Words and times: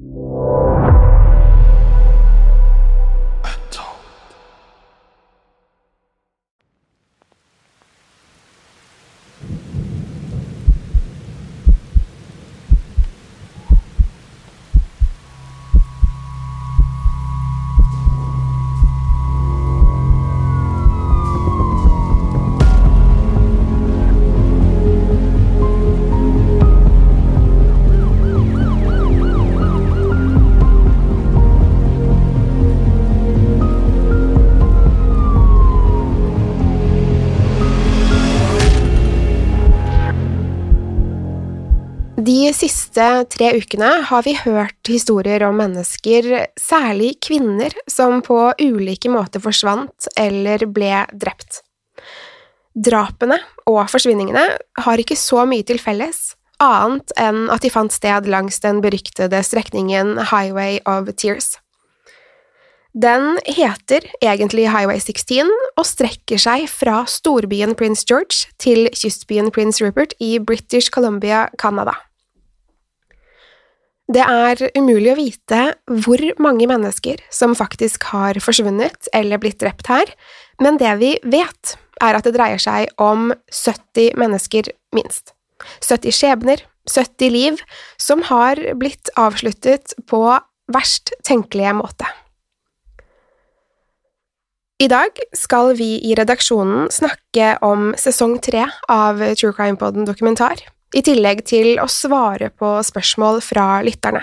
thank 0.00 0.14
you 0.16 0.29
siste 42.90 43.24
tre 43.30 43.52
ukene 43.54 44.02
har 44.02 44.22
vi 44.26 44.34
hørt 44.34 44.88
historier 44.88 45.44
om 45.46 45.56
mennesker, 45.56 46.46
særlig 46.58 47.20
kvinner, 47.22 47.70
som 47.86 48.20
på 48.20 48.52
ulike 48.58 49.08
måter 49.08 49.40
forsvant 49.40 50.08
eller 50.18 50.66
ble 50.66 51.06
drept. 51.14 51.62
Drapene 52.74 53.38
og 53.66 53.86
forsvinningene 53.90 54.42
har 54.82 54.98
ikke 54.98 55.16
så 55.16 55.46
mye 55.46 55.62
til 55.62 55.78
felles, 55.78 56.34
annet 56.58 57.12
enn 57.16 57.48
at 57.50 57.62
de 57.62 57.70
fant 57.70 57.92
sted 57.92 58.26
langs 58.26 58.58
den 58.60 58.82
beryktede 58.82 59.38
strekningen 59.42 60.18
Highway 60.32 60.80
of 60.84 61.14
Tears. 61.14 61.58
Den 62.90 63.38
heter 63.46 64.02
egentlig 64.18 64.66
Highway 64.66 64.98
16 64.98 65.46
og 65.78 65.86
strekker 65.86 66.42
seg 66.42 66.66
fra 66.66 67.04
storbyen 67.06 67.76
Prince 67.78 68.02
George 68.02 68.50
til 68.58 68.90
kystbyen 68.90 69.54
Prince 69.54 69.78
Rupert 69.78 70.18
i 70.18 70.40
British 70.42 70.90
Columbia, 70.90 71.46
Canada. 71.56 72.09
Det 74.10 74.22
er 74.26 74.58
umulig 74.74 75.12
å 75.12 75.18
vite 75.20 75.58
hvor 76.02 76.22
mange 76.42 76.66
mennesker 76.66 77.20
som 77.30 77.52
faktisk 77.54 78.08
har 78.10 78.40
forsvunnet 78.42 79.06
eller 79.14 79.38
blitt 79.38 79.60
drept 79.62 79.86
her, 79.86 80.10
men 80.58 80.80
det 80.80 80.96
vi 80.98 81.12
vet, 81.22 81.76
er 82.02 82.18
at 82.18 82.26
det 82.26 82.32
dreier 82.34 82.58
seg 82.58 82.90
om 82.98 83.30
70 83.54 84.16
mennesker, 84.18 84.72
minst. 84.96 85.30
70 85.84 86.16
skjebner, 86.16 86.64
70 86.90 87.30
liv, 87.30 87.62
som 88.00 88.24
har 88.26 88.58
blitt 88.80 89.12
avsluttet 89.20 89.94
på 90.10 90.24
verst 90.74 91.14
tenkelige 91.22 91.76
måte. 91.78 92.10
I 94.80 94.88
dag 94.90 95.22
skal 95.36 95.76
vi 95.78 96.00
i 96.08 96.16
redaksjonen 96.18 96.88
snakke 96.90 97.52
om 97.62 97.92
sesong 98.00 98.38
tre 98.42 98.64
av 98.90 99.22
True 99.36 99.54
Crime 99.54 99.78
Podden 99.78 100.08
dokumentar, 100.08 100.64
i 100.96 101.02
tillegg 101.06 101.44
til 101.48 101.78
å 101.82 101.88
svare 101.90 102.50
på 102.50 102.78
spørsmål 102.86 103.40
fra 103.44 103.80
lytterne. 103.86 104.22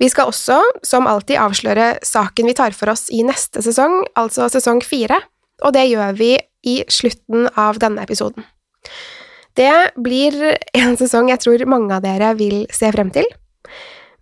Vi 0.00 0.08
skal 0.08 0.30
også, 0.30 0.58
som 0.86 1.08
alltid, 1.10 1.36
avsløre 1.42 1.98
saken 2.06 2.48
vi 2.48 2.56
tar 2.56 2.76
for 2.76 2.92
oss 2.92 3.08
i 3.12 3.24
neste 3.26 3.62
sesong, 3.64 4.00
altså 4.16 4.48
sesong 4.52 4.80
fire, 4.84 5.20
og 5.64 5.74
det 5.76 5.88
gjør 5.90 6.14
vi 6.16 6.36
i 6.68 6.78
slutten 6.90 7.48
av 7.58 7.80
denne 7.82 8.04
episoden. 8.06 8.46
Det 9.58 9.92
blir 9.98 10.38
en 10.78 10.96
sesong 10.98 11.32
jeg 11.32 11.42
tror 11.42 11.66
mange 11.68 11.96
av 11.96 12.04
dere 12.06 12.32
vil 12.38 12.62
se 12.74 12.90
frem 12.94 13.10
til. 13.14 13.26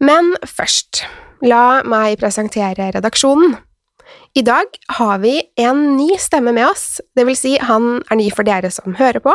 Men 0.00 0.34
først, 0.48 1.04
la 1.44 1.82
meg 1.84 2.18
presentere 2.20 2.90
redaksjonen. 2.96 3.56
I 4.36 4.42
dag 4.44 4.68
har 4.98 5.20
vi 5.22 5.38
en 5.64 5.78
ny 5.96 6.10
stemme 6.20 6.52
med 6.52 6.66
oss, 6.68 6.98
det 7.16 7.24
vil 7.24 7.36
si 7.38 7.54
han 7.56 8.02
er 8.12 8.18
ny 8.20 8.26
for 8.34 8.44
dere 8.44 8.68
som 8.74 8.92
hører 8.98 9.22
på, 9.24 9.32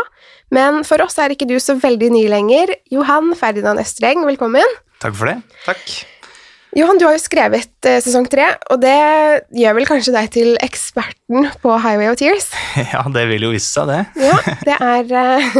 men 0.53 0.83
for 0.85 1.01
oss 1.01 1.15
er 1.17 1.33
ikke 1.33 1.47
du 1.49 1.55
så 1.57 1.73
veldig 1.81 2.11
ny 2.13 2.27
lenger. 2.29 2.69
Johan 2.93 3.31
Ferdinand 3.37 3.81
Østreng, 3.81 4.21
velkommen. 4.27 4.75
Takk 5.01 5.15
for 5.17 5.31
det. 5.31 5.39
Takk. 5.65 5.81
Johan, 6.77 6.99
du 7.01 7.07
har 7.07 7.15
jo 7.15 7.23
skrevet 7.23 7.87
eh, 7.89 7.97
sesong 8.05 8.27
tre, 8.29 8.45
og 8.69 8.83
det 8.83 8.93
gjør 9.57 9.79
vel 9.79 9.87
kanskje 9.89 10.13
deg 10.13 10.29
til 10.35 10.51
eksperten 10.61 11.49
på 11.63 11.79
Highway 11.81 12.11
of 12.11 12.19
Tears? 12.21 12.51
Ja, 12.93 13.01
det 13.09 13.25
vil 13.31 13.47
jo 13.47 13.55
vise 13.55 13.71
seg, 13.71 13.89
det. 13.89 14.03
Ja, 14.29 14.37
det 14.67 14.75
er 14.77 15.15
eh, 15.23 15.57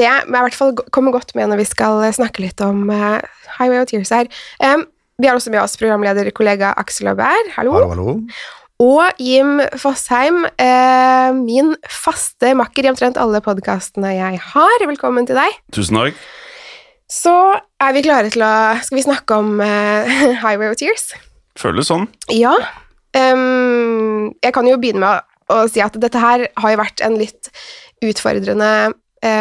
Det 0.00 0.08
er 0.08 0.26
i 0.26 0.42
hvert 0.42 0.58
fall 0.58 0.74
kommer 0.90 1.14
godt 1.14 1.36
med 1.38 1.52
når 1.52 1.62
vi 1.62 1.68
skal 1.70 2.02
snakke 2.18 2.42
litt 2.42 2.58
om 2.66 2.90
eh, 2.90 3.22
Highway 3.60 3.78
of 3.84 3.86
Tears 3.92 4.10
her. 4.10 4.26
Vi 5.22 5.28
har 5.28 5.38
også 5.38 5.52
med 5.54 5.62
oss 5.62 5.78
programlederkollega 5.78 6.72
Aksel 6.82 7.12
Aubert, 7.12 7.52
hallo. 7.54 7.76
Hallo, 7.78 7.94
hallo. 7.94 8.16
Og 8.82 9.20
Jim 9.22 9.60
Fosheim, 9.78 10.42
eh, 10.58 11.30
min 11.36 11.74
faste 11.86 12.50
makker 12.58 12.86
i 12.86 12.90
omtrent 12.90 13.18
alle 13.20 13.38
podkastene 13.44 14.10
jeg 14.16 14.40
har. 14.42 14.86
Velkommen 14.90 15.28
til 15.28 15.38
deg. 15.38 15.58
Tusen 15.74 16.00
takk. 16.00 16.16
Så 17.06 17.34
er 17.78 17.92
vi 17.94 18.02
klare 18.02 18.32
til 18.32 18.42
å 18.42 18.80
Skal 18.82 18.98
vi 18.98 19.04
snakke 19.04 19.36
om 19.38 19.60
eh, 19.60 20.10
Highway 20.42 20.72
of 20.72 20.80
Tears? 20.80 21.12
Føles 21.60 21.92
sånn. 21.92 22.08
Ja. 22.32 22.56
Um, 23.14 24.32
jeg 24.42 24.54
kan 24.56 24.66
jo 24.66 24.80
begynne 24.80 25.04
med 25.04 25.20
å, 25.20 25.60
å 25.60 25.68
si 25.70 25.84
at 25.84 25.94
dette 26.00 26.18
her 26.18 26.48
har 26.48 26.74
jo 26.74 26.80
vært 26.80 27.04
en 27.04 27.20
litt 27.20 27.52
utfordrende 28.02 28.72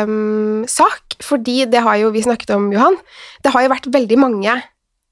um, 0.03 0.67
sak, 0.69 1.15
fordi 1.23 1.63
det 1.71 1.81
har 1.81 1.97
jo 2.03 2.11
vi 2.13 2.21
snakket 2.27 2.51
om, 2.59 2.69
Johan. 2.75 2.99
Det 3.41 3.55
har 3.55 3.65
jo 3.65 3.73
vært 3.73 3.89
veldig 3.95 4.21
mange 4.21 4.59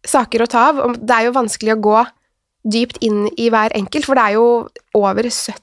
saker 0.05 0.43
å 0.43 0.51
ta 0.51 0.67
av, 0.69 0.83
og 0.83 0.99
det 0.99 1.15
er 1.15 1.29
jo 1.29 1.37
vanskelig 1.39 1.77
å 1.77 1.81
gå 1.87 1.97
dypt 2.65 2.97
inn 3.05 3.27
i 3.39 3.49
hver 3.53 3.71
enkelt, 3.77 4.05
for 4.09 4.15
det 4.19 4.25
er 4.29 4.35
jo 4.39 4.47
over 4.99 5.29
70 5.29 5.55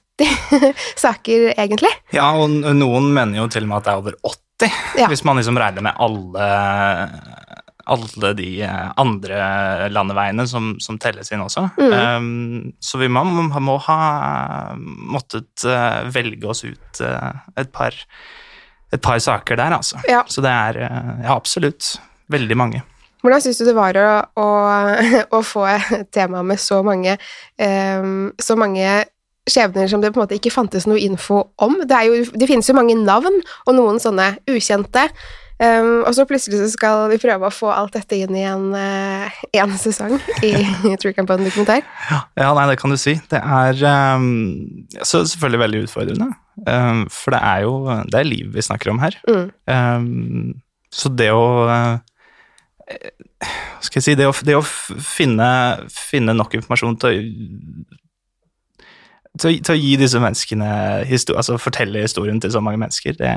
saker, 1.05 1.51
egentlig. 1.59 1.91
Ja, 2.17 2.31
og 2.41 2.49
noen 2.77 3.11
mener 3.15 3.43
jo 3.43 3.49
til 3.53 3.67
og 3.67 3.73
med 3.73 3.79
at 3.83 3.89
det 3.89 3.93
er 3.93 4.03
over 4.05 4.17
80, 4.25 4.79
Ja. 5.03 5.09
hvis 5.13 5.25
man 5.29 5.37
liksom 5.37 5.59
regner 5.61 5.85
med 5.85 5.99
alle, 6.01 6.47
alle 7.87 8.31
de 8.39 8.49
eh, 8.65 8.87
andre 8.97 9.91
landeveiene 9.93 10.47
som, 10.49 10.73
som 10.81 10.97
telles 10.99 11.29
inn 11.37 11.43
også. 11.45 11.67
Mm. 11.77 11.93
Um, 11.93 12.73
så 12.81 12.99
vi 13.03 13.11
må, 13.13 13.23
må 13.61 13.77
ha 13.85 13.99
måttet 14.81 15.67
eh, 15.69 16.01
velge 16.17 16.49
oss 16.49 16.65
ut 16.65 17.03
eh, 17.05 17.37
et 17.61 17.71
par, 17.77 17.95
et 18.97 19.03
par 19.05 19.21
saker 19.23 19.61
der, 19.61 19.77
altså. 19.77 20.01
Ja. 20.09 20.25
Så 20.27 20.41
det 20.45 20.51
er 20.57 20.81
Ja, 20.87 21.37
absolutt. 21.37 21.99
Veldig 22.33 22.57
mange. 22.59 22.81
Hvordan 23.26 23.43
syns 23.43 23.58
du 23.58 23.67
det 23.67 23.76
var 23.76 23.99
å, 23.99 24.08
å, 24.38 24.49
å 25.38 25.43
få 25.43 25.67
et 25.75 26.11
tema 26.14 26.44
med 26.46 26.62
så 26.62 26.82
mange, 26.87 27.19
um, 27.58 28.31
så 28.38 28.58
mange 28.58 29.02
skjebner 29.46 29.90
som 29.90 30.02
det 30.02 30.12
på 30.14 30.19
en 30.19 30.25
måte 30.25 30.38
ikke 30.38 30.55
fantes 30.55 30.87
noe 30.87 31.02
info 31.02 31.43
om? 31.62 31.81
Det, 31.82 31.96
er 31.96 32.06
jo, 32.06 32.23
det 32.38 32.50
finnes 32.50 32.70
jo 32.70 32.76
mange 32.78 32.94
navn, 32.99 33.43
og 33.67 33.76
noen 33.76 33.99
sånne 34.02 34.37
ukjente. 34.50 35.08
Um, 35.56 36.02
og 36.05 36.12
så 36.12 36.26
plutselig 36.28 36.58
så 36.61 36.67
skal 36.69 37.06
vi 37.08 37.17
prøve 37.17 37.49
å 37.49 37.55
få 37.55 37.70
alt 37.73 37.94
dette 37.96 38.19
inn 38.20 38.34
i 38.37 38.43
en, 38.44 38.67
uh, 38.76 39.38
en 39.56 39.70
sesong 39.81 40.19
i 40.44 40.50
True 41.00 41.14
på 41.17 41.25
en 41.25 41.46
dokumentar. 41.46 41.81
Ja, 42.37 42.50
nei, 42.52 42.67
det 42.69 42.76
kan 42.82 42.93
du 42.93 42.99
si. 43.00 43.17
Det 43.32 43.40
er 43.40 43.81
um, 44.20 44.84
så 45.00 45.25
selvfølgelig 45.25 45.62
veldig 45.64 45.81
utfordrende. 45.87 46.28
Um, 46.69 47.06
for 47.12 47.32
det 47.32 47.40
er 47.40 47.64
jo 47.64 47.73
det 48.12 48.20
er 48.20 48.28
liv 48.28 48.52
vi 48.52 48.67
snakker 48.69 48.93
om 48.93 49.00
her. 49.00 49.17
Mm. 49.25 50.52
Så 50.93 51.12
det 51.12 51.32
å 51.32 51.46
Hva 51.64 51.88
skal 53.83 53.99
jeg 53.99 54.05
si 54.05 54.15
Det 54.19 54.27
å, 54.29 54.35
det 54.47 54.55
å 54.55 54.62
finne, 54.62 55.49
finne 55.91 56.35
nok 56.37 56.55
informasjon 56.59 56.99
til 57.03 57.09
å 57.11 58.03
til, 59.37 59.59
til 59.61 59.75
å 59.75 59.77
gi 59.77 59.97
disse 60.00 60.21
menneskene 60.23 60.69
historie, 61.09 61.41
Altså 61.43 61.59
fortelle 61.61 62.05
historien 62.05 62.38
til 62.41 62.55
så 62.55 62.62
mange 62.65 62.81
mennesker, 62.81 63.19
det, 63.19 63.35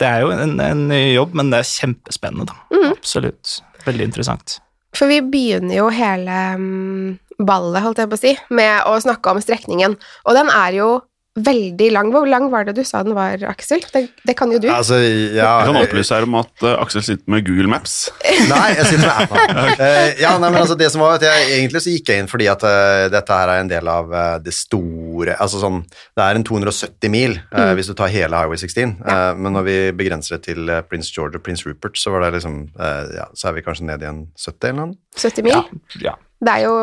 det 0.00 0.06
er 0.06 0.22
jo 0.22 0.30
en, 0.34 0.60
en 0.62 0.84
ny 0.90 1.00
jobb, 1.16 1.34
men 1.38 1.50
det 1.50 1.62
er 1.62 1.72
kjempespennende, 1.72 2.46
da. 2.52 2.86
Absolutt. 2.92 3.58
Veldig 3.86 4.10
interessant. 4.10 4.58
For 4.96 5.10
vi 5.10 5.20
begynner 5.24 5.76
jo 5.80 5.88
hele 5.92 6.36
mm, 6.60 7.18
ballet, 7.42 7.82
holdt 7.84 8.00
jeg 8.02 8.10
på 8.12 8.18
å 8.18 8.22
si, 8.22 8.32
med 8.54 8.88
å 8.88 8.96
snakke 9.02 9.34
om 9.34 9.42
strekningen. 9.42 9.96
Og 10.24 10.38
den 10.38 10.52
er 10.52 10.78
jo 10.78 10.90
veldig 11.36 11.90
lang. 11.92 12.10
Hvor 12.14 12.26
lang 12.28 12.48
var 12.52 12.66
det 12.68 12.76
du 12.78 12.82
sa 12.86 13.02
den 13.06 13.16
var, 13.16 13.40
Aksel? 13.50 13.84
Det, 13.92 14.06
det 14.26 14.36
kan 14.38 14.52
jo 14.52 14.60
du. 14.62 14.68
Altså, 14.72 14.98
ja 14.98 15.50
Jeg 15.60 15.68
kan 15.70 15.80
opplyse 15.82 16.16
her 16.16 16.26
om 16.26 16.38
at 16.40 16.64
uh, 16.64 16.74
Aksel 16.80 17.04
sitter 17.04 17.24
med 17.30 17.46
Google 17.46 17.68
Maps. 17.72 18.08
Nei, 18.52 18.68
jeg 18.78 18.88
sitter 18.92 19.04
med 19.04 19.22
appen. 19.24 19.60
Uh, 19.80 20.10
ja, 20.24 20.34
nei, 20.40 20.50
men 20.50 20.60
altså 20.62 20.78
det 20.78 20.90
som 20.92 21.04
var 21.04 21.18
at 21.18 21.26
jeg, 21.26 21.48
Egentlig 21.58 21.82
så 21.84 21.92
gikk 21.92 22.10
jeg 22.10 22.22
inn 22.22 22.30
fordi 22.30 22.48
at 22.50 22.64
uh, 22.66 23.06
dette 23.12 23.40
her 23.40 23.52
er 23.52 23.62
en 23.62 23.70
del 23.70 23.88
av 23.90 24.12
det 24.42 24.52
store 24.54 25.36
Altså 25.42 25.60
sånn 25.60 25.78
Det 25.86 26.24
er 26.24 26.38
en 26.38 26.44
270 26.46 27.12
mil 27.12 27.36
mm. 27.50 27.72
hvis 27.78 27.88
du 27.90 27.94
tar 27.96 28.10
hele 28.12 28.36
Highway 28.36 28.58
16, 28.60 28.96
ja. 29.00 29.16
men 29.36 29.54
når 29.56 29.66
vi 29.66 29.76
begrenser 29.96 30.36
det 30.36 30.48
til 30.48 30.70
Prince 30.90 31.12
George 31.14 31.38
og 31.38 31.42
Prince 31.42 31.68
Rupert, 31.68 31.98
så 31.98 32.10
var 32.10 32.24
det 32.24 32.36
liksom 32.38 32.60
eh, 32.78 33.16
Ja, 33.16 33.28
så 33.34 33.50
er 33.50 33.58
vi 33.58 33.64
kanskje 33.66 33.88
ned 33.88 34.02
i 34.02 34.08
en 34.10 34.24
70 34.38 34.68
eller 34.68 34.80
noe. 34.80 34.98
70 35.16 35.46
mil. 35.46 35.54
Ja, 35.54 36.10
ja. 36.10 36.14
Det, 36.36 36.52
er 36.52 36.66
jo, 36.66 36.74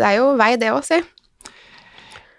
det 0.00 0.08
er 0.08 0.16
jo 0.18 0.30
vei, 0.38 0.50
det 0.60 0.72
òg, 0.74 0.82
si. 0.86 0.98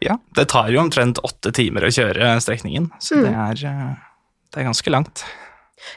Ja. 0.07 0.17
Det 0.37 0.47
tar 0.53 0.71
jo 0.73 0.81
omtrent 0.83 1.19
åtte 1.25 1.51
timer 1.55 1.87
å 1.87 1.91
kjøre 1.93 2.37
strekningen, 2.43 2.89
så 3.03 3.19
det, 3.25 3.33
er, 3.33 3.67
eh, 3.67 4.31
det 4.53 4.63
er 4.63 4.69
ganske 4.69 4.93
langt. 4.93 5.25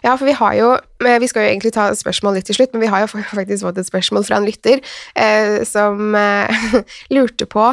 Ja, 0.04 0.12
for 0.12 0.26
vi 0.28 0.34
har 0.36 0.56
jo 0.58 0.66
Vi 1.00 1.28
skal 1.30 1.46
jo 1.46 1.52
egentlig 1.54 1.72
ta 1.72 1.86
spørsmål 1.96 2.36
litt 2.36 2.50
til 2.50 2.58
slutt, 2.58 2.74
men 2.74 2.84
vi 2.84 2.90
har 2.92 3.04
jo 3.04 3.08
faktisk 3.12 3.64
fått 3.64 3.80
et 3.80 3.88
spørsmål 3.88 4.26
fra 4.28 4.36
en 4.36 4.46
lytter 4.48 4.82
eh, 5.16 5.62
som 5.68 6.14
eh, 6.18 6.68
lurte 7.14 7.48
på 7.48 7.72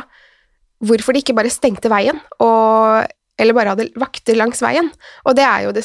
hvorfor 0.87 1.15
de 1.15 1.23
ikke 1.23 1.33
bare 1.33 1.49
stengte 1.49 1.89
veien, 1.89 2.19
og, 2.37 3.07
eller 3.41 3.55
bare 3.57 3.73
hadde 3.73 3.87
vakter 3.97 4.37
langs 4.37 4.61
veien. 4.61 4.91
Og 5.25 5.33
det 5.37 5.41
er 5.41 5.63
jo, 5.65 5.71
det, 5.73 5.83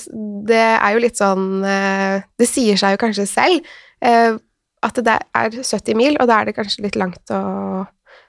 det 0.50 0.60
er 0.60 0.92
jo 0.92 1.00
litt 1.00 1.20
sånn 1.20 1.46
eh, 1.64 2.24
Det 2.38 2.48
sier 2.48 2.76
seg 2.80 2.94
jo 2.94 3.00
kanskje 3.00 3.24
selv 3.30 3.72
eh, 4.04 4.36
at 4.82 4.98
det 5.06 5.16
er 5.38 5.58
70 5.62 5.98
mil, 5.98 6.16
og 6.20 6.28
da 6.28 6.40
er 6.40 6.50
det 6.50 6.56
kanskje 6.58 6.84
litt 6.86 6.98
langt 6.98 7.32
å 7.32 7.42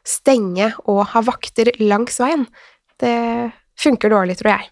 stenge 0.03 0.71
og 0.89 1.03
ha 1.13 1.23
vakter 1.25 1.71
langs 1.81 2.19
veien. 2.21 2.45
Det 3.00 3.15
funker 3.79 4.11
dårlig, 4.13 4.38
tror 4.39 4.55
jeg. 4.55 4.69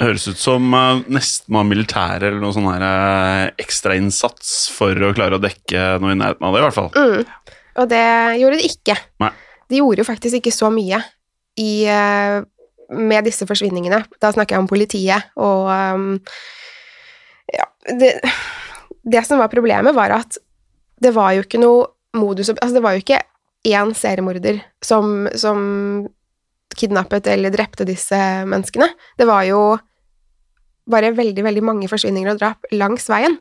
Høres 0.00 0.24
ut 0.30 0.40
som 0.40 0.72
uh, 0.72 1.02
nesten 1.12 1.56
av 1.60 1.66
militære 1.68 2.30
eller 2.30 2.40
noe 2.40 2.56
sånn 2.56 2.68
her 2.70 2.84
uh, 2.84 3.50
ekstrainnsats 3.60 4.70
for 4.72 4.96
å 4.96 5.12
klare 5.16 5.36
å 5.36 5.42
dekke 5.42 6.00
noe 6.00 6.14
i 6.14 6.20
nærheten 6.20 6.46
av 6.48 6.56
det, 6.56 6.62
i 6.62 6.64
hvert 6.64 6.78
fall. 6.78 6.90
Mm. 6.96 7.56
Og 7.80 7.90
det 7.92 8.06
gjorde 8.40 8.60
de 8.60 8.70
ikke. 8.70 8.96
Nei. 9.22 9.32
De 9.70 9.80
gjorde 9.82 10.02
jo 10.02 10.08
faktisk 10.08 10.40
ikke 10.40 10.54
så 10.54 10.70
mye 10.74 10.98
i, 11.60 11.84
eh, 11.86 12.40
med 12.90 13.26
disse 13.28 13.46
forsvinningene. 13.46 14.00
Da 14.18 14.32
snakker 14.34 14.56
jeg 14.56 14.64
om 14.64 14.70
politiet 14.70 15.30
og 15.38 15.68
Ja, 17.50 17.66
det, 17.98 18.10
det 19.02 19.22
som 19.26 19.38
var 19.38 19.50
problemet, 19.50 19.94
var 19.94 20.12
at 20.14 20.38
det 21.02 21.12
var 21.14 21.32
jo 21.34 21.42
ikke 21.46 21.62
noe 21.62 21.88
modus 22.18 22.50
Altså, 22.50 22.74
det 22.76 22.82
var 22.84 22.94
jo 22.96 23.02
ikke 23.04 23.20
én 23.66 23.92
seriemorder 23.96 24.62
som, 24.84 25.28
som 25.36 26.08
kidnappet 26.76 27.28
eller 27.30 27.52
drepte 27.52 27.86
disse 27.88 28.16
menneskene. 28.48 28.88
Det 29.18 29.26
var 29.28 29.44
jo 29.48 29.60
bare 30.90 31.12
veldig, 31.14 31.44
veldig 31.44 31.66
mange 31.66 31.90
forsvinninger 31.90 32.32
og 32.32 32.40
drap 32.40 32.72
langs 32.74 33.06
veien. 33.10 33.36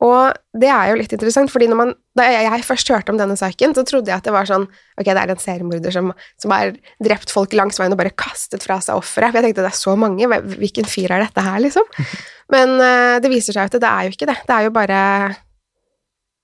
Og 0.00 0.32
det 0.56 0.70
er 0.72 0.88
jo 0.88 0.96
litt 0.96 1.12
interessant, 1.12 1.50
fordi 1.52 1.66
når 1.68 1.76
man, 1.76 1.90
da 2.16 2.24
jeg 2.24 2.64
først 2.64 2.88
hørte 2.88 3.12
om 3.12 3.18
denne 3.20 3.36
saken, 3.36 3.74
så 3.76 3.84
trodde 3.84 4.08
jeg 4.08 4.16
at 4.16 4.24
det 4.24 4.32
var 4.32 4.48
sånn 4.48 4.64
Ok, 4.64 5.04
det 5.10 5.18
er 5.20 5.32
en 5.34 5.42
seriemorder 5.42 5.92
som, 5.92 6.08
som 6.40 6.54
har 6.56 6.72
drept 7.04 7.32
folk 7.32 7.52
langs 7.56 7.76
veien 7.80 7.92
og 7.92 8.00
bare 8.00 8.14
kastet 8.16 8.64
fra 8.64 8.78
seg 8.80 8.96
offeret. 8.96 9.28
For 9.28 9.40
jeg 9.40 9.50
tenkte 9.50 9.66
det 9.66 9.72
er 9.74 9.76
så 9.82 9.96
mange, 10.00 10.40
hvilken 10.56 10.88
fyr 10.88 11.12
er 11.12 11.26
dette 11.26 11.44
her, 11.44 11.60
liksom? 11.60 11.84
Men 12.54 12.74
eh, 12.80 13.20
det 13.20 13.32
viser 13.32 13.56
seg 13.56 13.68
at 13.68 13.76
det 13.76 13.92
er 13.92 14.08
jo 14.08 14.16
ikke 14.16 14.30
det. 14.32 14.38
Det 14.48 14.56
er 14.56 14.66
jo 14.66 14.74
bare 14.74 15.00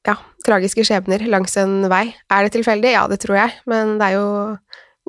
ja, 0.07 0.17
tragiske 0.47 0.85
skjebner 0.87 1.27
langs 1.31 1.57
en 1.61 1.85
vei. 1.91 2.09
Er 2.33 2.47
det 2.47 2.55
tilfeldig? 2.57 2.95
Ja, 2.95 3.07
det 3.11 3.21
tror 3.25 3.41
jeg, 3.41 3.55
men 3.69 3.97
det 4.01 4.11
er 4.11 4.19
jo 4.19 4.27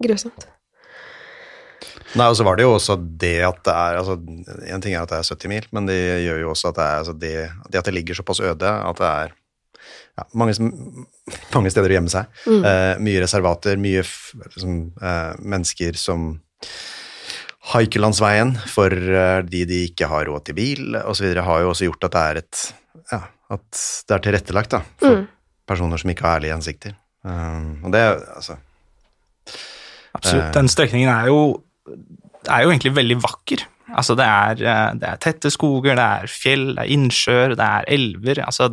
grusomt. 0.04 0.48
Nei, 2.18 2.30
og 2.32 2.38
så 2.40 2.46
var 2.48 2.58
det 2.58 2.64
jo 2.64 2.76
også 2.78 2.96
det 3.20 3.36
at 3.46 3.60
det 3.68 3.74
er 3.74 3.98
altså, 4.00 4.16
En 4.72 4.84
ting 4.84 4.96
er 4.96 5.04
at 5.04 5.12
det 5.12 5.20
er 5.20 5.28
70 5.28 5.52
mil, 5.52 5.66
men 5.76 5.90
det 5.90 5.98
gjør 6.24 6.40
jo 6.46 6.54
også 6.54 6.72
at 6.72 6.78
det 6.78 6.86
er 6.86 7.02
altså, 7.02 7.16
det, 7.24 7.34
det 7.68 7.82
at 7.82 7.90
det 7.90 7.94
ligger 7.98 8.18
såpass 8.18 8.42
øde 8.42 8.72
at 8.72 9.02
det 9.02 9.10
er 9.10 9.34
ja, 10.18 10.26
mange, 10.40 10.56
mange 11.54 11.72
steder 11.74 11.94
å 11.94 11.98
gjemme 11.98 12.14
seg. 12.14 12.38
Eh, 12.50 12.94
mye 13.04 13.22
reservater, 13.22 13.78
mye 13.82 14.02
liksom, 14.02 14.80
eh, 14.98 15.34
mennesker 15.54 16.00
som 16.00 16.32
haiker 17.74 18.02
langs 18.02 18.22
veien 18.24 18.56
for 18.72 18.94
eh, 18.94 19.42
de 19.46 19.66
de 19.70 19.84
ikke 19.92 20.10
har 20.10 20.30
råd 20.32 20.48
til 20.48 20.58
bil 20.58 20.98
osv., 21.04 21.28
har 21.44 21.64
jo 21.64 21.74
også 21.74 21.90
gjort 21.90 22.08
at 22.08 22.16
det 22.16 22.24
er 22.24 22.42
et 22.42 22.64
ja, 23.12 23.22
at 23.54 23.82
det 24.08 24.16
er 24.18 24.24
tilrettelagt 24.26 24.74
da, 24.76 24.82
for 25.00 25.24
personer 25.68 26.00
som 26.02 26.12
ikke 26.12 26.26
har 26.26 26.40
ærlige 26.40 26.56
hensikter. 26.56 26.96
Um, 27.28 27.84
og 27.88 27.92
det 27.96 28.02
er 28.04 28.20
altså 28.38 28.58
Absolutt. 30.18 30.54
Den 30.56 30.70
strekningen 30.72 31.10
er 31.12 31.28
jo, 31.30 31.42
er 32.50 32.64
jo 32.64 32.72
egentlig 32.72 32.96
veldig 32.96 33.18
vakker. 33.22 33.62
Altså, 33.94 34.16
det 34.18 34.26
er, 34.26 34.64
eh, 34.66 34.96
det 35.00 35.08
er 35.12 35.20
tette 35.22 35.52
skoger, 35.54 35.96
det 35.96 36.08
er 36.24 36.32
fjell, 36.32 36.72
det 36.76 36.84
er 36.84 36.94
innsjøer, 36.96 37.54
det 37.60 37.68
er 37.68 37.86
elver. 37.94 38.42
Altså, 38.44 38.72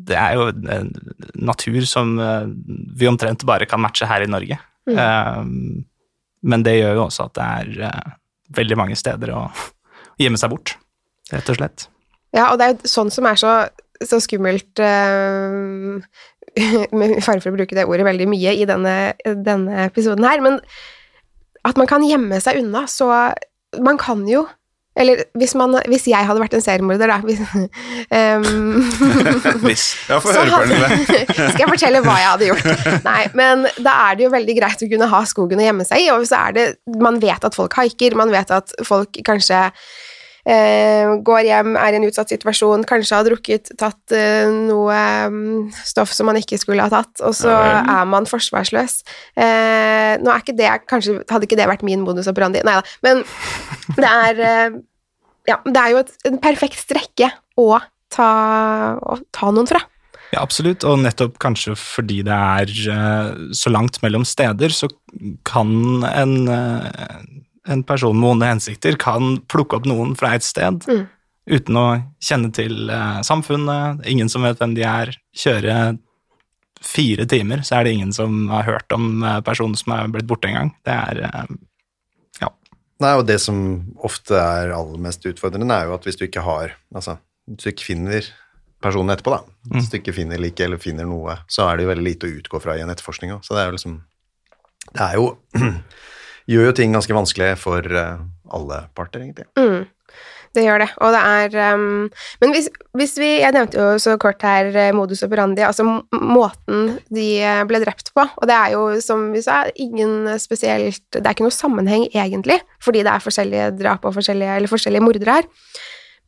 det 0.00 0.16
er 0.16 0.38
jo 0.38 0.46
en 0.48 0.88
natur 1.36 1.84
som 1.86 2.14
eh, 2.18 2.48
vi 2.96 3.10
omtrent 3.10 3.44
bare 3.46 3.68
kan 3.68 3.82
matche 3.84 4.08
her 4.08 4.24
i 4.24 4.30
Norge. 4.30 4.58
Eh, 4.88 5.42
Men 6.42 6.62
det 6.64 6.78
gjør 6.78 6.96
jo 6.96 7.04
også 7.04 7.26
at 7.28 7.36
det 7.36 7.46
er 7.60 7.90
eh, 7.90 8.12
veldig 8.56 8.80
mange 8.80 8.96
steder 8.96 9.34
å 9.36 9.44
gjemme 10.22 10.40
seg 10.40 10.54
bort, 10.54 10.74
rett 11.30 11.52
og 11.52 11.60
slett. 11.60 11.86
Ja, 12.32 12.48
og 12.52 12.58
det 12.58 12.64
er 12.66 12.72
jo 12.72 12.88
sånn 12.88 13.12
som 13.12 13.28
er 13.28 13.36
så, 13.36 13.52
så 14.06 14.20
skummelt 14.22 14.80
eh, 14.82 16.00
Med 16.96 17.18
fare 17.22 17.42
for 17.42 17.52
å 17.52 17.56
bruke 17.58 17.76
det 17.76 17.86
ordet 17.86 18.06
veldig 18.08 18.26
mye 18.30 18.54
i 18.58 18.64
denne, 18.68 18.94
denne 19.22 19.84
episoden 19.86 20.26
her, 20.26 20.42
men 20.42 20.58
at 21.66 21.76
man 21.78 21.88
kan 21.90 22.04
gjemme 22.06 22.40
seg 22.42 22.62
unna, 22.62 22.86
så 22.88 23.10
Man 23.84 23.98
kan 24.00 24.24
jo 24.28 24.46
Eller 24.98 25.20
hvis, 25.38 25.52
man, 25.54 25.76
hvis 25.86 26.08
jeg 26.10 26.26
hadde 26.26 26.40
vært 26.42 26.56
en 26.56 26.64
seriemorder, 26.64 27.12
da 27.12 27.20
hvis, 27.22 27.38
um, 28.18 28.80
Hvis. 29.66 29.84
Ja, 30.08 30.18
få 30.18 30.32
høre, 30.34 30.64
Pernille. 30.64 30.88
Skal 31.14 31.62
jeg 31.62 31.70
fortelle 31.70 32.02
hva 32.04 32.16
jeg 32.18 32.30
hadde 32.32 32.48
gjort? 32.50 32.86
Nei, 33.06 33.20
men 33.38 33.68
da 33.78 33.94
er 34.08 34.18
det 34.18 34.26
jo 34.26 34.32
veldig 34.34 34.56
greit 34.58 34.82
å 34.82 34.90
kunne 34.90 35.10
ha 35.12 35.20
skogen 35.30 35.62
å 35.62 35.68
gjemme 35.68 35.86
seg 35.86 36.06
i, 36.06 36.10
og 36.16 36.26
så 36.28 36.42
er 36.48 36.56
det 36.58 36.66
Man 37.00 37.20
vet 37.22 37.46
at 37.46 37.56
folk 37.56 37.78
haiker, 37.78 38.18
man 38.18 38.34
vet 38.34 38.50
at 38.56 38.74
folk 38.88 39.22
kanskje 39.26 39.68
går 40.44 41.44
hjem, 41.46 41.74
er 41.76 41.94
i 41.94 41.98
en 41.98 42.06
utsatt 42.08 42.32
situasjon, 42.32 42.86
kanskje 42.88 43.18
har 43.18 43.26
drukket, 43.26 43.72
tatt 43.80 44.14
eh, 44.16 44.48
noe 44.48 44.96
mm, 45.30 45.70
stoff 45.84 46.14
som 46.16 46.30
man 46.30 46.38
ikke 46.40 46.58
skulle 46.60 46.86
ha 46.86 46.92
tatt, 46.92 47.20
og 47.20 47.36
så 47.36 47.52
Ja 47.52 48.00
er 48.00 48.08
man 48.08 48.26
forsvarsløs. 48.28 49.00
Eh, 49.36 50.16
nå 50.20 50.32
er 50.32 50.42
ikke 50.42 50.56
det 50.56 50.70
kanskje 50.90 51.20
Hadde 51.30 51.46
ikke 51.46 51.58
det 51.58 51.68
vært 51.68 51.84
min 51.86 52.02
modus 52.04 52.28
operandi? 52.30 52.62
Nei 52.66 52.76
da, 52.78 52.84
men 53.04 53.22
det 53.98 54.10
er 54.10 54.42
eh, 54.46 54.80
Ja, 55.48 55.58
det 55.64 55.80
er 55.80 55.94
jo 55.94 56.02
et, 56.04 56.12
en 56.28 56.38
perfekt 56.42 56.78
strekke 56.80 57.30
å 57.60 57.72
ta, 58.12 58.30
å 59.00 59.18
ta 59.34 59.50
noen 59.54 59.68
fra. 59.70 59.80
Ja, 60.30 60.44
absolutt, 60.44 60.84
og 60.86 61.00
nettopp 61.02 61.40
kanskje 61.42 61.74
fordi 61.78 62.20
det 62.26 62.34
er 62.36 62.70
eh, 62.94 63.30
så 63.56 63.72
langt 63.72 63.98
mellom 64.04 64.26
steder, 64.28 64.70
så 64.70 64.86
kan 65.48 65.72
en, 66.06 66.34
eh, 66.54 67.22
en 67.68 67.82
person 67.84 68.16
med 68.16 68.30
onde 68.36 68.46
hensikter 68.48 68.96
kan 69.00 69.38
plukke 69.52 69.76
opp 69.80 69.88
noen 69.88 70.14
fra 70.16 70.34
et 70.34 70.46
sted 70.46 70.80
Mm. 70.88 71.06
uten 71.50 71.76
å 71.76 71.86
kjenne 72.22 72.52
til 72.54 72.90
eh, 72.90 73.20
samfunnet, 73.26 74.04
ingen 74.06 74.28
som 74.28 74.42
vet 74.46 74.58
hvem 74.60 74.74
de 74.76 74.84
er, 74.86 75.10
kjøre 75.36 75.98
fire 76.80 77.26
timer, 77.28 77.60
så 77.66 77.76
er 77.80 77.84
det 77.84 77.92
ingen 77.92 78.12
som 78.12 78.46
har 78.48 78.64
hørt 78.64 78.92
om 78.92 79.22
eh, 79.22 79.40
personen 79.44 79.76
som 79.76 79.92
er 79.92 80.08
blitt 80.08 80.28
borte 80.30 80.48
en 80.48 80.54
gang. 80.56 80.70
Det 80.86 80.94
er 80.94 81.24
eh, 81.30 81.56
Nei, 83.00 83.14
og 83.16 83.22
det 83.24 83.38
som 83.40 83.56
ofte 84.04 84.36
er 84.36 84.74
aller 84.76 84.98
mest 85.00 85.24
utfordrende, 85.24 85.72
er 85.72 85.86
jo 85.88 85.94
at 85.96 86.04
hvis 86.04 86.18
du 86.20 86.26
ikke 86.26 86.42
har 86.44 86.74
Altså, 86.92 87.14
hvis 87.48 87.62
du 87.62 87.70
ikke 87.70 87.86
finner 87.86 88.26
personen 88.84 89.14
etterpå, 89.14 89.32
da. 89.32 89.40
Hvis 89.72 89.88
du 89.88 89.96
ikke 89.96 90.12
finner 90.12 90.36
like 90.36 90.60
eller 90.60 90.76
finner 90.76 91.08
noe, 91.08 91.38
så 91.48 91.64
er 91.64 91.78
det 91.78 91.86
jo 91.86 91.90
veldig 91.94 92.04
lite 92.04 92.28
å 92.28 92.34
utgå 92.42 92.60
fra 92.60 92.74
i 92.76 92.82
en 92.84 92.92
etterforskning 92.92 93.32
òg. 93.32 93.40
Så 93.46 93.56
det 93.56 93.62
er 93.62 93.70
jo 93.70 93.76
liksom 93.78 93.94
Det 94.92 95.00
er 95.06 95.16
jo 95.16 95.24
Gjør 96.50 96.70
jo 96.70 96.76
ting 96.76 96.94
ganske 96.96 97.14
vanskelig 97.14 97.54
for 97.62 97.86
eh, 97.86 98.20
alle 98.50 98.84
parter, 98.98 99.22
egentlig. 99.22 99.46
Mm. 99.58 99.86
Det 100.50 100.64
gjør 100.64 100.80
det, 100.82 100.88
og 100.98 101.12
det 101.14 101.18
er 101.22 101.74
um, 101.76 102.08
Men 102.42 102.52
hvis, 102.54 102.66
hvis 102.98 103.12
vi 103.20 103.28
Jeg 103.38 103.54
nevnte 103.54 103.78
jo 103.78 104.00
så 104.02 104.16
kort 104.18 104.42
her 104.42 104.66
eh, 104.74 104.90
modus 104.96 105.22
operandi, 105.22 105.62
altså 105.62 105.84
måten 106.10 106.96
de 107.14 107.26
eh, 107.38 107.60
ble 107.70 107.78
drept 107.84 108.10
på, 108.16 108.24
og 108.24 108.48
det 108.50 108.56
er 108.56 108.74
jo, 108.74 108.82
som 109.04 109.28
vi 109.30 109.44
sa, 109.44 109.62
ingen 109.78 110.26
spesielt 110.42 111.06
Det 111.14 111.22
er 111.22 111.36
ikke 111.36 111.46
noe 111.46 111.54
sammenheng, 111.54 112.08
egentlig, 112.10 112.58
fordi 112.82 113.04
det 113.06 113.14
er 113.14 113.22
forskjellige 113.22 113.70
drap 113.78 114.10
og 114.10 114.16
forskjellige, 114.18 114.58
eller 114.58 114.72
forskjellige 114.72 115.06
mordere 115.06 115.38
her. 115.38 115.48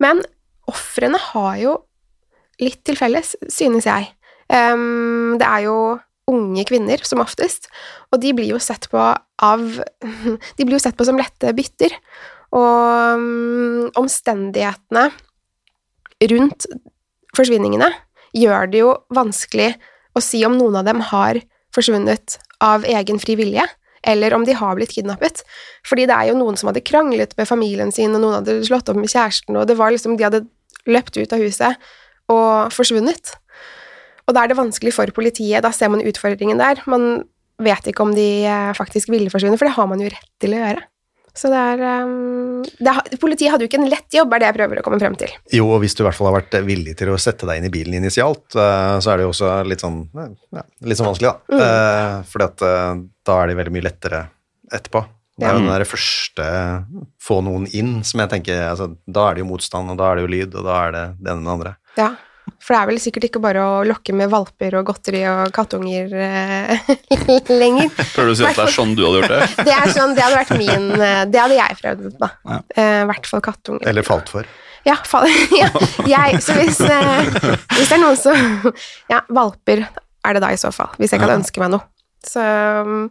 Men 0.03 0.23
ofrene 0.71 1.19
har 1.33 1.59
jo 1.59 1.75
litt 2.63 2.79
til 2.87 2.99
felles, 2.99 3.35
synes 3.51 3.91
jeg. 3.91 4.07
Um, 4.47 5.35
det 5.41 5.49
er 5.49 5.67
jo 5.67 5.77
unge 6.31 6.65
kvinner, 6.69 7.03
som 7.07 7.23
oftest, 7.23 7.69
og 8.13 8.21
de 8.23 8.33
blir 8.37 8.53
jo 8.53 8.61
sett 8.63 8.89
på 8.93 9.01
av 9.43 9.65
De 10.59 10.65
blir 10.65 10.77
jo 10.77 10.83
sett 10.83 10.97
på 10.99 11.07
som 11.09 11.19
lette 11.19 11.55
bytter. 11.57 11.95
Og 12.53 13.17
um, 13.17 13.89
omstendighetene 13.99 15.09
rundt 16.31 16.67
forsvinningene 17.37 17.89
gjør 18.37 18.69
det 18.71 18.83
jo 18.83 18.93
vanskelig 19.15 19.73
å 20.17 20.23
si 20.23 20.43
om 20.47 20.59
noen 20.59 20.79
av 20.83 20.89
dem 20.89 21.01
har 21.13 21.41
forsvunnet 21.73 22.37
av 22.63 22.85
egen 22.85 23.19
fri 23.21 23.37
vilje, 23.41 23.65
eller 24.05 24.35
om 24.37 24.45
de 24.45 24.55
har 24.57 24.77
blitt 24.77 24.93
kidnappet. 24.95 25.43
Fordi 25.89 26.07
det 26.11 26.17
er 26.17 26.31
jo 26.31 26.39
noen 26.39 26.59
som 26.61 26.69
hadde 26.69 26.85
kranglet 26.85 27.33
med 27.39 27.49
familien 27.49 27.93
sin, 27.95 28.13
og 28.15 28.23
noen 28.23 28.41
hadde 28.41 28.61
slått 28.69 28.91
opp 28.93 29.01
med 29.01 29.11
kjæresten, 29.11 29.57
og 29.57 29.69
det 29.71 29.79
var 29.81 29.95
liksom 29.95 30.19
De 30.19 30.27
hadde 30.27 30.45
løpt 30.91 31.17
ut 31.17 31.33
av 31.33 31.43
huset 31.43 31.93
og 32.33 32.73
forsvunnet. 32.75 33.37
Og 34.29 34.37
da 34.37 34.45
er 34.45 34.53
det 34.53 34.59
vanskelig 34.59 34.95
for 34.95 35.11
politiet. 35.15 35.65
Da 35.65 35.73
ser 35.75 35.91
man 35.93 36.05
utfordringen 36.05 36.61
der. 36.61 36.83
Man 36.91 37.25
vet 37.63 37.91
ikke 37.91 38.05
om 38.07 38.15
de 38.17 38.47
eh, 38.49 38.73
faktisk 38.79 39.13
ville 39.13 39.31
forsvinne, 39.33 39.59
for 39.61 39.69
det 39.69 39.77
har 39.77 39.89
man 39.91 40.03
jo 40.03 40.11
rett 40.11 40.31
til 40.43 40.57
å 40.57 40.63
gjøre. 40.63 40.87
Så 41.33 41.49
det 41.49 41.57
er, 41.57 41.83
um, 42.05 42.61
det 42.61 42.93
er 42.93 43.21
Politiet 43.21 43.53
hadde 43.55 43.65
jo 43.65 43.71
ikke 43.71 43.81
en 43.81 43.89
lett 43.89 44.13
jobb, 44.13 44.35
er 44.35 44.43
det 44.43 44.51
jeg 44.51 44.57
prøver 44.59 44.81
å 44.81 44.85
komme 44.85 44.99
frem 45.01 45.15
til. 45.17 45.33
Jo, 45.55 45.65
og 45.73 45.81
hvis 45.81 45.97
du 45.97 46.03
i 46.03 46.07
hvert 46.07 46.19
fall 46.19 46.29
har 46.29 46.37
vært 46.37 46.59
villig 46.67 46.93
til 46.99 47.09
å 47.09 47.17
sette 47.21 47.49
deg 47.49 47.61
inn 47.61 47.69
i 47.71 47.73
bilen 47.73 47.97
initialt, 47.97 48.45
eh, 48.53 48.99
så 49.01 49.13
er 49.13 49.19
det 49.19 49.25
jo 49.25 49.33
også 49.33 49.55
litt 49.69 49.85
sånn, 49.85 50.03
ja, 50.13 50.67
litt 50.85 51.01
sånn 51.01 51.09
vanskelig, 51.09 51.33
da. 51.33 51.57
Mm. 51.57 51.65
Eh, 51.65 52.19
Fordi 52.35 52.49
at 52.51 52.67
eh, 52.69 53.03
da 53.31 53.39
er 53.39 53.49
det 53.49 53.59
veldig 53.63 53.75
mye 53.79 53.87
lettere 53.89 54.23
etterpå. 54.73 55.05
Det 55.41 55.49
er 55.49 55.57
jo 55.57 55.63
den 55.63 55.73
der 55.73 55.89
første 55.89 56.47
få 57.25 57.39
noen 57.43 57.65
inn, 57.73 57.95
som 58.05 58.21
jeg 58.21 58.31
tenker 58.35 58.67
altså, 58.67 58.91
Da 59.09 59.25
er 59.25 59.35
det 59.35 59.43
jo 59.43 59.49
motstand, 59.49 59.89
og 59.91 59.97
da 59.99 60.11
er 60.11 60.21
det 60.21 60.27
jo 60.27 60.33
lyd, 60.35 60.59
og 60.61 60.67
da 60.69 60.77
er 60.85 60.93
det 60.93 61.05
det 61.17 61.33
ene 61.33 61.41
med 61.41 61.49
det 61.49 61.55
andre. 61.57 61.73
Ja, 61.97 62.11
for 62.63 62.75
det 62.75 62.79
er 62.81 62.89
vel 62.91 62.99
sikkert 63.03 63.25
ikke 63.29 63.41
bare 63.43 63.63
å 63.63 63.83
lokke 63.87 64.15
med 64.15 64.31
valper 64.33 64.75
og 64.79 64.87
godteri 64.89 65.21
og 65.31 65.53
kattunger 65.55 66.11
eh, 66.15 66.91
lenger. 67.63 67.91
Prøver 68.15 68.31
du 68.31 68.35
å 68.35 68.39
si 68.39 68.47
at 68.49 68.59
det 68.59 68.65
er 68.67 68.75
sånn 68.75 68.95
du 68.99 69.03
hadde 69.07 69.21
gjort 69.23 69.35
det? 69.35 69.47
Det 69.69 69.77
er 69.77 69.93
sånn, 69.95 70.15
det 70.19 70.25
hadde 70.27 70.41
vært 70.41 70.53
min 70.59 70.87
eh, 70.99 71.23
Det 71.31 71.41
hadde 71.43 71.59
jeg 71.59 71.79
prøvd, 71.83 72.05
da. 72.23 72.29
Ja. 72.51 72.59
Eh, 72.77 72.99
I 73.03 73.09
hvert 73.13 73.31
fall 73.31 73.45
kattunger. 73.47 73.87
Eller 73.93 74.07
falt 74.07 74.31
for. 74.35 74.47
Ja, 74.87 74.97
fall, 75.07 75.29
ja, 75.63 75.69
jeg, 76.11 76.41
så 76.43 76.57
hvis, 76.59 76.81
eh, 76.83 77.33
hvis 77.77 77.87
det 77.93 77.97
er 77.99 78.03
noen 78.03 78.19
som 78.19 78.73
Ja, 79.13 79.21
valper 79.31 79.85
er 79.87 80.35
det 80.39 80.43
da 80.43 80.51
i 80.55 80.59
så 80.59 80.71
fall, 80.75 80.91
hvis 80.99 81.15
jeg 81.15 81.23
kan 81.23 81.31
Ja. 81.31 81.39
ønske 81.39 81.63
meg 81.63 81.71
noe. 81.77 81.87
Så 82.23 82.39
um, 82.43 83.09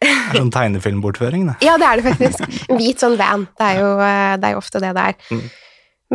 Det 0.00 0.08
er 0.08 0.34
sånn 0.36 0.50
tegnefilmbortføring, 0.52 1.46
det. 1.48 1.54
Ja, 1.64 1.78
det 1.80 1.86
er 1.88 2.00
det 2.00 2.04
faktisk. 2.10 2.42
En 2.68 2.76
hvit 2.80 3.00
sånn 3.00 3.16
van. 3.20 3.46
Det 3.56 3.68
er 3.72 3.78
jo, 3.80 3.90
eh, 4.04 4.34
det 4.40 4.48
er 4.50 4.56
jo 4.56 4.60
ofte 4.60 4.80
det 4.84 4.90
det 4.96 5.04
er. 5.12 5.16
Mm. 5.32 5.46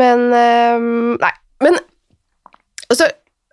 Men 0.01 0.25
eh, 0.38 0.86
Nei. 1.25 1.31
Men 1.65 1.79
Og 2.89 2.98
så 3.00 3.10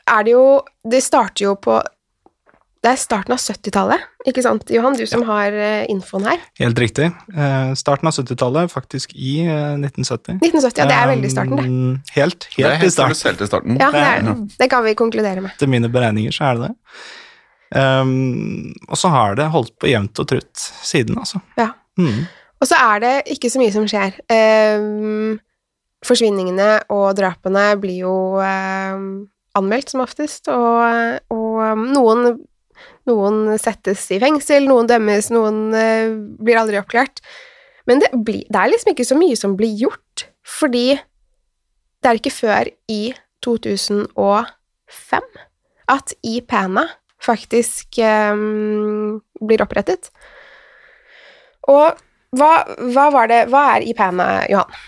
er 0.09 0.25
det 0.27 0.35
jo 0.35 0.45
Det 0.85 1.03
starter 1.05 1.47
jo 1.47 1.57
på 1.61 1.79
Det 2.83 2.91
er 2.91 2.99
starten 2.99 3.31
av 3.31 3.39
70-tallet, 3.39 4.07
ikke 4.27 4.43
sant, 4.43 4.71
Johan? 4.75 4.97
Du 4.99 5.05
som 5.07 5.23
har 5.29 5.55
eh, 5.55 5.85
infoen 5.93 6.25
her. 6.27 6.41
Helt 6.59 6.81
riktig. 6.83 7.13
Eh, 7.31 7.75
starten 7.79 8.11
av 8.11 8.17
70-tallet, 8.17 8.73
faktisk 8.73 9.13
i 9.15 9.37
eh, 9.45 9.77
1970. 9.79 10.41
1970, 10.41 10.81
ja, 10.83 10.89
det 10.91 10.97
er 10.97 11.11
veldig 11.13 11.31
starten, 11.31 11.61
det. 11.61 12.17
Helt, 12.17 12.49
Helt, 12.57 12.57
Det 12.57 12.67
er 12.67 12.81
helt 12.81 12.89
i 12.89 12.97
starten. 12.97 13.21
helt 13.29 13.45
i 13.47 13.49
starten. 13.53 13.79
Ja, 13.79 13.93
det, 13.95 14.03
er, 14.03 14.27
det. 14.59 14.69
kan 14.75 14.83
vi 14.83 14.97
konkludere 14.99 15.45
med. 15.45 15.55
Etter 15.55 15.71
mine 15.71 15.93
beregninger 15.95 16.35
så 16.35 16.49
er 16.49 16.59
det 16.59 16.73
det. 16.73 16.75
Um, 17.79 18.75
og 18.89 18.99
så 18.99 19.15
har 19.15 19.39
det 19.39 19.47
holdt 19.55 19.77
på 19.79 19.87
jevnt 19.93 20.19
og 20.19 20.33
trutt 20.35 20.67
siden, 20.83 21.23
altså. 21.23 21.39
Ja. 21.63 21.71
Mm. 22.03 22.25
Og 22.63 22.67
så 22.67 22.83
er 22.83 23.03
det 23.03 23.15
ikke 23.35 23.51
så 23.51 23.63
mye 23.63 23.73
som 23.75 23.87
skjer. 23.91 24.19
Ehm, 24.31 25.39
forsvinningene 26.07 26.71
og 26.93 27.13
drapene 27.19 27.73
blir 27.81 28.03
jo 28.05 28.17
eh, 28.43 28.97
anmeldt 29.59 29.93
som 29.93 30.03
oftest, 30.05 30.49
og, 30.53 30.83
og 31.33 31.63
ehm, 31.63 31.87
noen, 31.95 32.35
noen 33.09 33.41
settes 33.61 34.09
i 34.15 34.21
fengsel, 34.23 34.67
noen 34.69 34.91
dømmes, 34.91 35.31
noen 35.35 35.65
eh, 35.77 36.15
blir 36.43 36.61
aldri 36.61 36.81
oppklart. 36.81 37.23
Men 37.89 38.03
det, 38.03 38.13
blir, 38.15 38.45
det 38.49 38.59
er 38.59 38.71
liksom 38.73 38.93
ikke 38.93 39.09
så 39.09 39.19
mye 39.19 39.39
som 39.39 39.57
blir 39.59 39.75
gjort, 39.79 40.29
fordi 40.47 40.87
det 42.03 42.11
er 42.11 42.19
ikke 42.19 42.35
før 42.35 42.71
i 42.91 43.03
2005 43.45 45.29
at 45.93 46.15
IPANA 46.27 46.87
faktisk 47.23 47.99
eh, 48.03 48.47
blir 49.43 49.63
opprettet. 49.63 50.11
Og 51.71 52.01
hva, 52.33 52.53
hva 52.91 53.05
var 53.13 53.29
det 53.31 53.45
Hva 53.53 53.61
er 53.77 53.85
IPANA, 53.87 54.27
Johan? 54.51 54.81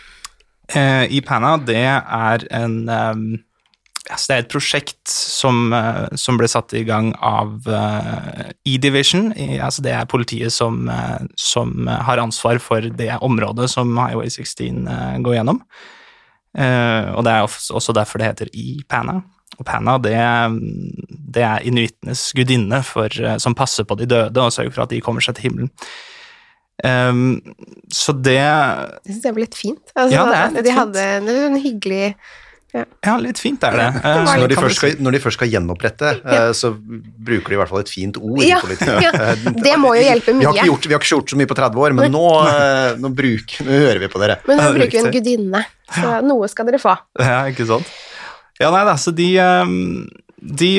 Eh, 0.73 1.16
IPANA, 1.18 1.59
det 1.66 1.83
er 1.85 2.47
en 2.56 2.76
um, 2.88 3.25
Det 4.04 4.33
er 4.33 4.42
et 4.42 4.52
prosjekt 4.52 5.09
som, 5.09 5.73
uh, 5.73 6.09
som 6.16 6.37
ble 6.37 6.49
satt 6.49 6.75
i 6.76 6.85
gang 6.85 7.12
av 7.25 7.68
uh, 7.68 8.50
E-Division. 8.68 9.33
altså 9.61 9.83
det 9.85 9.92
er 9.92 10.09
politiet 10.09 10.52
som, 10.52 10.88
uh, 10.88 11.25
som 11.37 11.88
har 11.88 12.21
ansvar 12.21 12.61
for 12.61 12.80
det 12.80 13.12
området 13.21 13.71
som 13.73 13.97
Highway 13.97 14.28
16 14.28 14.88
eh, 14.88 15.18
går 15.25 15.38
gjennom. 15.38 15.62
Og 16.54 17.25
det 17.26 17.33
er 17.33 17.42
også 17.42 17.92
derfor 17.97 18.21
det 18.21 18.28
heter 18.28 18.50
E-Pana. 18.54 19.23
Og 19.59 19.64
Pana, 19.66 19.97
det, 19.99 20.14
det 21.35 21.42
er 21.42 21.64
inuittenes 21.66 22.28
gudinne 22.37 22.78
for, 22.87 23.11
som 23.42 23.56
passer 23.59 23.87
på 23.88 23.97
de 23.99 24.06
døde 24.06 24.38
og 24.38 24.52
sørger 24.54 24.71
for 24.71 24.85
at 24.85 24.92
de 24.92 25.00
kommer 25.02 25.25
seg 25.25 25.35
til 25.35 25.49
himmelen. 25.49 25.73
Um, 26.83 27.37
så 27.95 28.11
det 28.19 28.35
Det 29.04 29.12
syns 29.14 29.23
jeg 29.28 29.35
var 29.37 29.45
litt 29.45 29.54
fint. 29.54 29.93
Altså, 29.95 30.11
Ja, 30.16 30.25
det 30.26 30.35
er 30.40 30.49
litt 30.50 30.64
de 30.64 30.71
fint. 30.73 30.78
hadde 30.81 31.04
det 31.28 31.37
en 31.47 31.61
hyggelig 31.62 32.14
Ja, 33.07 33.12
litt 33.23 33.38
fint 33.38 33.62
er 33.62 33.71
det. 33.78 33.85
det 33.95 34.02
var 34.02 34.35
Eh, 34.35 34.40
Når 34.43 34.49
de, 34.50 34.57
først 34.59 34.76
skal, 34.81 34.97
når 34.99 35.12
de 35.14 35.21
først 35.23 35.38
skal 35.38 35.49
gjenopprette, 35.52 36.09
eh, 36.26 36.49
så 36.59 36.73
bruker 36.75 37.52
de 37.52 37.54
i 37.54 37.59
hvert 37.61 37.71
fall 37.71 37.85
et 37.85 37.93
fint 37.93 38.19
ord 38.19 38.43
Ja, 38.43 38.59
ja. 39.07 39.12
Eh, 39.14 39.37
Det 39.54 39.76
må 39.78 39.93
jo 39.95 40.02
hjelpe 40.02 40.35
Vi 40.35 40.43
har, 40.45 40.50
mye. 40.50 40.59
ikke 40.59 40.66
gjort, 40.73 40.88
vi 40.90 40.97
har 40.97 41.00
ikke 41.04 41.12
gjort 41.14 41.31
så 41.31 41.38
mye 41.38 41.47
på 41.52 41.59
30 41.61 41.78
år, 41.87 41.95
men 41.95 42.11
nå, 42.11 42.25
eh, 42.50 42.97
nå, 42.99 43.12
bruk, 43.14 43.54
nå 43.62 43.71
hører 43.71 44.02
vi 44.02 44.09
på 44.11 44.19
dere. 44.25 44.40
Men 44.50 44.59
nå 44.59 44.73
bruker 44.75 44.90
vi 44.99 45.04
en 45.04 45.14
gudinne, 45.14 45.62
så 45.95 46.19
noe 46.26 46.49
skal 46.50 46.66
dere 46.66 46.83
få. 46.83 46.97
Ja, 47.23 47.45
ikke 47.54 47.69
sant? 47.71 47.87
Ja, 48.59 48.71
nei, 48.75 48.83
altså, 48.90 49.14
de, 49.14 49.31
um, 49.38 50.09
de 50.43 50.73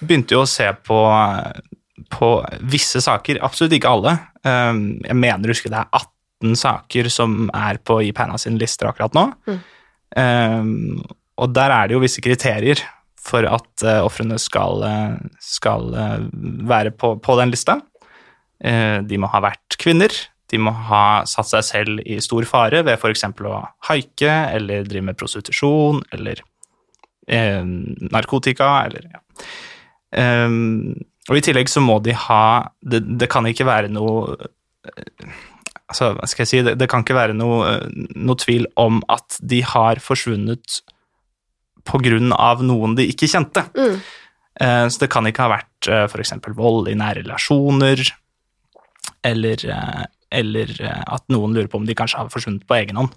begynte 0.00 0.32
jo 0.32 0.42
å 0.46 0.48
se 0.48 0.72
på, 0.88 0.96
på 2.12 2.30
visse 2.72 3.02
saker, 3.04 3.40
absolutt 3.44 3.74
ikke 3.76 3.90
alle. 3.90 4.14
Um, 4.46 4.98
jeg 5.04 5.18
mener 5.18 5.48
å 5.48 5.54
huske 5.54 5.72
det 5.72 5.80
er 5.80 5.90
18 5.92 6.56
saker 6.58 7.10
som 7.12 7.48
er 7.56 7.80
på 7.84 8.00
IPANA 8.08 8.38
sine 8.40 8.60
lister 8.60 8.90
akkurat 8.90 9.16
nå. 9.16 9.30
Mm. 9.48 11.02
og 11.36 11.50
der 11.52 11.70
er 11.70 11.88
det 11.88 11.92
jo 11.92 12.00
visse 12.00 12.22
kriterier 12.24 12.80
for 13.20 13.44
at 13.44 13.84
uh, 13.84 14.00
ofrene 14.06 14.38
skal, 14.40 14.80
uh, 14.80 15.18
skal 15.42 15.92
uh, 15.92 16.24
være 16.70 16.94
på, 16.96 17.12
på 17.20 17.36
den 17.40 17.52
lista. 17.52 17.76
Uh, 18.64 19.04
de 19.04 19.20
må 19.20 19.28
ha 19.30 19.42
vært 19.44 19.76
kvinner. 19.78 20.14
De 20.48 20.60
må 20.60 20.72
ha 20.88 21.24
satt 21.28 21.50
seg 21.50 21.66
selv 21.66 22.06
i 22.08 22.16
stor 22.24 22.46
fare 22.48 22.80
ved 22.86 22.96
f.eks. 22.96 23.26
å 23.44 23.58
haike 23.90 24.36
eller 24.56 24.86
drive 24.88 25.10
med 25.10 25.18
prostitusjon 25.20 26.00
eller 26.16 26.40
eh, 27.28 27.64
narkotika 28.08 28.70
eller 28.86 29.10
ja. 29.12 29.20
Ehm, 30.16 30.94
og 31.28 31.38
i 31.38 31.44
tillegg 31.44 31.70
så 31.70 31.82
må 31.84 31.98
de 32.04 32.14
ha 32.16 32.42
Det, 32.80 33.02
det 33.20 33.28
kan 33.30 33.46
ikke 33.46 33.66
være 33.68 33.92
noe 33.92 34.36
eh, 34.38 35.32
Altså, 35.88 36.10
hva 36.18 36.28
skal 36.28 36.44
jeg 36.44 36.50
si 36.50 36.62
Det, 36.66 36.74
det 36.80 36.88
kan 36.90 37.04
ikke 37.04 37.16
være 37.16 37.36
noe, 37.36 37.64
eh, 37.68 38.06
noe 38.16 38.38
tvil 38.40 38.66
om 38.80 39.02
at 39.12 39.38
de 39.40 39.62
har 39.64 40.00
forsvunnet 40.04 40.82
på 41.88 42.00
grunn 42.04 42.34
av 42.36 42.60
noen 42.66 42.96
de 42.98 43.06
ikke 43.08 43.28
kjente. 43.30 43.62
Mm. 43.72 43.94
Eh, 44.60 44.84
så 44.92 45.04
det 45.04 45.10
kan 45.12 45.28
ikke 45.28 45.46
ha 45.46 45.54
vært 45.54 45.88
uh, 45.88 46.04
f.eks. 46.04 46.34
vold 46.58 46.90
i 46.90 46.96
nære 46.98 47.22
relasjoner, 47.22 48.02
eller, 49.26 49.64
eh, 49.72 50.04
eller 50.40 50.72
eh, 50.84 51.02
at 51.06 51.24
noen 51.32 51.54
lurer 51.56 51.70
på 51.70 51.80
om 51.80 51.86
de 51.88 51.96
kanskje 51.96 52.20
har 52.20 52.30
forsvunnet 52.32 52.66
på 52.68 52.76
egen 52.78 53.00
hånd. 53.00 53.14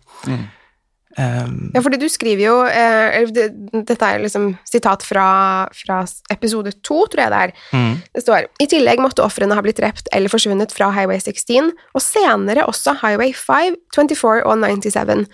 Um, 1.17 1.71
Ja, 1.75 1.81
fordi 1.83 1.97
du 1.99 2.05
skriver 2.07 2.43
jo 2.45 2.53
eh, 2.63 3.25
det, 3.35 3.49
Dette 3.89 4.07
er 4.07 4.21
liksom 4.23 4.53
sitat 4.69 5.03
fra, 5.03 5.67
fra 5.75 5.97
episode 6.31 6.71
to, 6.87 7.01
tror 7.11 7.25
jeg 7.25 7.33
det 7.33 7.41
er. 7.47 7.53
mm, 7.75 7.95
Det 8.15 8.23
står 8.23 8.47
I 8.63 8.67
tillegg 8.71 9.01
måtte 9.03 9.25
ofrene 9.25 9.57
ha 9.57 9.63
blitt 9.65 9.81
drept 9.81 10.07
eller 10.15 10.31
forsvunnet 10.31 10.71
fra 10.71 10.91
Highway 10.95 11.19
16, 11.19 11.71
og 11.93 12.05
senere 12.05 12.63
også 12.69 12.95
Highway 13.01 13.33
5, 13.35 13.75
24 13.97 14.45
og 14.47 14.63
97. 14.63 15.27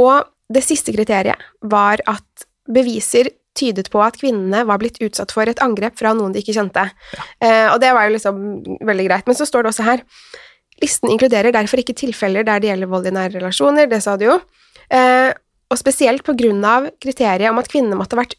Og 0.00 0.24
det 0.54 0.64
siste 0.66 0.92
kriteriet 0.92 1.40
var 1.62 2.02
at 2.10 2.46
beviser 2.66 3.30
tydet 3.54 3.86
på 3.92 4.00
at 4.02 4.18
kvinnene 4.18 4.64
var 4.66 4.80
blitt 4.82 4.98
utsatt 5.04 5.30
for 5.30 5.46
et 5.46 5.60
angrep 5.62 5.94
fra 6.00 6.10
noen 6.16 6.34
de 6.34 6.42
ikke 6.42 6.56
kjente. 6.56 6.88
Eh, 7.38 7.68
og 7.70 7.78
det 7.82 7.92
var 7.94 8.08
jo 8.08 8.16
liksom 8.16 8.40
veldig 8.82 9.06
greit. 9.06 9.28
Men 9.30 9.38
så 9.38 9.46
står 9.46 9.62
det 9.62 9.74
også 9.74 9.86
her 9.86 10.02
Listen 10.82 11.06
inkluderer 11.06 11.54
derfor 11.54 11.78
ikke 11.78 11.94
tilfeller 11.94 12.42
der 12.42 12.58
det 12.58 12.66
gjelder 12.66 12.88
vold 12.90 13.06
i 13.06 13.12
nære 13.14 13.36
relasjoner, 13.38 13.86
det 13.86 14.00
sa 14.02 14.16
du 14.18 14.24
jo. 14.26 14.40
Eh, 14.92 15.30
og 15.72 15.80
spesielt 15.80 16.24
på 16.26 16.34
grunn 16.38 16.60
av 16.66 16.90
kriteriet 17.02 17.50
om 17.50 17.58
at 17.58 17.70
kvinnene 17.70 17.98
måtte 17.98 18.18
ha 18.18 18.22
vært 18.22 18.36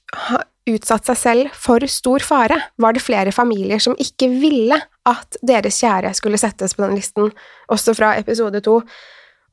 utsatt 0.66 1.06
seg 1.10 1.18
selv 1.20 1.58
for 1.58 1.84
stor 1.90 2.24
fare, 2.26 2.58
var 2.82 2.96
det 2.96 3.04
flere 3.04 3.34
familier 3.36 3.82
som 3.82 3.98
ikke 4.02 4.30
ville 4.42 4.78
at 5.06 5.38
deres 5.46 5.78
kjære 5.82 6.14
skulle 6.18 6.40
settes 6.42 6.74
på 6.74 6.86
den 6.86 6.96
listen, 6.98 7.30
også 7.70 7.94
fra 7.98 8.16
episode 8.18 8.62
to. 8.66 8.80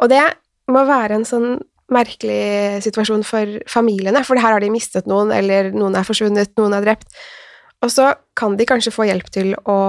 Og 0.01 0.13
det 0.13 0.23
må 0.73 0.85
være 0.89 1.19
en 1.19 1.29
sånn 1.29 1.51
merkelig 1.93 2.81
situasjon 2.87 3.25
for 3.29 3.59
familiene, 3.69 4.23
for 4.25 4.41
her 4.41 4.57
har 4.57 4.65
de 4.65 4.73
mistet 4.73 5.09
noen, 5.11 5.33
eller 5.35 5.73
noen 5.75 5.99
er 5.99 6.07
forsvunnet, 6.09 6.55
noen 6.57 6.79
er 6.79 6.87
drept. 6.87 7.11
Og 7.83 7.91
så 7.93 8.13
kan 8.39 8.57
de 8.57 8.67
kanskje 8.69 8.95
få 8.95 9.09
hjelp 9.09 9.29
til 9.35 9.53
å 9.69 9.81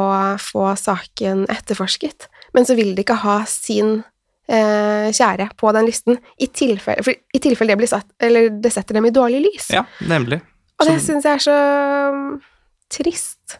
få 0.41 0.71
saken 0.79 1.45
etterforsket, 1.53 2.27
men 2.57 2.67
så 2.67 2.75
vil 2.75 2.91
de 2.97 3.05
ikke 3.05 3.21
ha 3.23 3.43
sin 3.47 4.01
eh, 4.49 5.09
kjære 5.13 5.49
på 5.59 5.71
den 5.75 5.87
listen, 5.87 6.19
i 6.41 6.49
tilfelle, 6.53 7.05
for 7.05 7.13
i 7.13 7.41
tilfelle 7.43 7.73
det 7.73 7.81
blir 7.83 7.91
satt, 7.91 8.09
eller 8.23 8.49
det 8.63 8.73
setter 8.73 8.99
dem 8.99 9.07
i 9.09 9.13
dårlig 9.15 9.43
lys. 9.47 9.69
Ja, 9.73 9.85
nemlig. 10.09 10.41
Og 10.81 10.89
det 10.89 10.99
syns 11.03 11.27
jeg 11.27 11.39
er 11.39 11.43
så 11.43 11.57
um, 12.11 12.23
trist. 12.91 13.59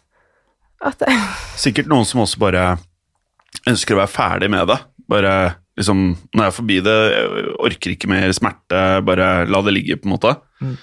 At 0.84 1.00
det 1.00 1.12
Sikkert 1.64 1.88
noen 1.90 2.08
som 2.08 2.24
også 2.24 2.40
bare 2.42 2.64
ønsker 3.70 3.96
å 3.96 4.02
være 4.02 4.12
ferdig 4.12 4.50
med 4.52 4.66
det. 4.68 4.80
Bare 5.08 5.34
liksom 5.78 6.02
Når 6.34 6.42
jeg 6.42 6.50
er 6.50 6.56
forbi 6.58 6.80
det, 6.86 6.96
jeg 7.14 7.54
orker 7.68 7.94
ikke 7.94 8.10
mer 8.10 8.34
smerte, 8.36 8.82
bare 9.06 9.30
la 9.50 9.62
det 9.66 9.74
ligge, 9.74 9.96
på 9.98 10.08
en 10.08 10.14
måte. 10.14 10.34
Mm. 10.60 10.76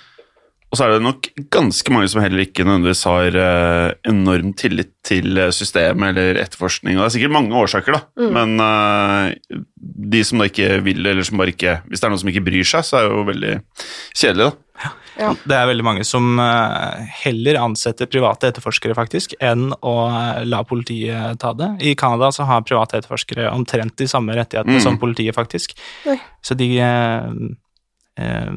Og 0.71 0.79
så 0.79 0.85
er 0.85 0.93
det 0.93 1.03
nok 1.03 1.27
ganske 1.51 1.91
mange 1.91 2.07
som 2.07 2.21
heller 2.23 2.45
ikke 2.45 2.63
nødvendigvis 2.63 3.03
har 3.03 3.35
eh, 3.35 3.89
enorm 4.07 4.53
tillit 4.55 4.93
til 5.03 5.35
eh, 5.35 5.49
systemet 5.51 6.13
eller 6.13 6.39
etterforskning. 6.45 6.95
Og 6.95 7.03
det 7.03 7.09
er 7.09 7.15
sikkert 7.17 7.33
mange 7.35 7.57
årsaker, 7.59 7.97
da. 7.97 8.01
Mm. 8.15 8.29
Men 8.37 8.63
eh, 8.63 9.57
de 10.15 10.21
som 10.23 10.39
da 10.39 10.47
ikke 10.47 10.77
vil, 10.85 11.01
eller 11.03 11.27
som 11.27 11.41
bare 11.41 11.51
ikke 11.51 11.73
Hvis 11.89 11.99
det 11.99 12.07
er 12.07 12.13
noen 12.13 12.21
som 12.23 12.31
ikke 12.31 12.45
bryr 12.45 12.67
seg, 12.71 12.85
så 12.87 13.01
er 13.01 13.07
det 13.09 13.11
jo 13.17 13.25
veldig 13.27 13.55
kjedelig, 14.15 14.47
da. 14.47 14.91
Ja. 15.19 15.33
Det 15.43 15.57
er 15.57 15.67
veldig 15.69 15.83
mange 15.85 16.05
som 16.07 16.39
heller 16.39 17.59
ansetter 17.59 18.07
private 18.09 18.47
etterforskere, 18.49 18.95
faktisk, 18.97 19.35
enn 19.43 19.67
å 19.85 19.93
la 20.47 20.63
politiet 20.65 21.37
ta 21.43 21.51
det. 21.53 21.67
I 21.83 21.91
Canada 21.99 22.31
så 22.33 22.47
har 22.49 22.63
private 22.65 23.01
etterforskere 23.01 23.51
omtrent 23.51 23.93
de 23.99 24.07
samme 24.09 24.33
rettighetene 24.39 24.79
Mm. 24.79 24.85
som 24.87 24.97
politiet, 24.97 25.35
faktisk. 25.35 25.75
Oi. 26.09 26.15
Så 26.41 26.55
de 26.57 26.71
eh, 26.79 27.27
eh, 28.23 28.51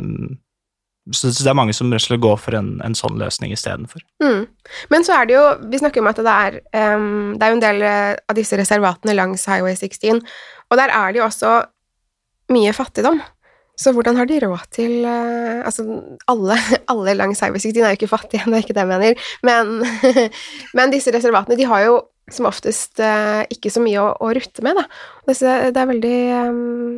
så, 1.13 1.29
det 1.29 1.51
er 1.51 1.57
mange 1.57 1.75
som 1.77 1.91
går 1.93 2.39
for 2.41 2.57
en, 2.57 2.79
en 2.85 2.97
sånn 2.97 3.19
løsning 3.21 3.53
istedenfor. 3.53 4.01
Mm. 4.25 4.47
Men 4.93 5.05
så 5.05 5.19
er 5.19 5.29
det 5.29 5.37
jo 5.37 5.45
Vi 5.69 5.81
snakker 5.83 6.01
om 6.01 6.09
at 6.09 6.21
det 6.25 6.33
er 6.33 6.57
um, 6.97 7.35
Det 7.37 7.45
er 7.45 7.53
jo 7.53 7.59
en 7.59 7.65
del 7.65 7.85
eh, 7.85 8.15
av 8.17 8.39
disse 8.39 8.57
reservatene 8.57 9.17
langs 9.17 9.45
Highway 9.51 9.77
16, 9.77 10.23
og 10.71 10.81
der 10.81 10.95
er 10.95 11.13
det 11.13 11.21
jo 11.21 11.27
også 11.29 11.53
mye 12.55 12.73
fattigdom. 12.77 13.21
Så 13.77 13.91
hvordan 13.93 14.17
har 14.17 14.29
de 14.31 14.39
råd 14.45 14.65
til 14.73 15.05
uh, 15.05 15.61
Altså, 15.67 15.85
alle, 16.31 16.57
alle 16.93 17.17
langs 17.21 17.45
Highway 17.45 17.61
16 17.61 17.83
er 17.83 17.93
jo 17.93 18.01
ikke 18.01 18.13
fattige, 18.15 18.45
det 18.49 18.57
er 18.57 18.65
ikke 18.65 18.77
det 18.77 18.87
jeg 18.87 18.93
mener, 18.95 19.31
men, 19.45 20.29
men 20.79 20.95
disse 20.95 21.13
reservatene, 21.13 21.59
de 21.61 21.69
har 21.69 21.85
jo 21.85 22.03
som 22.33 22.49
oftest 22.49 23.03
uh, 23.05 23.45
ikke 23.53 23.69
så 23.69 23.83
mye 23.85 24.01
å, 24.01 24.15
å 24.25 24.31
rutte 24.33 24.65
med, 24.65 24.79
da. 24.79 24.87
Det, 25.29 25.37
det 25.77 25.81
er 25.83 25.91
veldig 25.91 26.21
um, 26.49 26.95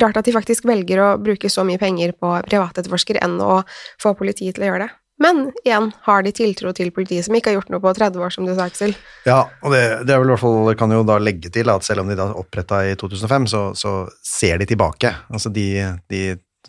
rart 0.00 0.16
at 0.20 0.26
de 0.26 0.32
faktisk 0.34 0.64
velger 0.68 1.00
å 1.02 1.08
bruke 1.22 1.50
så 1.50 1.64
mye 1.66 1.78
penger 1.78 2.12
på 2.18 2.32
privatetterforsker 2.48 3.20
enn 3.24 3.38
å 3.42 3.62
få 4.02 4.14
politiet 4.18 4.56
til 4.56 4.64
å 4.66 4.70
gjøre 4.72 4.86
det. 4.86 4.92
Men 5.22 5.44
igjen, 5.62 5.92
har 6.08 6.24
de 6.26 6.32
tiltro 6.34 6.72
til 6.74 6.88
politiet 6.90 7.22
som 7.24 7.36
ikke 7.38 7.52
har 7.52 7.60
gjort 7.60 7.68
noe 7.70 7.78
på 7.84 7.92
30 7.94 8.18
år, 8.18 8.32
som 8.34 8.48
du 8.48 8.50
sa, 8.56 8.64
Aksel? 8.66 8.96
Ja, 9.28 9.44
og 9.62 9.70
det, 9.70 9.82
det 10.08 10.14
er 10.16 10.18
vel 10.18 10.32
i 10.32 10.34
hvert 10.34 10.42
fall, 10.42 10.72
kan 10.80 10.90
jo 10.90 11.04
da 11.06 11.20
legge 11.22 11.52
til 11.54 11.70
at 11.70 11.86
selv 11.86 12.02
om 12.02 12.10
de 12.10 12.16
da 12.18 12.26
oppretta 12.34 12.80
i 12.88 12.96
2005, 12.98 13.46
så, 13.52 13.60
så 13.78 13.92
ser 14.26 14.58
de 14.58 14.66
tilbake. 14.72 15.12
Altså 15.30 15.52
de, 15.54 15.68
de 16.10 16.24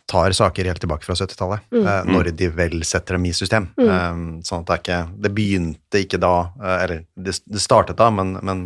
tar 0.05 0.35
saker 0.37 0.69
helt 0.69 0.83
tilbake 0.83 1.07
fra 1.07 1.15
70-tallet, 1.17 1.65
Mm. 1.73 1.87
eh, 1.89 2.03
når 2.13 2.29
de 2.37 2.51
vel 2.53 2.83
setter 2.85 3.17
dem 3.17 3.25
i 3.25 3.33
system. 3.33 3.65
Mm. 3.81 3.89
Eh, 3.89 4.21
sånn 4.45 4.61
at 4.61 4.67
det 4.69 4.75
er 4.75 4.83
ikke 4.83 4.99
Det 5.25 5.31
begynte 5.39 6.03
ikke 6.05 6.19
da, 6.21 6.33
eh, 6.61 6.77
eller 6.83 7.01
det, 7.17 7.33
det 7.49 7.63
startet 7.65 7.97
da, 7.97 8.11
men, 8.13 8.35
men 8.45 8.61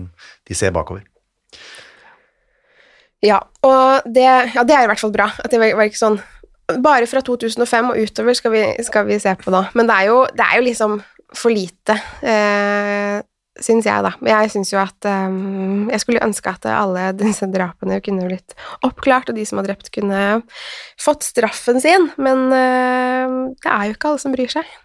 de 0.50 0.58
ser 0.60 0.76
bakover. 0.76 1.06
Ja, 3.26 3.40
og 3.68 4.08
det, 4.08 4.28
ja, 4.56 4.64
det 4.64 4.76
er 4.76 4.86
i 4.86 4.92
hvert 4.92 5.02
fall 5.02 5.14
bra. 5.16 5.30
At 5.44 5.52
det 5.52 5.60
var, 5.62 5.76
var 5.80 5.90
ikke 5.90 6.00
sånn 6.00 6.22
Bare 6.80 7.08
fra 7.10 7.24
2005 7.26 7.88
og 7.90 7.98
utover 7.98 8.36
skal 8.38 8.54
vi, 8.54 8.60
skal 8.86 9.08
vi 9.08 9.16
se 9.18 9.32
på 9.42 9.50
nå. 9.50 9.64
Men 9.74 9.88
det 9.90 9.96
er 9.96 10.12
jo, 10.12 10.20
det 10.38 10.46
er 10.46 10.60
jo 10.60 10.66
liksom 10.68 11.00
for 11.34 11.54
lite, 11.54 11.96
eh, 12.26 13.18
syns 13.58 13.88
jeg, 13.90 14.04
da. 14.06 14.12
Men 14.22 14.32
jeg 14.36 14.52
syns 14.54 14.72
jo 14.74 14.80
at 14.82 15.08
eh, 15.10 15.40
Jeg 15.90 16.04
skulle 16.04 16.22
ønske 16.26 16.54
at 16.54 16.68
alle 16.70 17.08
disse 17.18 17.50
drapene 17.50 17.98
kunne 18.06 18.28
blitt 18.30 18.54
oppklart, 18.86 19.34
og 19.34 19.38
de 19.42 19.48
som 19.50 19.62
har 19.62 19.70
drept, 19.72 19.90
kunne 19.98 20.44
fått 21.02 21.26
straffen 21.26 21.82
sin. 21.82 22.12
Men 22.22 22.48
eh, 22.54 23.36
det 23.66 23.74
er 23.74 23.90
jo 23.90 23.98
ikke 23.98 24.14
alle 24.14 24.22
som 24.22 24.38
bryr 24.38 24.54
seg. 24.54 24.78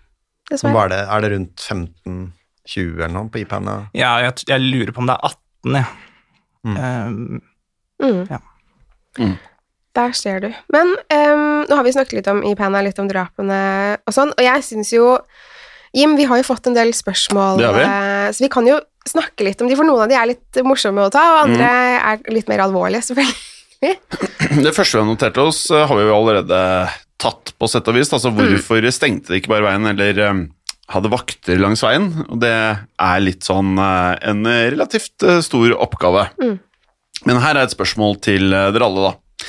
Dessverre. 0.49 0.85
er 0.85 0.93
det, 0.93 1.03
er 1.05 1.25
det 1.25 1.33
rundt 1.37 1.69
15-20 1.69 2.97
eller 2.97 3.17
noe 3.17 3.33
på 3.33 3.45
IPAN? 3.45 3.69
Ja? 3.69 3.81
Ja, 3.93 4.13
jeg, 4.27 4.49
jeg 4.49 4.65
lurer 4.65 4.97
på 4.97 5.05
om 5.05 5.13
det 5.13 5.17
er 5.17 5.37
18, 5.37 5.77
jeg. 5.83 5.93
Mm. 6.65 6.77
Um, 6.81 7.43
Mm. 8.05 8.23
Ja. 8.31 8.39
Mm. 9.19 9.35
Der 9.95 10.13
ser 10.19 10.41
du. 10.43 10.49
Men 10.75 10.89
um, 11.15 11.65
nå 11.71 11.77
har 11.79 11.85
vi 11.87 11.93
snakket 11.95 12.17
litt 12.19 12.29
om 12.33 12.41
i 12.47 12.55
panel, 12.59 12.85
litt 12.89 12.99
om 12.99 13.07
drapene 13.11 13.59
og 14.05 14.15
sånn, 14.17 14.33
og 14.35 14.43
jeg 14.43 14.65
syns 14.67 14.91
jo 14.97 15.19
Jim, 15.95 16.17
vi 16.19 16.25
har 16.27 16.41
jo 16.41 16.47
fått 16.49 16.67
en 16.67 16.75
del 16.75 16.89
spørsmål, 16.91 17.61
vi. 17.63 17.83
eh, 17.87 18.31
så 18.35 18.43
vi 18.43 18.49
kan 18.51 18.67
jo 18.67 18.81
snakke 19.07 19.45
litt 19.47 19.61
om 19.63 19.69
de, 19.71 19.77
for 19.79 19.87
noen 19.87 20.03
av 20.03 20.09
de 20.11 20.17
er 20.19 20.27
litt 20.33 20.59
morsomme 20.67 21.05
å 21.07 21.11
ta, 21.15 21.23
og 21.37 21.43
andre 21.45 21.69
Mm. 21.69 22.01
er 22.11 22.33
litt 22.35 22.49
mer 22.51 22.65
alvorlige, 22.65 23.05
selvfølgelig. 23.07 23.95
Det 24.67 24.73
første 24.75 24.97
vi 24.99 25.03
har 25.05 25.07
notert 25.07 25.39
oss, 25.39 25.61
eh, 25.71 25.87
har 25.87 25.95
vi 26.01 26.03
jo 26.09 26.17
allerede 26.17 26.59
tatt 27.23 27.53
på 27.57 27.69
sett 27.71 27.87
og 27.87 27.95
vis. 27.95 28.11
Altså, 28.11 28.33
hvorfor 28.35 28.83
stengte 28.91 29.31
de 29.31 29.39
ikke 29.39 29.53
bare 29.55 29.69
veien, 29.69 29.87
eller 29.93 30.49
hadde 30.91 31.13
vakter 31.15 31.63
langs 31.63 31.85
veien? 31.87 32.11
Og 32.27 32.41
det 32.43 32.51
er 32.51 33.23
litt 33.23 33.47
sånn 33.47 33.79
eh, 33.79 34.19
en 34.33 34.43
relativt 34.45 35.23
stor 35.47 35.77
oppgave. 35.79 36.27
Mm. 36.43 36.59
Men 37.23 37.41
her 37.43 37.57
er 37.57 37.69
et 37.69 37.75
spørsmål 37.75 38.19
til 38.25 38.53
eh, 38.53 38.71
dere 38.75 38.89
alle, 38.89 39.11
da. 39.11 39.49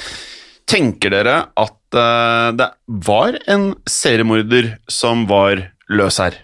Tenker 0.69 1.13
dere 1.13 1.35
at 1.61 1.97
uh, 1.97 2.49
det 2.57 2.67
var 3.05 3.35
en 3.51 3.67
seriemorder 3.89 4.71
som 4.89 5.27
var 5.29 5.61
løs 5.93 6.17
her? 6.23 6.39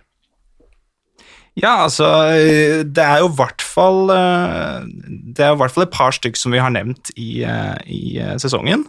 Ja, 1.57 1.87
altså 1.87 2.07
eh, 2.31 2.83
Det 2.85 3.03
er 3.03 3.23
jo 3.23 3.31
i 3.31 3.35
hvert 3.35 3.65
fall 3.65 4.05
Det 4.07 5.43
er 5.43 5.51
i 5.51 5.57
hvert 5.59 5.73
fall 5.73 5.83
et 5.83 5.91
par 5.91 6.13
stykk 6.15 6.37
som 6.39 6.53
vi 6.53 6.61
har 6.61 6.71
nevnt 6.71 7.11
i, 7.17 7.41
i 7.43 8.21
sesongen. 8.39 8.85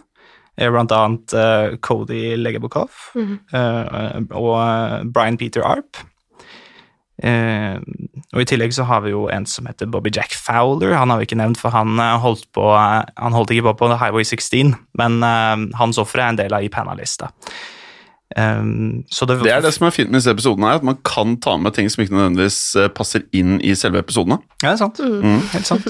Blant 0.55 0.93
annet 0.93 1.33
Cody 1.81 2.37
Legebukov 2.37 2.93
mm 3.17 3.39
-hmm. 3.51 4.31
og 4.31 5.11
Brian 5.13 5.37
Peter 5.37 5.65
Arp. 5.65 5.97
Eh, 7.23 7.77
og 8.33 8.41
I 8.41 8.47
tillegg 8.49 8.73
så 8.75 8.85
har 8.89 9.03
vi 9.05 9.13
jo 9.13 9.27
en 9.31 9.45
som 9.47 9.67
heter 9.69 9.87
Bobby 9.91 10.11
Jack 10.13 10.35
Fowler. 10.35 10.95
Han 10.97 11.13
har 11.13 11.21
vi 11.21 11.29
ikke 11.29 11.39
nevnt, 11.39 11.61
for 11.61 11.75
han 11.75 11.95
eh, 11.99 12.17
holdt, 12.23 12.49
på, 12.55 12.65
eh, 12.75 13.03
han 13.19 13.37
holdt 13.37 13.53
ikke 13.55 13.69
på 13.69 13.77
på 13.83 13.93
Highway 13.93 14.27
16, 14.27 14.75
men 14.99 15.21
eh, 15.23 15.69
hans 15.79 16.01
offer 16.01 16.23
er 16.23 16.33
en 16.33 16.41
del 16.41 16.57
av 16.57 16.65
IPANA-lista. 16.67 17.31
Um, 18.37 19.03
det, 19.27 19.43
Det 19.43 19.51
er 19.51 19.61
det 19.61 19.73
som 19.75 19.85
er 19.85 19.93
fint 19.93 20.09
med 20.09 20.17
disse 20.17 20.31
episodene, 20.33 20.71
at 20.73 20.83
man 20.83 20.97
kan 21.05 21.35
ta 21.37 21.53
med 21.61 21.75
ting 21.75 21.89
som 21.91 22.01
ikke 22.01 22.15
nødvendigvis 22.15 22.75
eh, 22.81 22.89
passer 22.89 23.27
inn 23.31 23.59
i 23.61 23.75
selve 23.77 24.01
episodene. 24.01 24.39
Ja, 24.63 24.71
det 24.71 24.73
er 24.73 24.81
sant. 24.81 24.99
Mm. 24.99 25.39
Helt 25.53 25.69
sant. 25.69 25.85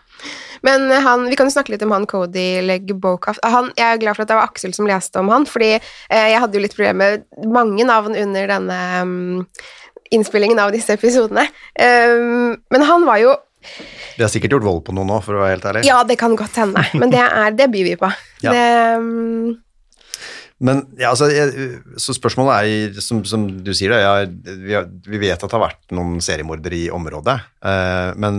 Men 0.66 0.86
han, 1.02 1.24
vi 1.26 1.34
kan 1.34 1.48
jo 1.48 1.54
snakke 1.56 1.72
litt 1.74 1.82
om 1.82 1.90
han 1.90 2.06
Cody 2.06 2.62
Legg-Bokaf. 2.62 3.40
Han, 3.42 3.72
jeg 3.74 3.96
er 3.96 3.98
glad 3.98 4.14
for 4.14 4.22
at 4.22 4.30
det 4.30 4.36
var 4.38 4.46
Aksel 4.46 4.74
som 4.76 4.86
leste 4.86 5.18
om 5.18 5.30
han, 5.32 5.46
fordi 5.48 5.72
eh, 5.74 6.28
jeg 6.30 6.38
hadde 6.38 6.54
jo 6.54 6.62
litt 6.62 6.76
problemer 6.76 7.16
med 7.18 7.50
mange 7.50 7.86
navn 7.88 8.14
under 8.14 8.52
denne 8.52 8.78
mm, 9.08 9.40
innspillingen 10.12 10.60
av 10.62 10.72
disse 10.74 10.96
episodene. 10.98 11.46
Um, 11.78 12.54
men 12.72 12.86
han 12.88 13.06
var 13.08 13.20
jo 13.22 13.34
De 14.16 14.24
har 14.24 14.30
sikkert 14.32 14.56
gjort 14.56 14.66
vold 14.66 14.80
på 14.88 14.94
noen 14.96 15.08
nå, 15.12 15.20
for 15.24 15.38
å 15.38 15.42
være 15.44 15.56
helt 15.56 15.68
ærlig. 15.70 15.84
Ja, 15.86 16.00
det 16.06 16.18
kan 16.20 16.34
godt 16.38 16.56
hende, 16.58 16.82
men 16.98 17.12
det, 17.14 17.22
er, 17.22 17.54
det 17.56 17.68
byr 17.72 17.86
vi 17.92 17.98
på. 18.00 18.10
Ja. 18.42 18.54
Det, 18.54 18.64
mm, 19.02 19.52
Men 20.62 20.84
ja, 20.94 21.10
altså, 21.10 21.26
jeg, 21.32 21.80
så 22.00 22.14
spørsmålet 22.14 22.54
er, 22.62 23.00
som, 23.02 23.24
som 23.26 23.48
du 23.64 23.72
sier 23.74 23.90
det, 23.94 24.00
ja, 24.02 24.12
vi, 24.62 24.76
har, 24.76 24.86
vi 24.86 25.20
vet 25.24 25.34
at 25.34 25.48
det 25.48 25.56
har 25.58 25.64
vært 25.64 25.94
noen 25.96 26.22
seriemordere 26.22 26.78
i 26.78 26.86
området, 26.94 27.34
eh, 27.66 28.12
men 28.22 28.38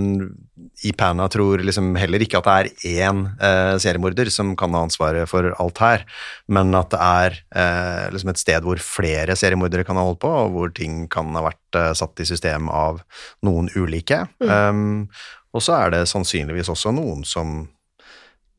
IPANA 0.88 1.28
tror 1.32 1.62
liksom 1.66 1.94
heller 2.00 2.24
ikke 2.24 2.40
at 2.40 2.48
det 2.48 2.56
er 2.56 3.04
én 3.04 3.22
eh, 3.44 3.76
seriemorder 3.82 4.32
som 4.34 4.54
kan 4.60 4.74
ha 4.76 4.84
ansvaret 4.88 5.30
for 5.30 5.52
alt 5.52 5.84
her, 5.84 6.08
men 6.48 6.74
at 6.78 6.92
det 6.94 7.02
er 7.04 7.38
eh, 7.60 8.08
liksom 8.14 8.34
et 8.34 8.42
sted 8.42 8.66
hvor 8.66 8.82
flere 8.84 9.38
seriemordere 9.40 9.86
kan 9.88 10.00
ha 10.00 10.08
holdt 10.08 10.24
på, 10.24 10.32
og 10.32 10.56
hvor 10.56 10.74
ting 10.76 11.06
kan 11.12 11.32
ha 11.38 11.46
vært 11.50 11.80
eh, 11.80 11.92
satt 11.98 12.24
i 12.24 12.28
system 12.30 12.72
av 12.72 13.04
noen 13.46 13.72
ulike. 13.76 14.24
Um, 14.40 15.10
og 15.54 15.64
så 15.64 15.78
er 15.78 15.94
det 15.94 16.06
sannsynligvis 16.12 16.72
også 16.72 16.94
noen 16.96 17.24
som 17.28 17.64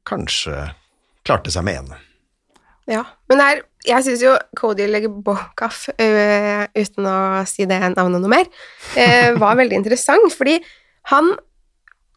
kanskje 0.08 0.68
klarte 1.24 1.52
seg 1.52 1.64
med 1.66 1.80
én. 1.80 1.94
Ja, 2.90 3.04
men 3.30 3.40
det 3.40 3.46
er, 3.48 3.60
jeg 3.88 4.04
syns 4.04 4.22
jo 4.24 4.34
Cody 4.58 4.86
Legbokoff, 4.90 5.86
uh, 5.96 6.64
uten 6.76 7.08
å 7.08 7.16
si 7.48 7.64
det 7.68 7.78
navnet 7.94 8.20
noe 8.20 8.32
mer, 8.32 8.50
uh, 8.98 9.30
var 9.40 9.56
veldig 9.60 9.78
interessant, 9.80 10.34
fordi 10.36 10.58
han 11.12 11.34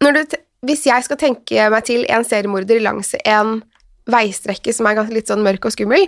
du, 0.03 0.21
Hvis 0.67 0.85
jeg 0.85 1.05
skal 1.05 1.17
tenke 1.17 1.69
meg 1.73 1.85
til 1.87 2.03
en 2.11 2.25
seriemorder 2.25 2.81
langs 2.83 3.15
en 3.23 3.61
veistrekke 4.09 4.73
som 4.73 4.87
er 4.89 4.99
litt 5.09 5.29
sånn 5.29 5.43
mørk 5.45 5.69
og 5.69 5.73
skummel, 5.75 6.05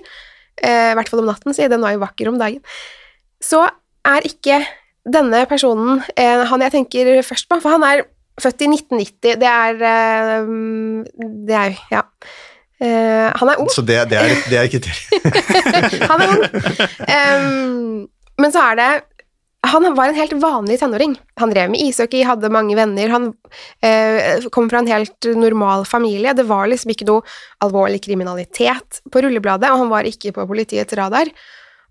uh, 0.65 0.91
i 0.91 0.95
hvert 0.97 1.09
fall 1.09 1.23
om 1.23 1.29
natten, 1.31 1.55
si, 1.55 1.67
den 1.71 1.83
var 1.85 1.95
jo 1.95 2.03
vakker 2.03 2.29
om 2.31 2.39
dagen, 2.41 2.61
så 3.39 3.63
er 4.07 4.27
ikke 4.27 4.59
denne 5.07 5.45
personen 5.49 6.01
uh, 6.03 6.45
han 6.51 6.65
jeg 6.67 6.75
tenker 6.75 7.11
først 7.25 7.47
på, 7.49 7.61
for 7.63 7.77
han 7.77 7.87
er 7.87 8.05
født 8.39 8.63
i 8.63 8.69
1990, 8.71 9.39
det 9.39 9.49
er 9.49 9.73
øh, 9.75 11.05
Det 11.47 11.55
er 11.55 11.65
jo 11.65 11.75
Ja. 11.91 12.01
Eh, 12.79 13.27
han 13.35 13.51
er 13.51 13.59
ung. 13.59 13.67
Så 13.71 13.83
det, 13.83 13.99
det 14.11 14.19
er, 14.19 14.33
det 14.47 14.59
er 14.59 14.69
kriteriet. 14.71 16.05
Han 16.11 16.21
er 16.23 16.29
ung. 16.31 16.43
Um, 17.11 18.05
men 18.39 18.53
så 18.55 18.61
er 18.69 18.77
det 18.79 18.89
Han 19.67 19.83
var 19.97 20.07
en 20.07 20.15
helt 20.15 20.35
vanlig 20.39 20.77
tenåring. 20.79 21.17
Han 21.41 21.51
drev 21.51 21.73
med 21.73 21.83
ishockey, 21.83 22.23
hadde 22.23 22.51
mange 22.53 22.77
venner, 22.79 23.11
han 23.11 23.25
eh, 23.83 24.47
kom 24.55 24.69
fra 24.71 24.79
en 24.79 24.87
helt 24.87 25.27
normal 25.35 25.83
familie. 25.85 26.31
Det 26.33 26.47
var 26.47 26.69
liksom 26.71 26.93
ikke 26.93 27.09
noe 27.09 27.25
alvorlig 27.65 27.99
kriminalitet 28.05 29.01
på 29.11 29.25
rullebladet, 29.25 29.67
og 29.67 29.83
han 29.83 29.91
var 29.91 30.07
ikke 30.07 30.31
på 30.37 30.47
politiets 30.47 30.95
radar. 30.95 31.27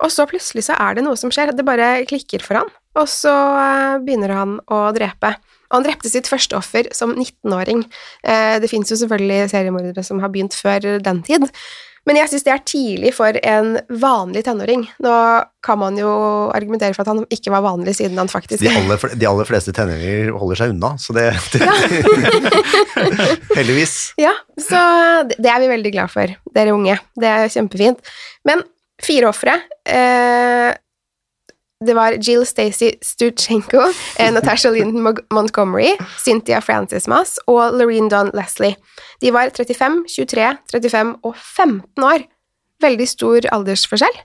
Og 0.00 0.14
så 0.14 0.24
plutselig 0.30 0.64
så 0.70 0.78
er 0.80 0.96
det 0.96 1.04
noe 1.04 1.20
som 1.20 1.28
skjer, 1.34 1.52
det 1.52 1.66
bare 1.66 2.06
klikker 2.08 2.40
for 2.40 2.62
han, 2.62 2.72
og 2.96 3.12
så 3.12 3.36
eh, 3.60 4.00
begynner 4.00 4.32
han 4.32 4.56
å 4.64 4.86
drepe. 4.96 5.34
Og 5.70 5.78
han 5.80 5.84
drepte 5.88 6.08
sitt 6.12 6.28
første 6.30 6.56
offer 6.56 6.88
som 6.96 7.12
19-åring. 7.14 7.84
Eh, 8.24 8.56
det 8.62 8.70
fins 8.72 8.88
jo 8.90 8.96
selvfølgelig 8.96 9.50
seriemordere 9.52 10.04
som 10.06 10.20
har 10.24 10.32
begynt 10.32 10.56
før 10.56 10.98
den 11.04 11.22
tid, 11.26 11.44
men 12.08 12.16
jeg 12.16 12.30
syns 12.30 12.44
det 12.46 12.52
er 12.54 12.62
tidlig 12.64 13.10
for 13.12 13.36
en 13.44 13.74
vanlig 14.00 14.40
tenåring. 14.46 14.86
Nå 15.04 15.10
kan 15.66 15.76
man 15.82 15.98
jo 16.00 16.08
argumentere 16.56 16.94
for 16.96 17.02
at 17.04 17.10
han 17.10 17.26
ikke 17.28 17.52
var 17.52 17.60
vanlig, 17.66 17.92
siden 17.98 18.16
han 18.16 18.30
faktisk 18.32 18.62
De 18.64 18.70
aller, 18.72 19.12
de 19.20 19.28
aller 19.28 19.44
fleste 19.44 19.74
tenåringer 19.76 20.30
holder 20.40 20.56
seg 20.62 20.72
unna, 20.72 20.94
så 20.96 21.12
det, 21.12 21.26
det 21.52 22.78
Heldigvis. 23.58 24.14
Ja, 24.16 24.32
så 24.56 24.80
det- 25.28 25.36
det 25.42 25.50
er 25.52 25.60
vi 25.60 25.68
veldig 25.74 25.92
glad 25.92 26.10
for, 26.10 26.32
dere 26.54 26.72
unge. 26.72 26.96
Det 27.18 27.28
er 27.28 27.48
kjempefint. 27.52 28.00
Men 28.48 28.62
fire 29.04 29.28
ofre. 29.28 29.58
Eh, 29.86 30.72
det 31.86 31.94
var 31.94 32.16
Jill 32.18 32.46
Stacey 32.46 32.92
Stuchenko, 33.02 33.80
eh, 34.18 34.32
Natasha 34.34 34.70
Linden 34.70 35.02
Montgomery, 35.30 35.94
Cynthia 36.18 36.60
Frances 36.60 37.06
Mass 37.06 37.38
og 37.46 37.76
Loreen 37.78 38.08
Don 38.10 38.32
Leslie. 38.34 38.74
De 39.22 39.30
var 39.32 39.52
35, 39.54 40.04
23, 40.10 40.56
35 40.72 41.14
og 41.22 41.36
15 41.36 42.04
år. 42.04 42.26
Veldig 42.82 43.08
stor 43.08 43.46
aldersforskjell. 43.54 44.18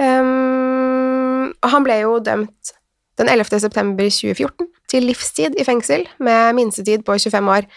Um, 0.00 1.50
og 1.60 1.70
han 1.74 1.86
ble 1.86 1.96
jo 2.02 2.18
dømt 2.24 2.74
den 3.20 3.28
11. 3.28 3.60
september 3.60 4.06
2014 4.08 4.68
til 4.90 5.06
livstid 5.06 5.58
i 5.60 5.66
fengsel 5.66 6.06
med 6.18 6.54
minstetid 6.58 7.04
på 7.06 7.18
25 7.18 7.50
år. 7.54 7.68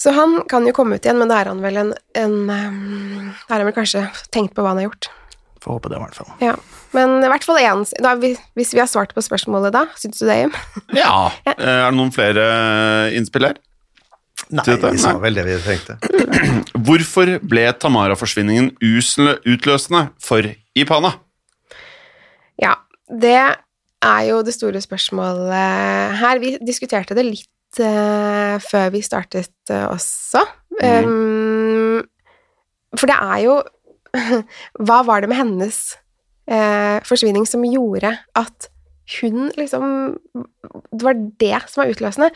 Så 0.00 0.12
han 0.14 0.40
kan 0.50 0.64
jo 0.66 0.72
komme 0.74 0.96
ut 0.96 1.04
igjen, 1.04 1.18
men 1.20 1.30
da 1.30 1.40
er 1.40 1.52
han 1.52 1.60
vel 1.62 1.76
en, 1.82 1.92
en 2.18 2.38
um, 2.48 3.28
Da 3.44 3.54
har 3.54 3.60
han 3.60 3.68
vel 3.68 3.76
kanskje 3.76 4.06
tenkt 4.32 4.56
på 4.56 4.64
hva 4.64 4.72
han 4.72 4.80
har 4.80 4.88
gjort. 4.88 5.10
Får 5.64 5.78
håpe 5.78 5.88
det, 5.88 5.96
i 5.96 6.02
hvert 6.04 6.16
fall. 6.18 6.32
Ja. 6.44 6.54
Men 6.94 7.16
i 7.24 7.28
hvert 7.32 7.44
fall 7.46 7.58
én 7.62 7.84
Hvis 8.54 8.74
vi 8.74 8.82
har 8.82 8.90
svart 8.90 9.14
på 9.16 9.22
spørsmålet 9.24 9.72
da, 9.74 9.86
syns 9.98 10.20
du 10.20 10.26
det, 10.28 10.42
Jim? 10.42 10.58
Ja. 10.96 11.30
Eh, 11.54 11.54
Er 11.56 11.88
det 11.88 11.96
noen 11.96 12.12
flere 12.12 12.44
innspill 13.16 13.48
her? 13.48 13.60
Nei, 14.52 14.64
vi 14.76 15.00
sa 15.00 15.14
vel 15.22 15.36
det 15.38 15.44
vi 15.46 15.54
trengte. 15.62 15.96
Hvorfor 16.86 17.30
ble 17.48 17.64
Tamara-forsvinningen 17.80 18.74
utløsende 18.82 20.08
for 20.20 20.46
Ipana? 20.76 21.14
Ja, 22.60 22.74
det 23.08 23.38
er 23.38 24.22
jo 24.28 24.42
det 24.44 24.54
store 24.56 24.82
spørsmålet 24.84 26.18
her. 26.20 26.42
Vi 26.42 26.56
diskuterte 26.66 27.16
det 27.16 27.24
litt 27.26 27.80
uh, 27.80 28.60
før 28.62 28.92
vi 28.92 29.04
startet 29.06 29.54
uh, 29.72 29.86
også. 29.94 30.44
Um, 30.82 32.02
for 32.98 33.10
det 33.10 33.16
er 33.16 33.40
jo 33.46 33.56
Hva 34.86 35.02
var 35.06 35.24
det 35.24 35.30
med 35.32 35.40
hennes 35.40 35.80
eh, 36.50 37.00
forsvinning 37.06 37.46
som 37.48 37.64
gjorde 37.66 38.14
at 38.38 38.70
hun 39.20 39.50
liksom 39.58 40.16
Det 40.90 41.04
var 41.04 41.18
det 41.42 41.58
som 41.68 41.82
var 41.82 41.90
utløsende. 41.92 42.30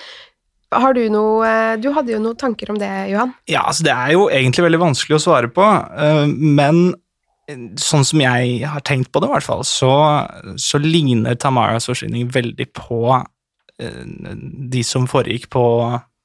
Har 0.74 0.92
du 0.92 1.06
noe 1.08 1.46
eh, 1.48 1.74
Du 1.80 1.90
hadde 1.96 2.12
jo 2.12 2.20
noen 2.22 2.36
tanker 2.36 2.70
om 2.72 2.78
det, 2.80 2.90
Johan? 3.12 3.32
Ja, 3.48 3.64
altså 3.70 3.86
Det 3.86 3.94
er 3.94 4.14
jo 4.16 4.28
egentlig 4.28 4.66
veldig 4.66 4.82
vanskelig 4.82 5.16
å 5.16 5.24
svare 5.28 5.52
på, 5.52 5.64
eh, 5.64 6.26
men 6.28 6.90
sånn 7.80 8.04
som 8.04 8.20
jeg 8.20 8.60
har 8.68 8.82
tenkt 8.84 9.10
på 9.12 9.22
det, 9.22 9.28
i 9.30 9.32
hvert 9.32 9.46
fall, 9.46 9.64
så, 9.64 9.92
så 10.60 10.80
ligner 10.82 11.38
Tamaras 11.40 11.88
forsvinning 11.88 12.28
veldig 12.34 12.66
på 12.76 13.00
eh, 13.16 14.02
de 14.74 14.82
som 14.84 15.08
foregikk 15.08 15.48
på, 15.54 15.64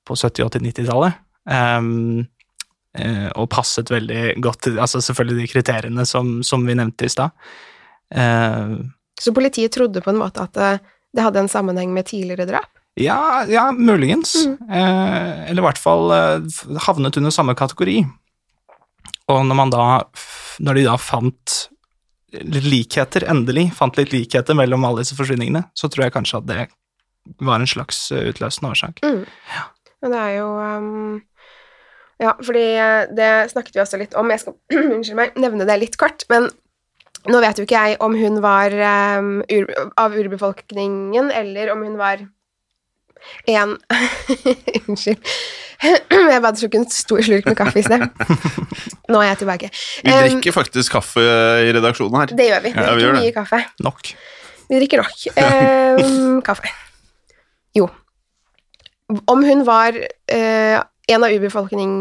på 0.03 0.17
70-, 0.19 0.49
80-, 0.49 0.65
90-tallet. 0.67 1.21
Um, 1.47 1.87
eh, 2.19 2.25
og 3.33 3.47
passet 3.49 3.89
veldig 3.89 4.35
godt 4.37 4.59
til 4.67 4.75
altså 4.77 4.99
selvfølgelig 5.01 5.41
de 5.47 5.51
kriteriene 5.53 6.03
som, 6.05 6.43
som 6.45 6.61
vi 6.67 6.75
nevnte 6.77 7.07
i 7.07 7.09
stad. 7.09 7.31
Eh, 8.13 8.75
Så 9.19 9.33
politiet 9.33 9.73
trodde 9.73 10.01
på 10.01 10.11
en 10.13 10.19
måte 10.21 10.43
at 10.45 10.53
det, 10.53 10.71
det 11.13 11.23
hadde 11.25 11.41
en 11.41 11.49
sammenheng 11.49 11.93
med 11.93 12.05
tidligere 12.05 12.45
drap? 12.49 12.69
Ja, 13.01 13.45
ja 13.49 13.71
muligens. 13.73 14.35
Eh, 14.45 15.49
eller 15.49 15.63
i 15.63 15.65
hvert 15.65 15.81
fall 15.81 16.13
eh, 16.13 16.61
havnet 16.85 17.17
under 17.17 17.33
samme 17.33 17.55
kategori. 17.57 18.03
Og 19.33 19.45
når 19.47 19.55
man 19.57 19.71
da 19.73 19.85
Når 20.61 20.77
de 20.77 20.83
da 20.85 20.97
fant 21.01 21.69
likheter, 22.33 23.25
endelig 23.29 23.71
fant 23.77 23.97
litt 23.97 24.11
likheter 24.13 24.53
mellom 24.57 24.85
alle 24.85 25.01
disse 25.01 25.17
forsvinningene, 25.17 25.63
så 25.73 25.89
tror 25.89 26.05
jeg 26.05 26.13
kanskje 26.13 26.39
at 26.41 26.47
det 26.49 26.63
var 27.41 27.61
en 27.61 27.69
slags 27.69 28.11
eh, 28.11 28.29
utløsende 28.29 28.69
årsak. 28.73 29.01
Men 29.01 30.11
det 30.13 30.19
er 30.19 30.33
jo 30.37 30.47
um, 30.57 31.21
Ja, 32.23 32.33
fordi 32.39 32.63
eh, 32.79 33.05
det 33.15 33.29
snakket 33.51 33.75
vi 33.75 33.81
også 33.83 33.99
litt 33.99 34.13
om. 34.19 34.29
Jeg 34.31 34.43
skal 34.45 34.55
unnskyld 34.95 35.17
meg, 35.19 35.33
nevne 35.43 35.67
det 35.67 35.79
litt 35.81 35.97
kort. 35.99 36.23
Men 36.31 36.47
nå 37.27 37.39
vet 37.43 37.59
jo 37.59 37.65
ikke 37.67 37.81
jeg 37.87 37.99
om 38.03 38.15
hun 38.19 38.39
var 38.43 38.73
um, 39.19 39.33
ur, 39.51 39.67
av 39.99 40.15
urbefolkningen, 40.19 41.29
eller 41.35 41.71
om 41.75 41.83
hun 41.85 41.97
var 41.99 42.23
en 43.47 43.77
Unnskyld. 44.87 45.19
Jeg 45.83 46.39
bare 46.43 46.55
tok 46.55 46.75
en 46.79 46.85
stor 46.91 47.19
slurk 47.23 47.47
med 47.49 47.57
kaffe 47.59 47.81
i 47.81 47.83
sted. 47.83 48.03
Nå 49.11 49.19
er 49.19 49.29
jeg 49.33 49.39
tilbake. 49.41 49.67
Vi 50.03 50.11
Um, 50.13 50.19
drikker 50.29 50.55
faktisk 50.55 50.93
kaffe 50.95 51.23
i 51.23 51.73
redaksjonen 51.75 52.15
her. 52.21 52.31
Det 52.39 52.45
gjør 52.47 52.61
vi. 52.63 52.71
Vi 52.71 52.83
Ja, 52.85 52.93
vi 52.95 53.01
drikker 53.03 53.17
mye 53.19 53.33
kaffe. 53.35 53.59
Nok. 53.83 54.11
Vi 54.69 54.79
drikker 54.79 55.03
nok. 55.03 55.25
um, 55.99 56.37
kaffe. 56.47 56.71
Jo. 57.75 57.89
Om 59.27 59.43
hun 59.43 59.65
var 59.67 59.97
eh, 59.97 60.77
en 61.11 61.25
av 61.25 61.33
urbefolkning, 61.35 61.93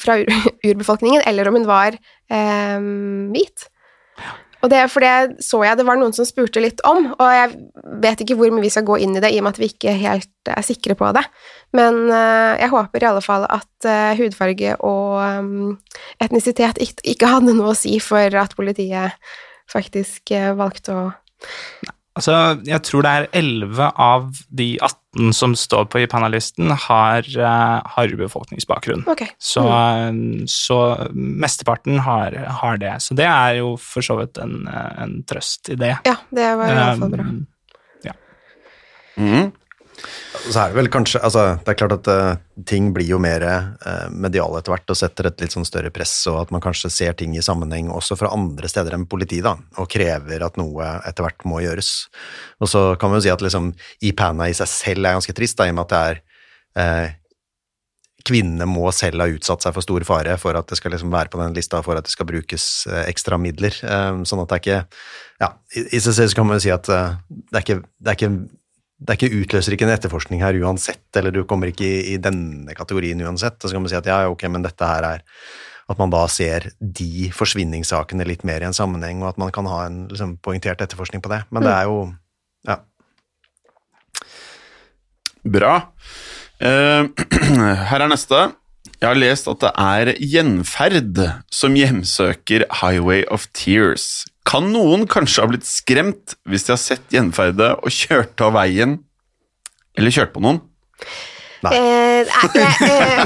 fra 0.00 0.18
ur, 0.22 0.30
urbefolkningen, 0.72 1.22
eller 1.26 1.48
om 1.48 1.58
hun 1.60 1.68
var 1.68 1.94
eh, 1.94 2.88
hvit. 3.34 3.68
Og 4.58 4.70
det, 4.72 4.80
for 4.90 5.04
det 5.04 5.44
så 5.44 5.60
jeg 5.62 5.78
det 5.78 5.86
var 5.86 5.98
noen 6.00 6.14
som 6.16 6.26
spurte 6.26 6.62
litt 6.62 6.80
om, 6.88 7.12
og 7.14 7.28
jeg 7.30 7.52
vet 8.02 8.24
ikke 8.24 8.34
hvor 8.38 8.50
mye 8.50 8.64
vi 8.64 8.72
skal 8.74 8.86
gå 8.88 8.96
inn 9.04 9.14
i 9.14 9.22
det, 9.22 9.30
i 9.30 9.38
og 9.38 9.46
med 9.46 9.54
at 9.54 9.60
vi 9.62 9.68
ikke 9.70 9.94
helt 10.00 10.50
er 10.50 10.66
sikre 10.66 10.96
på 10.98 11.10
det. 11.14 11.22
Men 11.78 12.08
eh, 12.10 12.54
jeg 12.64 12.72
håper 12.72 13.04
i 13.04 13.10
alle 13.12 13.22
fall 13.22 13.46
at 13.46 13.86
eh, 13.86 14.18
hudfarge 14.18 14.74
og 14.86 15.78
etnisitet 16.24 16.82
ikke, 16.82 17.30
hadde 17.30 17.54
noe 17.54 17.70
å 17.70 17.78
si 17.78 17.98
for 18.02 18.34
at 18.42 18.56
politiet 18.58 19.14
faktisk 19.70 20.32
eh, 20.34 20.50
valgte 20.58 20.96
å 20.96 21.06
Altså, 22.18 22.34
jeg 22.66 22.82
tror 22.82 23.04
det 23.06 23.10
er 23.14 23.26
11 23.38 23.90
av 23.94 24.24
de 24.58 24.72
18 24.82 25.32
som 25.34 25.54
står 25.58 25.86
på 25.92 26.00
i 26.02 26.08
panelisten, 26.10 26.72
har, 26.86 27.22
eh, 27.22 27.92
har 27.94 28.14
urbefolkningsbakgrunn. 28.14 29.04
Ok. 29.10 29.22
Så, 29.38 29.62
så 30.50 30.78
mesteparten 31.14 32.00
har, 32.02 32.34
har 32.62 32.80
det. 32.82 32.96
Så 33.04 33.14
det 33.18 33.28
er 33.30 33.60
jo 33.60 33.76
for 33.80 34.04
så 34.04 34.18
vidt 34.20 34.40
en, 34.42 34.66
eh, 34.66 34.90
en 35.04 35.22
trøst 35.30 35.70
i 35.70 35.78
det. 35.78 35.94
Ja, 36.08 36.16
det 36.34 36.50
var 36.58 36.72
i 36.72 36.76
hvert 36.80 37.04
fall 37.04 37.14
bra. 37.14 37.28
Um, 37.30 37.46
Mhm. 39.18 39.48
Så 40.48 40.62
er 40.62 40.70
det 40.72 40.78
vel 40.78 40.88
kanskje 40.92 41.20
altså, 41.24 41.42
Det 41.60 41.72
er 41.72 41.76
klart 41.76 41.94
at 41.98 42.08
uh, 42.08 42.62
ting 42.68 42.88
blir 42.96 43.06
jo 43.08 43.18
mer 43.20 43.44
uh, 43.44 44.08
mediale 44.08 44.60
etter 44.60 44.72
hvert 44.72 44.94
og 44.94 44.98
setter 44.98 45.28
et 45.28 45.44
litt 45.44 45.54
sånn 45.54 45.68
større 45.68 45.92
press, 45.94 46.14
og 46.30 46.40
at 46.42 46.54
man 46.54 46.64
kanskje 46.64 46.90
ser 46.92 47.18
ting 47.18 47.36
i 47.36 47.44
sammenheng 47.44 47.90
også 47.92 48.16
fra 48.18 48.32
andre 48.34 48.70
steder 48.70 48.96
enn 48.96 49.06
politi, 49.10 49.42
da, 49.44 49.56
og 49.76 49.90
krever 49.92 50.44
at 50.46 50.58
noe 50.60 50.88
etter 51.08 51.26
hvert 51.26 51.46
må 51.48 51.60
gjøres. 51.64 51.92
Og 52.62 52.72
så 52.72 52.84
kan 53.00 53.12
vi 53.12 53.20
jo 53.20 53.26
si 53.28 53.34
at 53.34 53.44
liksom 53.44 53.72
IPANA 54.08 54.48
i 54.48 54.56
seg 54.56 54.72
selv 54.72 55.08
er 55.08 55.18
ganske 55.18 55.36
trist, 55.36 55.58
da, 55.60 55.68
i 55.68 55.74
og 55.74 55.78
med 55.78 55.86
at 55.86 55.94
det 55.94 56.02
er 56.08 56.22
uh, 56.80 57.16
Kvinnene 58.28 58.66
må 58.68 58.88
selv 58.92 59.22
ha 59.22 59.28
utsatt 59.30 59.62
seg 59.64 59.74
for 59.76 59.84
stor 59.84 60.04
fare 60.04 60.34
for 60.40 60.58
at 60.58 60.68
det 60.68 60.76
skal 60.80 60.92
liksom 60.92 61.12
være 61.12 61.30
på 61.32 61.38
den 61.40 61.54
lista 61.56 61.80
for 61.86 61.96
at 61.96 62.04
det 62.08 62.12
skal 62.12 62.26
brukes 62.28 62.64
eh, 62.90 63.04
ekstra 63.06 63.38
midler. 63.40 63.72
Eh, 63.78 64.22
sånn 64.28 64.42
at 64.42 64.50
det 64.50 64.58
er 64.58 64.64
ikke 64.64 64.80
Ja, 65.38 65.52
i, 65.78 66.00
seg 66.02 66.16
selv 66.16 66.34
kan 66.34 66.48
man 66.48 66.58
jo 66.58 66.64
si 66.66 66.72
at 66.74 66.90
eh, 66.90 67.14
det 67.30 67.60
er 67.60 67.64
ikke, 67.64 67.78
det 68.02 68.10
er 68.10 68.18
ikke 68.18 68.32
det 68.98 69.14
er 69.14 69.18
ikke 69.18 69.42
utløser 69.44 69.74
ikke 69.74 69.86
en 69.86 69.94
etterforskning 69.94 70.42
her 70.42 70.56
uansett, 70.58 71.06
eller 71.18 71.34
du 71.34 71.44
kommer 71.46 71.70
ikke 71.70 71.86
i, 71.86 71.98
i 72.14 72.20
denne 72.22 72.74
kategorien 72.74 73.20
uansett. 73.22 73.58
Og 73.62 73.70
så 73.70 73.76
kan 73.76 73.84
man 73.84 73.92
si 73.92 73.98
at 73.98 74.08
ja, 74.10 74.24
ok, 74.30 74.44
men 74.50 74.66
dette 74.66 74.88
her 74.90 75.06
er 75.06 75.26
at 75.88 76.00
man 76.00 76.12
da 76.12 76.24
ser 76.28 76.66
de 76.78 77.30
forsvinningssakene 77.32 78.26
litt 78.28 78.42
mer 78.44 78.60
i 78.60 78.68
en 78.68 78.76
sammenheng, 78.76 79.22
og 79.22 79.30
at 79.30 79.38
man 79.40 79.52
kan 79.54 79.68
ha 79.70 79.84
en 79.86 80.02
liksom, 80.10 80.36
poengtert 80.44 80.82
etterforskning 80.84 81.22
på 81.24 81.30
det. 81.32 81.44
Men 81.54 81.64
det 81.64 81.72
er 81.72 81.88
jo 81.88 82.00
ja. 82.68 82.80
Bra. 85.48 85.74
Uh, 86.60 87.08
her 87.92 88.04
er 88.04 88.10
neste. 88.10 88.42
Jeg 88.98 89.06
har 89.06 89.18
lest 89.18 89.46
at 89.48 89.62
det 89.62 89.70
er 89.78 90.10
gjenferd 90.18 91.22
som 91.54 91.78
hjemsøker 91.78 92.66
Highway 92.82 93.22
of 93.30 93.46
Tears. 93.54 94.26
Kan 94.48 94.70
noen 94.72 95.04
kanskje 95.10 95.44
ha 95.44 95.50
blitt 95.50 95.68
skremt 95.68 96.38
hvis 96.48 96.64
de 96.66 96.72
har 96.72 96.80
sett 96.80 97.12
gjenferdet 97.12 97.74
og 97.82 97.92
kjørt 97.92 98.40
av 98.44 98.54
veien, 98.56 98.96
eller 99.98 100.14
kjørt 100.14 100.32
på 100.32 100.44
noen? 100.44 100.62
Nei. 101.66 101.72
Eh, 101.74 102.38
eh, 102.54 102.82
eh, 102.86 103.22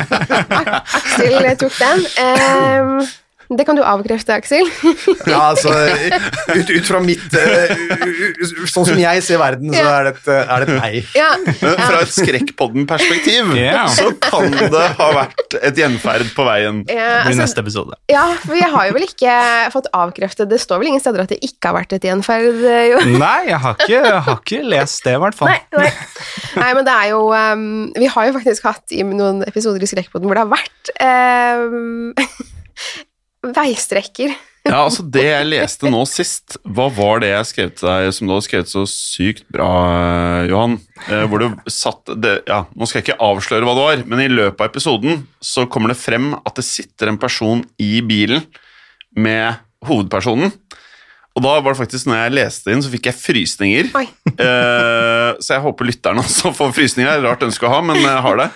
Aksel 0.99 1.51
tok 1.61 1.75
den. 1.77 2.07
Eh, 2.23 3.13
det 3.59 3.67
kan 3.69 3.79
du 3.79 3.83
avkrefte, 3.85 4.35
Aksel. 4.41 4.69
Ja, 5.33 5.53
altså, 5.53 5.71
ut, 6.53 6.71
ut 6.71 6.87
fra 6.88 6.99
mitt 7.05 7.35
eh, 7.38 7.73
u- 7.73 8.33
u- 8.43 8.67
Sånn 8.71 8.87
som 8.88 8.99
jeg 8.99 9.23
ser 9.25 9.38
verden, 9.41 9.71
så 9.75 9.85
er 9.87 10.09
det 10.09 10.12
et, 10.17 10.29
er 10.33 10.65
det 10.65 10.69
et 10.69 10.81
nei. 10.81 10.93
ja. 11.17 11.29
Men 11.61 11.77
fra 11.88 12.01
et 12.03 12.12
skrekkpodden-perspektiv 12.17 13.53
yeah. 13.57 13.87
så 13.93 14.11
kan 14.23 14.51
det 14.53 14.85
ha 14.99 15.09
vært 15.17 15.57
et 15.61 15.79
gjenferd 15.79 16.33
på 16.37 16.47
veien. 16.49 16.83
Ja, 16.91 17.23
altså, 17.23 17.38
neste 17.43 17.62
episode. 17.65 17.99
ja, 18.12 18.25
for 18.43 18.57
jeg 18.59 18.71
har 18.73 18.88
jo 18.88 18.97
vel 18.97 19.07
ikke 19.07 19.37
fått 19.73 19.88
avkreftet 19.97 20.51
Det 20.51 20.59
står 20.62 20.83
vel 20.83 20.93
ingen 20.93 21.03
steder 21.03 21.25
at 21.25 21.33
det 21.33 21.38
ikke 21.45 21.71
har 21.71 21.79
vært 21.81 21.95
et 21.97 22.07
gjenferd, 22.09 22.62
eh, 22.67 22.85
jo. 22.93 23.03
Nei, 23.23 23.38
jeg 23.51 23.61
har 23.62 23.79
ikke, 23.79 24.01
jeg 24.01 24.25
har 24.29 24.41
ikke 24.41 24.62
lest 24.75 25.07
det, 25.07 25.17
i 25.17 25.23
hvert 25.23 25.38
fall. 25.38 25.53
Nei, 25.53 25.61
nei. 25.79 25.91
nei, 26.59 26.71
men 26.79 26.87
det 26.88 26.97
er 26.99 27.12
jo 27.12 27.23
um, 27.31 27.69
Vi 27.99 28.09
har 28.17 28.29
jo 28.29 28.35
faktisk 28.37 28.67
hatt 28.69 28.95
i 28.97 29.05
noen 29.07 29.43
episoder 29.49 29.83
i 29.85 29.88
Skrekkpodden 29.91 30.29
hvor 30.29 30.38
det 30.38 30.45
har 30.45 30.53
vært 30.53 30.93
um, 30.99 32.12
veistrekker. 33.42 34.35
Ja, 34.62 34.85
altså 34.85 35.02
Det 35.02 35.24
jeg 35.26 35.46
leste 35.48 35.90
nå 35.90 36.05
sist, 36.07 36.55
hva 36.62 36.85
var 36.94 37.18
det 37.18 37.33
jeg 37.33 37.46
skrev 37.48 37.70
til 37.74 37.88
deg 37.88 38.12
som 38.14 38.28
du 38.28 38.33
hadde 38.37 38.44
skrevet 38.46 38.70
så 38.70 38.85
sykt 38.87 39.42
bra, 39.50 39.70
eh, 39.90 40.50
Johan? 40.52 40.76
Eh, 41.09 41.24
hvor 41.26 41.42
du 41.42 41.57
satt 41.66 42.12
det, 42.22 42.37
Ja, 42.46 42.61
Nå 42.78 42.87
skal 42.87 43.00
jeg 43.00 43.09
ikke 43.09 43.26
avsløre 43.26 43.66
hva 43.66 43.74
det 43.74 43.87
var, 43.88 44.05
men 44.12 44.22
i 44.22 44.28
løpet 44.31 44.62
av 44.62 44.70
episoden 44.70 45.24
så 45.42 45.66
kommer 45.66 45.90
det 45.90 45.98
frem 45.98 46.31
at 46.38 46.55
det 46.55 46.62
sitter 46.68 47.11
en 47.11 47.18
person 47.18 47.64
i 47.83 47.96
bilen 48.07 48.46
med 49.18 49.59
hovedpersonen. 49.83 50.55
Og 51.33 51.42
da 51.42 51.57
var 51.59 51.72
det 51.72 51.81
faktisk, 51.81 52.07
når 52.07 52.20
jeg 52.20 52.35
leste 52.37 52.72
inn, 52.74 52.83
så 52.85 52.92
fikk 52.92 53.11
jeg 53.11 53.18
frysninger. 53.18 53.90
Eh, 54.33 55.37
så 55.44 55.52
jeg 55.59 55.62
håper 55.62 55.87
lytterne 55.87 56.22
også 56.24 56.55
får 56.57 56.70
frysninger. 56.74 57.18
Rart 57.22 57.42
ønske 57.44 57.66
å 57.68 57.70
ha, 57.74 57.83
men 57.85 57.98
jeg 58.00 58.22
har 58.24 58.38
det. 58.40 58.46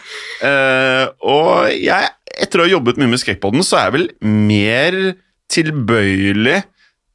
Eh, 0.49 1.03
og 1.29 1.69
jeg, 1.77 2.09
etter 2.37 2.61
å 2.61 2.67
ha 2.67 2.73
jobbet 2.73 2.99
mye 3.01 3.11
med 3.13 3.23
Skrekkpodden, 3.23 3.65
så 3.67 3.81
er 3.81 3.89
jeg 3.89 3.97
vel 3.97 4.09
mer 4.27 4.99
tilbøyelig 5.53 6.61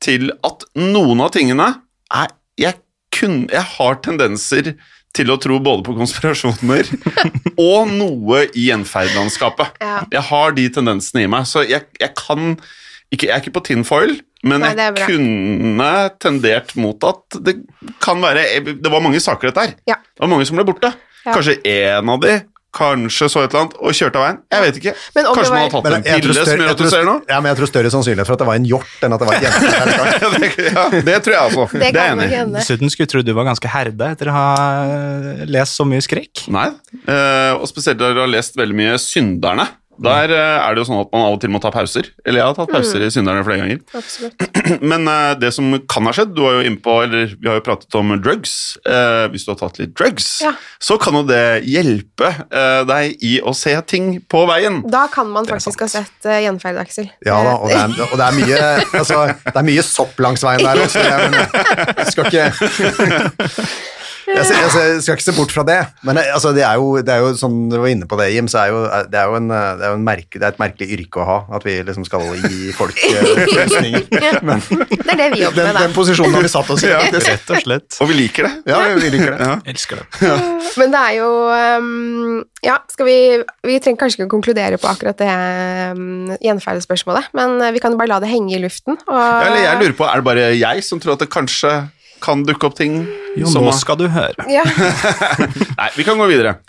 til 0.01 0.31
at 0.47 0.65
noen 0.79 1.21
av 1.23 1.33
tingene 1.35 1.67
er 2.11 2.31
Jeg, 2.59 2.75
kun, 3.15 3.45
jeg 3.49 3.63
har 3.77 3.95
tendenser 4.03 4.73
til 5.15 5.31
å 5.31 5.37
tro 5.41 5.57
både 5.63 5.85
på 5.87 5.95
konspirasjoner 5.97 6.89
og 7.71 7.91
noe 7.91 8.43
i 8.51 8.67
gjenferdlandskapet. 8.69 9.79
Ja. 9.81 10.01
Jeg 10.11 10.23
har 10.29 10.53
de 10.57 10.67
tendensene 10.75 11.25
i 11.25 11.31
meg, 11.31 11.47
så 11.49 11.63
jeg, 11.67 11.87
jeg 11.99 12.13
kan 12.19 12.55
ikke, 13.11 13.25
Jeg 13.27 13.31
er 13.33 13.41
ikke 13.41 13.55
på 13.57 13.63
tinfoil, 13.67 14.13
men 14.47 14.63
Nei, 14.63 14.71
jeg 14.77 15.07
kunne 15.09 15.89
tendert 16.21 16.71
mot 16.79 17.03
at 17.03 17.39
det 17.43 17.57
kan 18.01 18.21
være 18.23 18.45
Det 18.71 18.91
var 18.91 19.03
mange 19.03 19.19
saker, 19.19 19.51
dette 19.51 19.65
her. 19.65 19.73
Ja. 19.89 19.97
Det 19.99 20.23
var 20.23 20.31
mange 20.31 20.47
som 20.47 20.59
ble 20.59 20.65
borte. 20.69 20.93
Ja. 21.25 21.35
Kanskje 21.35 21.57
én 21.67 22.07
av 22.09 22.21
de 22.23 22.37
kanskje 22.75 23.27
så 23.31 23.41
et 23.43 23.51
eller 23.51 23.65
annet 23.65 23.73
og 23.79 23.95
kjørte 23.97 24.19
av 24.19 24.23
veien. 24.25 24.37
Jeg 24.53 24.63
vet 24.65 24.77
ikke. 24.79 24.93
Men 25.17 25.27
om 25.27 25.35
Kanskje 25.37 25.53
man 25.53 25.63
har 25.63 25.73
tatt 25.73 25.87
Men 25.87 25.95
en 25.97 26.05
pille 26.05 26.35
større, 26.35 26.45
som 26.47 26.61
gjør 26.63 26.71
at 26.71 26.81
du 26.81 26.89
ser 26.93 27.03
noe. 27.07 27.23
Ja, 27.27 27.39
men 27.41 27.51
jeg 27.51 27.59
tror 27.59 27.71
større 27.71 27.91
sannsynlighet 27.93 28.29
for 28.29 28.37
at 28.37 28.43
det 28.43 28.47
var 28.47 28.59
en 28.61 28.67
hjort 28.69 29.03
enn 29.03 29.15
at 29.17 29.23
det 29.23 29.29
var 29.29 29.37
et 29.37 29.45
jente. 29.47 30.51
ja, 30.71 30.85
det 31.09 31.17
tror 31.25 31.35
jeg 31.35 31.41
også. 31.49 31.67
Det 31.73 31.91
Det 31.91 32.05
er 32.05 32.15
enig 32.15 32.55
Dessuten 32.55 32.93
skulle 32.93 33.07
jeg 33.09 33.13
tro 33.15 33.25
du 33.25 33.33
var 33.35 33.49
ganske 33.51 33.73
herda 33.75 34.11
etter 34.15 34.31
å 34.31 34.35
ha 34.37 34.47
eh, 34.85 35.43
lest 35.51 35.79
så 35.79 35.87
mye 35.87 36.03
skrekk. 36.03 36.45
Nei, 36.53 36.69
uh, 37.07 37.59
og 37.59 37.67
spesielt 37.69 37.99
da 37.99 38.13
du 38.15 38.23
har 38.23 38.31
lest 38.31 38.55
veldig 38.59 38.77
mye 38.77 38.97
Synderne. 39.01 39.67
Der 40.01 40.31
eh, 40.33 40.57
er 40.63 40.73
det 40.73 40.81
jo 40.81 40.87
sånn 40.87 41.01
at 41.03 41.11
man 41.13 41.25
av 41.27 41.35
og 41.35 41.41
til 41.43 41.51
må 41.53 41.59
ta 41.61 41.69
pauser. 41.73 42.07
Eller 42.25 42.41
jeg 42.41 42.47
har 42.47 42.55
tatt 42.57 42.71
pauser 42.71 43.03
i 43.05 43.09
Synderne 43.13 43.43
flere 43.45 43.61
ganger. 43.61 43.81
Absolutt. 43.97 44.45
Men 44.91 45.05
uh, 45.09 45.33
det 45.37 45.51
som 45.53 45.67
kan 45.91 46.07
ha 46.07 46.13
skjedd, 46.15 46.31
du 46.37 46.41
var 46.45 46.57
jo 46.57 46.63
innpå, 46.69 46.95
eller 47.05 47.35
vi 47.35 47.49
har 47.49 47.59
jo 47.59 47.65
pratet 47.65 47.97
om 47.99 48.13
drugs. 48.23 48.55
Uh, 48.87 49.27
hvis 49.33 49.45
du 49.45 49.51
har 49.53 49.59
tatt 49.61 49.81
litt 49.81 49.93
drugs, 49.97 50.29
Ja. 50.45 50.53
så 50.81 50.97
kan 51.01 51.19
jo 51.19 51.23
det 51.27 51.61
hjelpe 51.69 52.31
uh, 52.47 52.81
deg 52.89 53.21
i 53.25 53.35
å 53.43 53.53
se 53.57 53.75
ting 53.89 54.15
på 54.31 54.45
veien. 54.49 54.81
Da 54.89 55.05
kan 55.11 55.29
man 55.29 55.49
faktisk 55.49 55.85
ha 55.85 55.91
sett 55.91 56.27
uh, 56.29 56.39
gjenferd, 56.41 56.81
Aksel. 56.81 57.11
Ja 57.27 57.41
da, 57.45 57.57
og 57.59 57.69
det 57.69 57.79
er, 57.83 57.95
og 58.07 58.17
det 58.17 58.27
er 58.27 58.37
mye 58.39 58.59
altså, 59.03 59.23
det 59.45 59.57
er 59.57 59.67
mye 59.67 59.85
sopp 59.85 60.21
langs 60.23 60.45
veien 60.45 60.65
der 60.65 60.85
også. 60.87 61.03
Jeg, 61.05 61.29
men, 61.29 61.41
jeg 62.01 62.13
skal 62.15 62.31
ikke 62.31 63.65
jeg, 64.27 64.45
ser- 64.45 64.59
jeg, 64.61 64.71
ser- 64.73 64.87
jeg 64.93 65.01
skal 65.05 65.17
ikke 65.17 65.25
se 65.27 65.35
bort 65.37 65.51
fra 65.55 65.63
det, 65.67 65.79
men 66.07 66.15
det, 66.19 66.25
altså, 66.33 66.51
det, 66.55 66.63
er 66.67 66.75
jo, 66.81 66.91
det 67.01 67.13
er 67.15 67.23
jo 67.25 67.31
sånn 67.39 67.57
du 67.71 67.77
var 67.81 67.87
inne 67.91 68.07
på 68.09 68.17
det, 68.19 68.29
Jim, 68.35 68.47
så 68.51 68.61
er 68.65 68.73
jo, 68.73 68.81
det 69.11 69.19
er 69.21 69.29
jo, 69.31 69.39
en, 69.39 69.47
det 69.51 69.85
er 69.87 69.93
jo 69.93 69.97
en 69.99 70.05
merke, 70.07 70.37
det 70.39 70.45
er 70.47 70.53
et 70.55 70.61
merkelig 70.61 70.89
yrke 70.97 71.21
å 71.23 71.27
ha, 71.27 71.37
at 71.57 71.65
vi 71.67 71.77
liksom 71.87 72.05
skal 72.07 72.27
gi 72.45 72.71
folk 72.77 72.97
løsninger. 72.97 74.05
Men 74.47 74.61
Det 74.61 75.11
er 75.13 75.19
det 75.21 75.29
vi 75.35 75.41
jobber 75.43 75.63
den, 75.65 75.73
med, 75.73 75.81
den 75.85 75.95
posisjonen 75.95 76.35
har 76.37 76.45
vi 76.45 76.51
satt 76.53 76.69
oss 76.73 76.83
i. 76.85 76.89
Ja. 76.91 76.99
Rett 77.11 77.51
og 77.53 77.61
slett. 77.63 77.97
Og 78.03 78.09
vi 78.11 78.17
liker 78.17 78.47
det. 78.47 78.51
Ja, 78.71 78.79
vi 78.97 79.09
liker 79.13 79.35
det. 79.35 79.47
Ja. 79.47 79.55
Elsker 79.73 80.01
det. 80.01 80.05
Ja. 80.25 80.35
Men 80.79 80.93
det 80.93 81.01
er 81.01 81.15
jo 81.17 81.29
um, 81.81 82.35
Ja, 82.63 82.77
skal 82.93 83.07
vi 83.07 83.15
Vi 83.67 83.77
trenger 83.83 83.99
kanskje 84.03 84.21
ikke 84.21 84.27
å 84.29 84.33
konkludere 84.35 84.77
på 84.81 84.87
akkurat 84.91 85.17
det 85.19 85.31
um, 85.97 86.31
gjenferdespørsmålet, 86.41 87.31
men 87.37 87.57
vi 87.75 87.81
kan 87.83 87.93
jo 87.95 87.99
bare 87.99 88.13
la 88.13 88.19
det 88.23 88.29
henge 88.31 88.55
i 88.57 88.61
luften. 88.63 88.97
Og, 89.07 89.15
Ja, 89.17 89.47
Eller 89.49 89.65
jeg 89.65 89.81
lurer 89.81 89.97
på, 89.99 90.07
er 90.07 90.21
det 90.21 90.27
bare 90.27 90.47
jeg 90.57 90.85
som 90.87 91.01
tror 91.03 91.15
at 91.17 91.23
det 91.25 91.29
kanskje 91.33 91.73
kan 92.23 92.45
dukke 92.47 92.69
opp 92.69 92.77
ting 92.77 93.01
Jo, 93.39 93.49
som 93.49 93.65
nå 93.65 93.73
skal 93.77 93.99
du 93.99 94.07
høre. 94.11 94.45
Ja, 94.51 94.65
Nei, 95.79 95.89
vi 95.97 96.05
kan 96.07 96.19
gå 96.19 96.29
videre. 96.31 96.59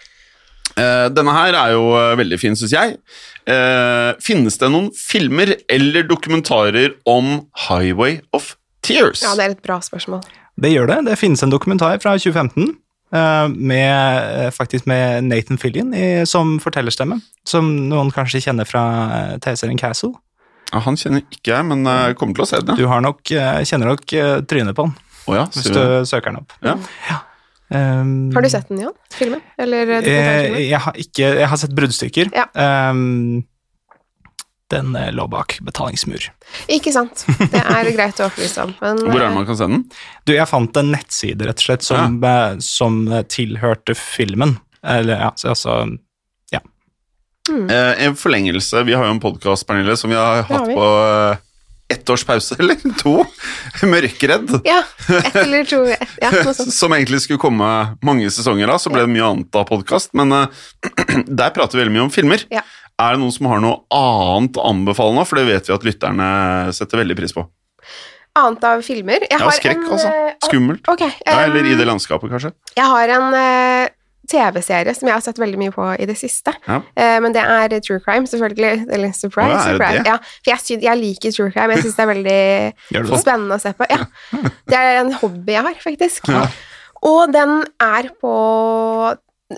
Uh, 0.72 1.10
denne 1.12 1.34
her 1.36 1.56
er 1.58 1.74
jo 1.74 1.90
uh, 1.92 2.14
veldig 2.16 2.38
fin, 2.40 2.56
syns 2.56 2.72
jeg. 2.72 2.96
Uh, 3.44 4.14
finnes 4.22 4.56
det 4.60 4.70
noen 4.72 4.88
filmer 4.96 5.56
eller 5.72 6.06
dokumentarer 6.08 6.94
om 7.08 7.42
Highway 7.66 8.20
of 8.32 8.54
Tears? 8.82 9.24
ja, 9.24 9.34
det 9.38 9.44
er 9.44 9.56
et 9.56 9.64
bra 9.64 9.80
spørsmål. 9.84 10.22
Det 10.62 10.72
gjør 10.72 10.88
det. 10.90 10.98
Det 11.10 11.18
finnes 11.20 11.42
en 11.44 11.52
dokumentar 11.52 12.00
fra 12.02 12.12
2015 12.18 12.66
eh, 13.14 13.46
med, 13.48 14.50
faktisk 14.52 14.84
med 14.90 15.24
Nathan 15.24 15.56
Fillion 15.58 15.94
i, 15.96 16.26
som 16.28 16.58
fortellerstemme, 16.60 17.16
som 17.48 17.70
noen 17.88 18.10
kanskje 18.12 18.42
kjenner 18.44 18.68
fra 18.68 18.82
TV-serien 19.40 19.80
Castle. 19.80 20.12
Ja, 20.68 20.82
han 20.84 20.98
kjenner 21.00 21.24
ikke 21.24 21.54
jeg, 21.54 21.68
men 21.70 21.88
jeg 21.88 22.18
kommer 22.20 22.36
til 22.36 22.44
å 22.44 22.50
se 22.50 22.60
den. 22.60 22.76
Du 22.76 22.84
har 22.90 23.00
nok, 23.04 23.22
kjenner 23.32 23.94
nok 23.94 24.04
trynet 24.50 24.76
på 24.76 24.84
han, 24.84 24.92
Å 25.28 25.36
ja, 25.38 25.44
hvis 25.54 25.70
du 25.70 25.80
søker 26.08 26.32
den 26.32 26.42
opp. 26.42 26.56
Ja. 26.64 26.76
Um, 27.72 28.32
Har 28.34 28.44
du 28.44 28.50
sett 28.52 28.68
den, 28.68 28.82
Jan? 28.82 28.96
Filmen? 29.14 29.40
Eller 29.56 29.88
Eh, 29.88 30.02
dokumentarfilmen? 30.04 30.60
jeg, 30.66 30.80
har 30.84 30.98
ikke, 31.04 31.30
jeg 31.40 31.48
har 31.52 31.60
sett 31.62 31.74
bruddstykker. 31.78 32.32
Ja. 32.36 32.44
Um, 32.90 33.46
den 34.72 34.92
eh, 34.96 35.08
lå 35.12 35.24
bak 35.32 35.58
betalingsmur. 35.64 36.26
Ikke 36.72 36.92
sant. 36.92 37.24
Det 37.52 37.60
er 37.62 37.90
greit 37.96 38.20
å 38.20 38.28
opplyse 38.28 38.66
om. 38.66 38.74
Men, 38.80 39.00
Hvor 39.06 39.16
er 39.16 39.24
det 39.26 39.30
uh, 39.30 39.38
man 39.38 39.48
kan 39.48 39.60
se 39.60 39.68
den? 39.72 39.82
Du, 40.28 40.34
jeg 40.36 40.48
fant 40.50 40.80
en 40.80 40.92
nettside, 40.96 41.48
rett 41.48 41.60
og 41.60 41.66
slett, 41.68 41.86
som, 41.86 42.20
ja. 42.20 42.44
som 42.64 43.02
eh, 43.08 43.24
tilhørte 43.28 43.96
filmen. 43.96 44.58
Eller, 44.82 45.28
ja, 45.28 45.34
så, 45.38 45.52
altså 45.54 45.76
Eh, 47.50 48.04
en 48.06 48.16
forlengelse. 48.16 48.82
Vi 48.82 48.94
har 48.94 49.04
jo 49.06 49.10
en 49.10 49.20
podkast, 49.20 49.66
Pernille, 49.66 49.96
som 49.96 50.10
vi 50.10 50.16
har 50.16 50.42
hatt 50.42 50.50
har 50.60 50.66
vi. 50.68 50.74
på 50.78 50.86
eh, 50.86 51.36
ett 51.92 52.10
års 52.12 52.24
pause, 52.28 52.56
eller 52.60 52.80
to. 53.00 53.14
Mørkeredd. 53.86 54.52
Ja, 54.68 54.80
ett 55.20 55.36
eller 55.44 55.64
to 55.68 55.82
Ja. 56.22 56.30
Som 56.80 56.94
egentlig 56.96 57.22
skulle 57.24 57.40
komme 57.42 57.70
mange 58.04 58.30
sesonger 58.32 58.72
av, 58.74 58.80
så 58.82 58.92
ble 58.92 59.04
det 59.06 59.12
mye 59.14 59.26
annet 59.30 59.58
av 59.60 59.66
podkast. 59.70 60.12
Men 60.18 60.32
uh, 60.32 60.46
der 61.26 61.52
prater 61.54 61.76
vi 61.78 61.84
veldig 61.84 61.96
mye 61.98 62.06
om 62.08 62.12
filmer. 62.14 62.44
Ja. 62.52 62.64
Er 63.02 63.16
det 63.16 63.22
noen 63.22 63.32
som 63.34 63.48
har 63.50 63.60
noe 63.62 63.80
annet 63.96 64.58
å 64.60 64.66
anbefale 64.68 65.16
nå? 65.16 65.24
For 65.26 65.40
det 65.40 65.46
vet 65.48 65.68
vi 65.70 65.74
at 65.74 65.86
lytterne 65.86 66.26
setter 66.76 67.00
veldig 67.02 67.16
pris 67.18 67.32
på. 67.34 67.46
Annet 68.38 68.62
av 68.64 68.80
filmer? 68.84 69.24
Jeg 69.26 69.34
Ja, 69.36 69.44
har 69.44 69.56
skrekk, 69.58 69.80
en, 69.82 69.88
altså. 69.92 70.12
Skummelt. 70.46 70.84
Skummelt. 70.86 71.10
um, 71.12 71.26
Ja, 71.26 71.40
eller 71.46 71.66
i 71.68 71.74
det 71.76 71.84
landskapet, 71.88 72.30
kanskje. 72.32 72.52
Jeg 72.78 72.86
har 72.88 73.10
en 73.18 73.34
eh, 73.36 73.90
TV-serie 74.32 74.94
som 74.96 75.08
jeg 75.08 75.16
har 75.16 75.24
sett 75.24 75.40
veldig 75.40 75.60
mye 75.60 75.74
på 75.74 75.86
i 76.00 76.08
det 76.08 76.16
siste. 76.20 76.54
Ja. 76.66 76.80
Eh, 76.96 77.18
men 77.22 77.34
det 77.36 77.44
er 77.44 77.76
true 77.84 78.00
crime, 78.02 78.28
selvfølgelig. 78.28 78.86
Eller 78.88 79.14
surprise. 79.16 79.54
Å, 79.54 79.60
er 79.60 79.76
surprise. 79.76 80.04
Ja, 80.08 80.18
for 80.42 80.52
jeg, 80.54 80.82
jeg 80.86 81.00
liker 81.00 81.34
true 81.36 81.54
crime. 81.54 81.76
Jeg 81.76 81.86
syns 81.86 81.98
det 81.98 82.04
er 82.04 82.12
veldig 82.12 83.16
spennende 83.24 83.58
å 83.58 83.62
se 83.62 83.74
på. 83.76 83.88
Ja. 83.92 84.06
Det 84.72 84.78
er 84.78 85.02
en 85.02 85.12
hobby 85.20 85.52
jeg 85.52 85.66
har, 85.66 85.74
faktisk. 85.82 86.28
Og 87.02 87.32
den 87.34 87.60
er 87.82 88.08
på 88.22 88.32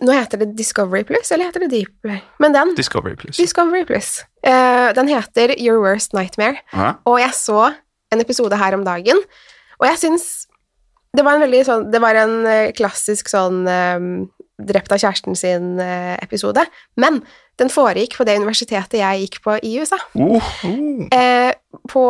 Nå 0.03 0.11
heter 0.11 0.41
det 0.41 0.57
Discovery 0.59 1.05
Plus, 1.07 1.29
eller 1.31 1.47
heter 1.47 1.63
det 1.63 1.69
Deepplay? 1.71 2.17
Men 2.43 2.55
den 2.57 2.73
Discovery 2.75 3.15
Plus. 3.15 3.37
Discovery 3.39 3.85
Plus. 3.87 4.25
Uh, 4.43 4.91
den 4.97 5.07
heter 5.07 5.55
Your 5.55 5.79
Worst 5.85 6.17
Nightmare. 6.17 6.59
Ja. 6.73 6.97
Og 7.07 7.21
jeg 7.23 7.31
så 7.39 7.69
en 8.11 8.25
episode 8.25 8.59
her 8.59 8.75
om 8.75 8.83
dagen, 8.87 9.23
og 9.79 9.87
jeg 9.87 10.01
syns 10.03 10.27
det 11.15 11.23
var 11.23 11.37
en 11.37 11.45
veldig 11.45 11.61
sånn 11.67 11.85
Det 11.93 12.01
var 12.03 12.19
en 12.19 12.33
eh, 12.51 12.73
klassisk 12.75 13.31
sånn 13.31 13.65
eh, 13.71 14.07
drept 14.59 14.93
av 14.95 15.01
kjæresten 15.03 15.35
sin 15.37 15.81
eh, 15.83 16.14
episode, 16.23 16.62
men 16.97 17.23
Den 17.55 17.69
foregikk 17.71 18.17
på 18.19 18.25
det 18.27 18.33
universitetet 18.40 18.97
jeg 18.99 19.21
gikk 19.21 19.37
på 19.45 19.53
i 19.62 19.77
USA. 19.79 19.95
Oh, 20.19 20.43
Eh, 21.14 21.53
på, 21.87 22.03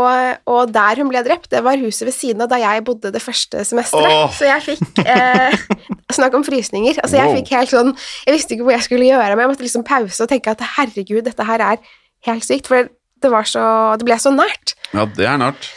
og 0.49 0.73
der 0.73 0.97
hun 1.03 1.11
ble 1.13 1.21
drept, 1.27 1.51
det 1.53 1.61
var 1.67 1.77
huset 1.77 2.07
ved 2.09 2.15
siden 2.17 2.41
av 2.41 2.49
da 2.49 2.57
jeg 2.63 2.85
bodde 2.87 3.11
det 3.13 3.21
første 3.21 3.61
semesteret. 3.69 4.15
Oh. 4.25 4.33
Så 4.33 4.49
jeg 4.49 4.63
fikk 4.65 5.03
eh, 5.05 5.53
Snakk 6.17 6.33
om 6.39 6.45
frysninger. 6.49 6.97
Altså, 7.03 7.19
jeg 7.19 7.29
Wow. 7.29 7.37
fikk 7.37 7.53
helt 7.59 7.73
sånn 7.75 7.93
Jeg 8.25 8.35
visste 8.39 8.55
ikke 8.57 8.65
hvor 8.65 8.73
jeg 8.79 8.87
skulle 8.89 9.05
gjøre, 9.11 9.35
men 9.37 9.45
jeg 9.45 9.53
måtte 9.53 9.67
liksom 9.67 9.85
pause 9.85 10.25
og 10.25 10.33
tenke 10.33 10.51
at 10.57 10.65
herregud, 10.79 11.25
dette 11.29 11.45
her 11.45 11.61
er 11.61 11.77
helt 12.25 12.45
sykt. 12.49 12.67
For 12.73 12.89
det 13.21 13.31
var 13.37 13.45
så 13.45 13.67
Det 14.01 14.09
ble 14.09 14.17
så 14.21 14.33
nært. 14.33 14.73
ja, 14.97 15.05
det 15.05 15.29
er 15.29 15.37
nært. 15.45 15.69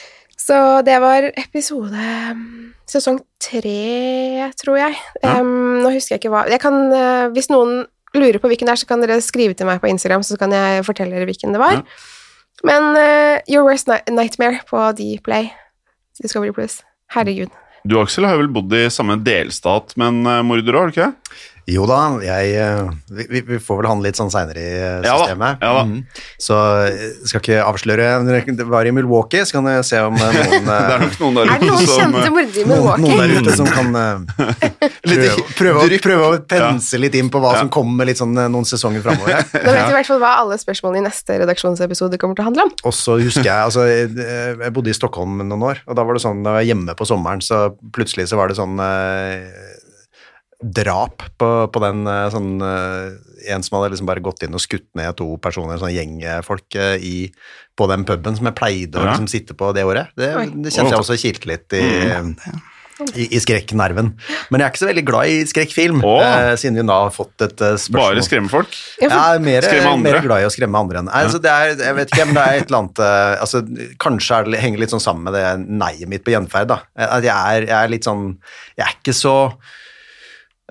Så 0.47 0.57
det 0.88 0.95
var 1.03 1.27
episode 1.36 1.91
mm, 2.38 2.73
Sesong 2.88 3.19
tre, 3.43 4.47
tror 4.55 4.77
jeg. 4.79 4.95
Ja. 5.19 5.38
Um, 5.41 5.81
nå 5.83 5.91
husker 5.91 6.15
jeg 6.15 6.21
ikke 6.21 6.31
hva 6.31 6.45
jeg 6.47 6.62
kan, 6.63 6.77
uh, 6.93 7.27
Hvis 7.36 7.51
noen 7.51 7.81
lurer 8.15 8.39
på 8.39 8.47
hvilken 8.47 8.69
det 8.69 8.77
er, 8.77 8.79
så 8.79 8.88
kan 8.88 9.03
dere 9.03 9.19
skrive 9.21 9.57
til 9.57 9.67
meg 9.67 9.81
på 9.83 9.89
Instagram, 9.91 10.23
så 10.23 10.39
kan 10.39 10.55
jeg 10.55 10.86
fortelle 10.88 11.17
dere 11.17 11.27
hvilken 11.27 11.51
det 11.53 11.62
var. 11.62 11.81
Ja. 11.81 11.83
Men 12.65 12.89
uh, 12.95 13.36
Your 13.51 13.67
Worst 13.67 13.91
Nightmare 13.91 14.63
på 14.69 14.79
Dplay 14.97 15.51
Discovery 16.23 16.55
Plus. 16.55 16.79
Herregud. 17.13 17.51
Du 17.88 17.95
Aksel 18.01 18.25
har 18.27 18.39
vel 18.39 18.49
bodd 18.51 18.73
i 18.75 18.88
samme 18.91 19.19
delstat 19.23 19.93
med 19.99 20.10
en 20.10 20.31
eh, 20.31 20.43
morder 20.43 20.75
har 20.75 20.89
du 20.89 20.95
ikke? 20.95 21.12
Jo 21.67 21.84
da, 21.84 21.97
jeg, 22.23 22.53
eh, 22.56 22.91
vi, 23.12 23.41
vi- 23.43 23.58
får 23.60 23.82
vel 23.82 23.88
handle 23.89 24.08
litt 24.08 24.15
sånn 24.15 24.30
seinere 24.32 24.62
i 24.62 24.75
systemet. 25.03 25.60
Ja 25.60 25.67
da, 25.67 25.67
ja 25.67 25.71
da. 25.75 25.82
Mhm. 25.84 26.06
Så 26.39 26.56
jeg 26.88 27.27
skal 27.27 27.41
ikke 27.41 27.58
avsløre 27.65 28.06
Det 28.56 28.67
var 28.69 28.88
i 28.88 28.93
Milwaukee, 28.95 29.43
så 29.43 29.58
kan 29.58 29.67
jeg 29.67 29.84
se 29.84 29.99
om 29.99 30.15
eh, 30.15 30.38
noen 30.38 30.67
Det 30.69 30.77
er 30.77 30.93
eh, 30.95 31.01
nok 31.03 31.17
noen 31.25 31.39
der 31.39 31.51
Er 31.51 31.60
det 31.60 31.67
noen 31.67 31.82
ute 31.84 31.89
som 31.89 31.99
kjente 31.99 32.21
eh, 32.23 32.32
mordere 32.38 32.62
i 32.62 32.67
noen, 32.71 33.03
noen 33.03 33.19
der 33.19 33.34
ute 33.36 33.56
som 33.60 33.67
kan 33.67 33.99
eh, 33.99 34.15
prøve, 35.08 35.43
prøve, 35.60 35.84
å, 35.84 35.99
prøve 36.08 36.30
å 36.30 36.39
pense 36.47 37.01
litt 37.01 37.17
inn 37.19 37.32
på 37.34 37.41
hva 37.43 37.53
som 37.60 37.71
kommer 37.73 38.08
litt 38.08 38.21
sånn 38.21 38.32
eh, 38.39 38.47
noen 38.53 38.67
sesonger 38.67 39.03
framover. 39.03 39.43
Nå 39.67 39.75
vet 39.75 39.84
du 39.89 39.91
i 39.91 39.97
hvert 39.97 40.12
fall 40.13 40.23
hva 40.23 40.34
alle 40.45 40.60
spørsmålene 40.62 41.03
i 41.03 41.08
neste 41.10 41.39
redaksjonsepisode 41.43 42.19
kommer 42.21 42.39
til 42.39 42.45
å 42.45 42.49
handle 42.51 42.67
om. 42.69 42.73
Og 42.88 42.95
så 42.95 43.17
husker 43.19 43.43
jeg 43.43 43.67
altså, 43.67 43.84
jeg, 43.91 44.71
bodde 44.71 44.93
i 44.93 44.95
Stockholm 44.95 45.41
noen 45.43 45.67
år, 45.73 45.84
og 45.84 45.99
da 45.99 46.08
var 46.08 46.15
det 46.15 46.23
sånn, 46.23 46.45
da 46.47 46.56
var 46.56 46.63
jeg 46.63 46.71
hjemme 46.71 46.95
på 46.95 47.08
sommeren, 47.12 47.43
så 47.43 47.65
plutselig 47.95 48.30
så 48.32 48.39
var 48.39 48.51
det 48.51 48.60
sånn 48.60 48.80
eh, 48.80 49.75
drap 50.63 51.21
på, 51.37 51.47
på 51.69 51.81
den 51.83 52.07
eh, 52.09 52.27
sånn 52.33 52.55
eh, 52.65 53.51
En 53.53 53.61
som 53.63 53.77
hadde 53.77 53.91
liksom 53.93 54.07
bare 54.09 54.23
gått 54.25 54.41
inn 54.47 54.55
og 54.57 54.63
skutt 54.63 54.87
ned 54.97 55.13
to 55.19 55.35
personer, 55.37 55.77
sånn 55.77 55.93
gjengfolk, 55.93 56.65
eh, 56.81 56.95
i, 57.05 57.17
på 57.77 57.85
den 57.91 58.03
puben 58.09 58.35
som 58.35 58.49
jeg 58.49 58.55
pleide 58.57 58.97
å 58.97 59.03
Ja. 59.05 59.11
liksom, 59.13 59.27
sitte 59.29 59.53
på 59.53 59.69
det 59.77 59.83
året. 59.85 60.09
Det, 60.17 60.31
det 60.63 60.73
kjente 60.73 60.95
jeg 60.95 61.03
også 61.03 61.17
kilte 61.21 61.51
litt 61.51 61.75
i, 61.77 61.83
i, 63.13 63.27
i 63.37 63.39
skrekknerven. 63.43 64.09
Men 64.49 64.63
jeg 64.63 64.65
er 64.65 64.73
ikke 64.73 64.81
så 64.81 64.89
veldig 64.89 65.03
glad 65.05 65.29
i 65.29 65.37
skrekkfilm, 65.53 66.01
eh, 66.01 66.55
siden 66.57 66.81
vi 66.81 66.87
da 66.89 66.97
har 67.05 67.13
fått 67.13 67.45
et 67.45 67.53
spørsmål. 67.61 68.01
Bare 68.17 68.25
skremmefolk. 68.25 68.73
Ja, 69.05 69.11
Jeg 69.13 69.37
er 69.37 69.45
mer, 69.45 69.69
Skremme 69.69 69.93
andre. 69.93 70.11
mer 70.17 70.25
glad 70.25 70.41
i 70.41 70.49
å 70.49 70.53
skremme 70.57 70.81
andre 70.81 71.03
enn 71.05 71.13
altså 71.21 71.37
det 71.45 71.53
er, 71.53 71.75
Jeg 71.85 71.99
vet 72.01 72.15
ikke, 72.17 72.25
men 72.31 72.39
det 72.41 72.45
er 72.49 72.61
et 72.63 72.71
eller 72.71 72.81
annet 72.81 73.05
altså, 73.45 73.61
Kanskje 74.01 74.41
er 74.41 74.49
det, 74.49 74.63
henger 74.65 74.81
litt 74.81 74.97
sånn 74.97 75.05
sammen 75.05 75.29
med 75.29 75.37
det 75.37 75.45
nei-et 75.69 76.09
mitt 76.09 76.25
på 76.25 76.33
gjenferd. 76.33 76.73
da. 76.73 76.81
At 76.97 77.21
jeg 77.29 77.37
er, 77.37 77.69
jeg 77.69 77.77
er 77.83 77.93
litt 77.93 78.09
sånn 78.09 78.31
Jeg 78.73 78.87
er 78.89 78.97
ikke 78.97 79.13
så 79.21 79.37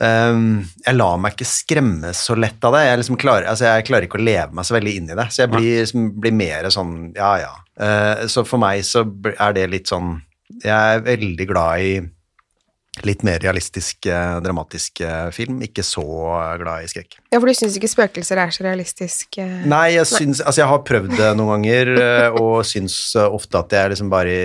ehm, 0.03 0.65
Jeg 0.85 0.97
lar 0.97 1.21
meg 1.23 1.37
ikke 1.37 1.49
skremme 1.49 2.13
så 2.17 2.37
lett 2.39 2.65
av 2.65 2.77
det. 2.77 2.85
Jeg, 2.87 3.01
liksom 3.03 3.21
klarer, 3.21 3.49
altså 3.53 3.69
jeg 3.71 3.87
klarer 3.89 4.09
ikke 4.09 4.21
å 4.21 4.27
leve 4.27 4.57
meg 4.57 4.69
så 4.69 4.77
veldig 4.77 4.97
inn 5.01 5.11
i 5.13 5.19
det. 5.19 5.29
Så 5.31 5.45
jeg 5.45 5.53
blir, 5.55 5.71
liksom, 5.85 6.11
blir 6.21 6.37
mer 6.37 6.71
sånn 6.75 6.97
ja, 7.17 7.33
ja. 7.45 7.55
Uh, 7.77 8.27
så 8.33 8.47
for 8.49 8.63
meg 8.63 8.85
så 8.89 9.05
er 9.37 9.53
det 9.53 9.67
litt 9.69 9.91
sånn 9.91 10.15
Jeg 10.63 10.73
er 10.73 11.03
veldig 11.05 11.47
glad 11.51 11.83
i 11.85 11.91
litt 13.05 13.23
mer 13.27 13.41
realistisk, 13.43 14.07
eh, 14.09 14.39
dramatisk 14.45 15.01
eh, 15.05 15.29
film. 15.35 15.59
Ikke 15.67 15.85
så 15.85 16.05
glad 16.61 16.87
i 16.87 16.91
skrekk. 16.91 17.19
ja, 17.33 17.39
for 17.39 17.47
du 17.51 17.55
syns 17.59 17.77
ikke 17.77 17.91
spøkelser 17.91 18.41
er 18.41 18.55
så 18.55 18.65
realistisk? 18.65 19.39
eh? 19.43 19.67
Nei, 19.69 19.97
jeg, 19.97 20.07
syns, 20.09 20.41
altså 20.41 20.63
jeg 20.63 20.71
har 20.71 20.83
prøvd 20.89 21.17
det 21.19 21.31
noen 21.37 21.53
ganger, 21.57 21.93
eh, 22.01 22.39
og 22.41 22.61
syns 22.73 22.99
eh, 23.17 23.27
ofte 23.27 23.61
at 23.61 23.77
jeg 23.77 23.95
liksom 23.95 24.13
bare 24.13 24.37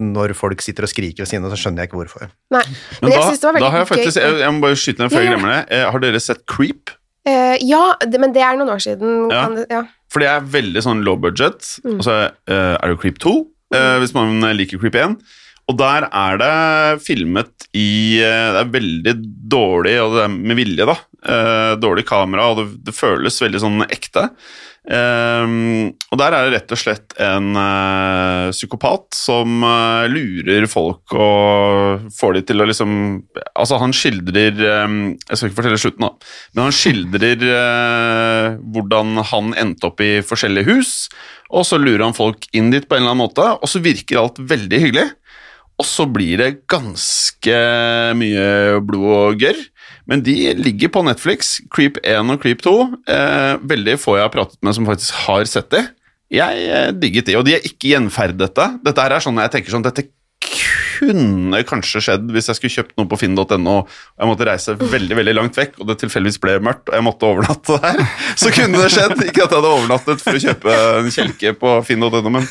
Når 0.00 0.34
folk 0.38 0.62
sitter 0.64 0.86
og 0.86 0.92
skriker 0.92 1.24
ved 1.24 1.30
siden 1.30 1.44
av, 1.44 1.52
så 1.52 1.60
skjønner 1.66 1.84
jeg 1.84 1.90
ikke 1.90 2.00
hvorfor. 2.00 2.30
Nei. 2.54 2.62
Men, 2.62 2.76
Men, 3.02 3.12
jeg 3.12 3.20
da, 3.20 3.26
syns 3.28 3.42
det 3.42 3.48
var 3.48 3.52
da 3.52 3.58
veldig 3.58 3.72
har 3.74 3.84
jeg 3.84 3.90
faktisk 3.92 4.22
jeg, 4.22 4.38
jeg 4.44 4.54
må 4.56 4.64
bare 4.64 4.80
skyte 4.80 5.02
ned 5.02 5.12
før 5.12 5.26
jeg 5.26 5.34
glemmer 5.34 5.52
det. 5.52 5.60
Eh, 5.76 5.90
Har 5.90 6.06
dere 6.06 6.22
sett 6.22 6.46
Creep? 6.48 6.94
Uh, 7.26 7.56
ja, 7.58 7.82
det, 8.06 8.20
men 8.22 8.30
det 8.30 8.42
er 8.46 8.54
noen 8.54 8.70
år 8.70 8.82
siden. 8.84 9.26
Ja. 9.34 9.40
Kan 9.48 9.56
det, 9.58 9.66
ja. 9.72 9.82
For 10.12 10.22
det 10.22 10.28
er 10.30 10.44
veldig 10.46 10.82
sånn 10.84 11.02
low 11.06 11.18
budget. 11.18 11.66
Mm. 11.82 11.98
Og 11.98 12.04
så 12.06 12.14
eh, 12.22 12.74
er 12.76 12.92
det 12.92 12.98
Creep 13.02 13.18
2, 13.22 13.32
eh, 13.74 13.96
hvis 14.02 14.14
man 14.14 14.38
liker 14.54 14.78
Creep 14.78 14.94
1. 15.02 15.16
Og 15.66 15.78
der 15.80 16.06
er 16.06 16.38
det 16.38 16.52
filmet 17.02 17.66
i 17.74 18.20
eh, 18.22 18.52
Det 18.54 18.60
er 18.62 18.74
veldig 18.76 19.14
dårlig, 19.56 19.96
og 20.02 20.14
det 20.14 20.22
er 20.26 20.36
med 20.36 20.60
vilje, 20.60 20.86
da. 20.86 20.94
eh, 21.26 21.72
dårlig 21.82 22.06
kamera, 22.06 22.52
og 22.52 22.60
det, 22.60 22.68
det 22.86 22.94
føles 22.94 23.42
veldig 23.42 23.62
sånn 23.64 23.86
ekte. 23.88 24.28
Ehm, 24.86 25.96
og 26.14 26.18
der 26.20 26.30
er 26.30 26.46
det 26.46 26.52
rett 26.54 26.72
og 26.76 26.78
slett 26.78 27.14
en 27.18 27.58
eh, 27.58 28.52
psykopat 28.54 29.16
som 29.18 29.64
eh, 29.66 30.04
lurer 30.12 30.68
folk 30.70 31.10
og 31.16 32.04
får 32.14 32.36
de 32.36 32.42
til 32.46 32.62
å 32.62 32.68
liksom 32.70 32.92
Altså, 33.56 33.80
han 33.82 33.90
skildrer 33.96 34.60
Jeg 34.60 35.32
skal 35.32 35.48
ikke 35.48 35.58
fortelle 35.58 35.80
slutten, 35.80 36.06
da, 36.06 36.30
men 36.54 36.68
han 36.68 36.76
skildrer 36.76 37.42
eh, 37.50 38.48
hvordan 38.76 39.24
han 39.32 39.50
endte 39.58 39.90
opp 39.90 40.02
i 40.04 40.20
forskjellige 40.22 40.70
hus, 40.70 40.92
og 41.50 41.66
så 41.66 41.80
lurer 41.80 42.04
han 42.06 42.16
folk 42.16 42.46
inn 42.54 42.70
dit 42.70 42.86
på 42.86 42.94
en 42.94 43.02
eller 43.02 43.16
annen 43.16 43.24
måte, 43.26 43.48
og 43.58 43.70
så 43.70 43.82
virker 43.82 44.20
alt 44.22 44.38
veldig 44.38 44.82
hyggelig. 44.84 45.08
Og 45.76 45.84
så 45.84 46.06
blir 46.08 46.40
det 46.40 46.50
ganske 46.72 47.56
mye 48.16 48.80
blod 48.86 49.10
og 49.12 49.42
gørr. 49.42 49.60
Men 50.08 50.22
de 50.24 50.54
ligger 50.56 50.92
på 50.94 51.02
Netflix, 51.04 51.56
Creep 51.74 51.98
1 52.04 52.32
og 52.32 52.40
Creep 52.42 52.62
2. 52.64 52.74
Eh, 53.12 53.52
veldig 53.74 53.96
få 54.00 54.16
jeg 54.16 54.28
har 54.28 54.34
pratet 54.34 54.60
med 54.64 54.76
som 54.76 54.88
faktisk 54.88 55.24
har 55.26 55.48
sett 55.50 55.68
de. 55.74 55.82
Jeg 56.32 56.68
eh, 56.70 56.92
digget 56.96 57.28
de, 57.28 57.36
og 57.38 57.44
de 57.46 57.56
er 57.58 57.66
ikke 57.66 57.92
gjenferdete. 57.92 58.70
Dette 58.86 59.02
her 59.04 59.16
er 59.16 59.24
sånn 59.24 59.42
jeg 59.42 59.52
tenker 59.52 59.74
sånn 59.74 59.84
Dette 59.86 60.08
kunne 60.96 61.60
kanskje 61.68 62.00
skjedd 62.06 62.30
hvis 62.32 62.48
jeg 62.48 62.58
skulle 62.58 62.72
kjøpt 62.72 62.94
noe 62.96 63.08
på 63.10 63.18
finn.no 63.20 63.42
og 63.44 63.90
jeg 63.90 64.28
måtte 64.30 64.46
reise 64.48 64.76
veldig 64.80 65.18
veldig 65.18 65.34
langt 65.36 65.58
vekk, 65.58 65.76
og 65.80 65.90
det 65.90 65.98
tilfeldigvis 66.00 66.40
ble 66.40 66.56
mørkt, 66.64 66.88
og 66.88 66.96
jeg 66.96 67.04
måtte 67.04 67.28
overnatte 67.28 67.76
der. 67.82 68.00
Så 68.38 68.52
kunne 68.54 68.80
det 68.80 68.94
skjedd. 68.94 69.18
Ikke 69.26 69.44
at 69.44 69.52
jeg 69.52 69.58
hadde 69.58 69.74
overnattet 69.74 70.24
for 70.24 70.38
å 70.38 70.42
kjøpe 70.46 70.78
en 71.02 71.12
kjelke 71.12 71.52
på 71.60 71.74
finn.no, 71.88 72.22
men 72.32 72.48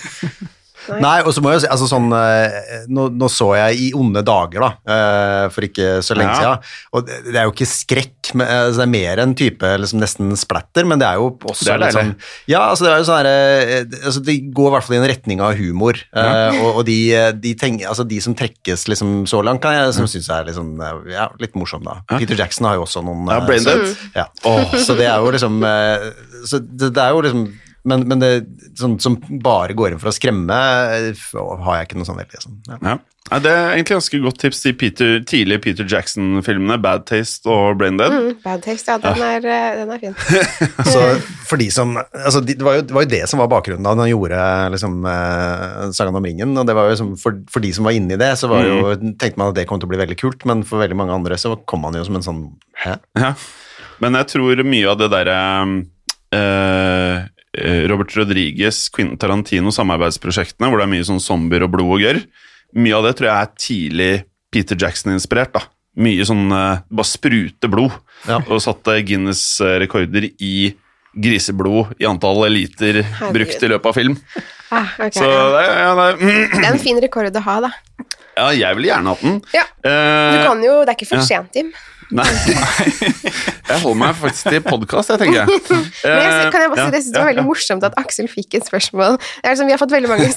Nei, 1.01 1.21
og 1.25 1.33
så 1.33 1.41
må 1.41 1.49
jeg 1.51 1.59
jo 1.59 1.63
si, 1.65 1.69
altså 1.73 1.87
sånn 1.89 2.11
eh, 2.13 2.85
nå, 2.93 3.07
nå 3.17 3.29
så 3.31 3.47
jeg 3.57 3.79
i 3.81 3.87
onde 3.97 4.21
dager, 4.25 4.61
da, 4.61 4.69
eh, 4.93 5.45
for 5.53 5.65
ikke 5.67 5.99
så 6.05 6.17
lenge 6.17 6.35
Ja. 6.35 6.55
siden, 6.55 6.73
og 6.93 7.05
det, 7.07 7.35
er 7.35 7.47
jo 7.47 7.53
ikke 7.55 7.67
skrekk, 7.69 8.31
men, 8.35 8.45
eh, 8.47 8.61
altså 8.67 8.81
det 8.81 8.85
er 8.85 8.91
mer 8.93 9.21
en 9.23 9.35
type 9.37 9.71
liksom, 9.81 10.01
nesten 10.03 10.31
splatter, 10.37 10.85
men 10.85 11.01
det 11.01 11.07
er 11.07 11.15
jo 11.21 11.31
også 11.41 11.65
Det 11.65 11.73
er 11.73 11.81
litt 11.83 11.95
sånn 11.97 12.13
Ja, 12.51 12.61
altså 12.69 12.85
det 12.85 12.91
er 12.93 12.97
jo 13.01 13.07
sånn 13.09 13.19
herre 13.21 13.79
altså, 14.05 14.23
Det 14.29 14.37
går 14.55 14.67
i 14.69 14.73
hvert 14.75 14.87
fall 14.87 14.95
i 14.97 14.99
en 15.01 15.09
retning 15.13 15.41
av 15.41 15.55
humor, 15.59 15.99
Ja. 16.15 16.49
og, 16.61 16.81
og 16.81 16.85
de, 16.89 16.97
de, 17.41 17.55
tenk, 17.59 17.83
altså, 17.87 18.05
de 18.07 18.21
som 18.21 18.35
trekkes 18.37 18.87
liksom 18.91 19.25
så 19.29 19.41
langt, 19.45 19.61
kan 19.65 19.73
jeg 19.77 19.93
som 19.97 20.07
synes 20.07 20.29
er 20.29 20.53
sånn 20.55 20.75
eh, 20.81 21.13
Ja, 21.15 21.29
litt 21.41 21.55
morsom, 21.57 21.83
da. 21.85 21.99
Peter 22.15 22.35
Jackson 22.37 22.69
har 22.69 22.75
jo 22.79 22.85
også 22.85 23.01
noen 23.05 23.25
Ja, 23.29 23.41
eh, 23.41 23.45
Brain 23.49 23.63
så- 23.65 23.75
Dead. 23.75 23.97
Ja. 24.15 24.25
Så 24.85 24.95
det 24.97 25.07
er 25.09 25.17
jo 25.23 25.31
liksom 25.33 25.61
Så 26.45 26.59
det, 26.61 26.93
det 26.93 27.01
er 27.01 27.13
jo 27.15 27.21
liksom 27.25 27.45
men, 27.85 28.05
men 28.09 28.21
det 28.21 28.31
sånn, 28.79 28.99
som 29.01 29.17
bare 29.43 29.75
går 29.77 29.93
inn 29.93 30.01
for 30.01 30.11
å 30.11 30.15
skremme, 30.15 30.61
eh, 30.99 31.25
har 31.35 31.77
jeg 31.79 31.89
ikke 31.89 31.99
noe 31.99 32.09
sånn 32.09 32.21
veldig 32.21 32.41
sånn. 32.47 32.63
Ja. 32.69 32.79
Ja. 32.81 32.97
Ja, 33.25 33.39
det 33.41 33.49
er 33.49 33.71
egentlig 33.73 33.95
ganske 33.95 34.17
godt 34.21 34.37
tips 34.43 34.59
til 34.61 34.73
Peter, 34.77 35.15
tidlige 35.25 35.63
Peter 35.63 35.87
Jackson-filmene, 35.89 36.75
Bad 36.77 37.07
Taste 37.09 37.49
og 37.49 37.79
Brain 37.79 37.97
Dead. 37.97 38.13
Mm, 38.13 38.35
bad 38.43 38.61
taste, 38.61 38.93
ja, 38.93 38.99
den 39.01 39.23
er, 39.25 39.47
eh, 39.49 39.79
den 39.79 39.93
er 39.95 40.03
fin. 40.03 40.13
Så 40.93 41.01
for 41.49 41.57
de 41.57 41.71
som 41.73 41.95
altså, 41.97 42.43
det, 42.45 42.59
var 42.61 42.77
jo, 42.77 42.83
det 42.85 42.93
var 42.93 43.07
jo 43.07 43.11
det 43.15 43.23
som 43.31 43.41
var 43.41 43.49
bakgrunnen 43.49 43.81
da 43.81 43.95
han 43.97 44.11
gjorde 44.11 44.43
liksom, 44.75 44.99
eh, 45.09 45.89
Sagan 45.97 46.19
om 46.21 46.29
ringen. 46.29 46.53
Og 46.53 46.69
det 46.69 46.77
var 46.77 46.91
jo 46.91 46.99
som, 47.01 47.11
for, 47.17 47.41
for 47.49 47.65
de 47.65 47.73
som 47.73 47.89
var 47.89 47.97
inne 47.97 48.13
i 48.13 48.21
det, 48.21 48.29
så 48.37 48.51
var 48.51 48.69
jo, 48.69 48.93
tenkte 49.17 49.41
man 49.41 49.49
at 49.49 49.57
det 49.57 49.65
kom 49.71 49.81
til 49.81 49.89
å 49.89 49.95
bli 49.95 50.03
veldig 50.05 50.19
kult, 50.21 50.45
men 50.45 50.61
for 50.61 50.85
veldig 50.85 51.01
mange 51.01 51.17
andre 51.17 51.41
så 51.41 51.55
kom 51.65 51.89
han 51.89 51.97
jo 51.97 52.05
som 52.05 52.21
en 52.21 52.29
sånn 52.29 52.45
Hæ? 52.85 52.99
Ja. 53.17 53.33
Men 54.05 54.19
jeg 54.19 54.29
tror 54.35 54.61
mye 54.67 54.91
av 54.91 55.01
det 55.01 55.09
derre 55.15 55.39
eh, 55.65 55.75
eh, 56.37 57.25
Robert 57.89 58.13
Rodriguez, 58.17 58.89
Quentin 58.93 59.17
Tarantino 59.21 59.71
samarbeidsprosjektene, 59.75 60.69
hvor 60.69 60.81
det 60.81 60.87
er 60.87 60.93
mye 60.95 61.07
sånn 61.07 61.21
zombier 61.23 61.63
og 61.67 61.71
blod 61.75 61.93
og 61.97 62.03
gørr, 62.03 62.21
mye 62.75 62.95
av 62.97 63.05
det 63.07 63.13
tror 63.19 63.29
jeg 63.31 63.41
er 63.45 63.53
tidlig 63.67 64.11
Peter 64.51 64.75
Jackson-inspirert. 64.79 65.53
da. 65.55 65.61
Mye 65.95 66.25
sånn 66.27 66.49
eh, 66.51 66.81
bare 66.91 67.07
sprute 67.07 67.69
blod. 67.71 67.93
Ja. 68.27 68.41
Og 68.51 68.59
satte 68.63 68.97
Guinness-rekorder 69.07 70.27
i 70.43 70.73
griseblod 71.15 71.93
i 72.01 72.07
antall 72.09 72.43
liter 72.51 72.99
brukt 73.31 73.63
i 73.63 73.69
løpet 73.71 73.87
av 73.87 73.95
film. 73.95 74.17
Ah, 74.73 74.89
okay, 74.97 75.21
Så 75.21 75.23
ja. 75.29 75.43
det, 75.53 75.63
ja, 75.79 75.91
det, 75.95 76.07
mm. 76.19 76.55
Det 76.57 76.65
er 76.65 76.71
en 76.73 76.81
fin 76.81 76.99
rekord 76.99 77.37
å 77.39 77.43
ha, 77.45 77.55
da. 77.67 77.71
Ja, 78.35 78.49
jeg 78.51 78.75
ville 78.75 78.89
gjerne 78.89 79.13
hatt 79.13 79.21
den. 79.23 79.37
Ja. 79.55 79.63
Du 79.79 79.87
Eh, 79.87 80.41
kan 80.43 80.63
jo, 80.65 80.81
Det 80.83 80.91
er 80.91 80.97
ikke 80.97 81.07
for 81.13 81.21
ja. 81.21 81.27
sent, 81.29 81.55
Jim. 81.55 81.69
Nei. 82.13 82.25
Jeg 83.69 83.79
holder 83.81 83.97
meg 83.97 84.17
faktisk 84.19 84.45
til 84.53 84.61
podkast, 84.61 85.09
jeg, 85.09 85.17
tenker 85.23 85.39
jeg. 85.39 85.61
Men 86.05 86.19
jeg, 86.21 86.49
kan 86.53 86.61
jeg 86.61 86.69
bare 86.69 86.77
si, 86.77 86.85
Eh, 86.85 86.91
det, 86.93 86.99
jeg 86.99 87.03
synes 87.05 87.13
det 87.15 87.21
var 87.21 87.29
veldig 87.31 87.45
morsomt 87.47 87.85
at 87.87 87.95
Aksel 87.97 88.27
fikk 88.29 88.57
et 88.59 88.67
spørsmål. 88.67 89.15
Det 89.41 89.49
er 89.49 89.57
sånn, 89.57 89.65
vi 89.71 89.73
har 89.73 89.81
fått 89.81 89.95
veldig 89.95 90.11
mange 90.11 90.27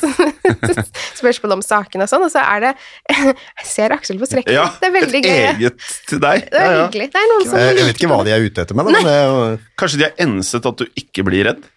spørsmål 1.20 1.56
om 1.58 1.64
saken 1.66 2.04
og 2.06 2.08
sånn, 2.10 2.24
og 2.24 2.32
så 2.32 2.40
er 2.56 2.64
det 2.64 2.72
Jeg 3.12 3.68
ser 3.68 3.94
Aksel 3.98 4.20
på 4.22 4.28
strekken. 4.30 4.56
Ja, 4.56 4.64
det 4.80 4.88
er 4.88 4.94
veldig 4.96 5.20
et 5.20 5.28
gøy. 5.28 5.44
eget 5.52 5.88
til 6.08 6.22
deg. 6.24 6.48
Det 6.48 6.56
er 6.62 6.64
Ja, 6.64 6.72
ja. 6.78 6.86
hyggelig. 6.88 7.10
Det 7.12 7.20
er 7.20 7.30
noen 7.34 7.46
som 7.50 7.60
Jeg, 7.60 7.76
vet 7.84 8.00
ikke 8.00 8.10
hva 8.14 8.20
de 8.24 8.34
er 8.38 8.48
ute 8.48 8.64
etter, 8.64 8.78
med 8.80 8.88
det 8.88 8.96
Men... 8.96 9.12
jo 9.12 9.44
Kanskje 9.84 10.00
de 10.00 10.08
har 10.08 10.16
enset 10.24 10.72
at 10.72 10.80
du 10.80 10.88
ikke 11.04 11.26
blir 11.28 11.50
redd? 11.52 11.68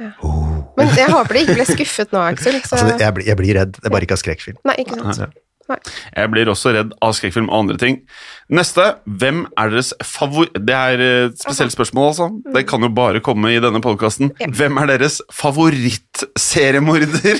Men 0.00 0.94
jeg 0.96 1.10
håper 1.12 1.36
de 1.36 1.42
ikke 1.44 1.58
ble 1.58 1.66
skuffet 1.74 2.14
nå, 2.14 2.22
Aksel. 2.30 2.56
Så, 2.64 2.78
altså, 2.78 2.94
jeg, 3.02 3.12
blir, 3.18 3.26
jeg 3.28 3.36
blir 3.42 3.58
redd, 3.58 3.74
det 3.76 3.90
er 3.90 3.92
bare 3.92 4.06
ikke 4.06 4.16
av 4.16 4.22
skrekkfilm. 4.22 4.62
nei, 4.70 4.78
ikke 4.86 4.96
sant. 5.02 5.34
Jeg 5.78 6.30
blir 6.32 6.50
også 6.50 6.74
redd 6.76 6.90
av 7.04 7.12
skrekkfilm 7.16 7.48
og 7.50 7.58
andre 7.64 7.76
ting. 7.80 7.94
Neste. 8.50 8.82
Hvem 9.06 9.44
er 9.60 9.70
deres 9.70 9.92
favor... 10.04 10.48
Det 10.50 10.74
er 10.74 11.00
eh, 11.04 11.28
et 11.28 11.38
spesielt 11.38 11.72
spørsmål, 11.74 12.06
altså. 12.10 12.28
Det 12.54 12.64
kan 12.68 12.82
jo 12.82 12.88
bare 12.94 13.20
komme 13.24 13.52
i 13.54 13.60
denne 13.62 13.80
podkasten. 13.84 14.32
Hvem 14.56 14.80
er 14.82 14.86
deres 14.94 15.20
favorittseriemorder? 15.34 17.36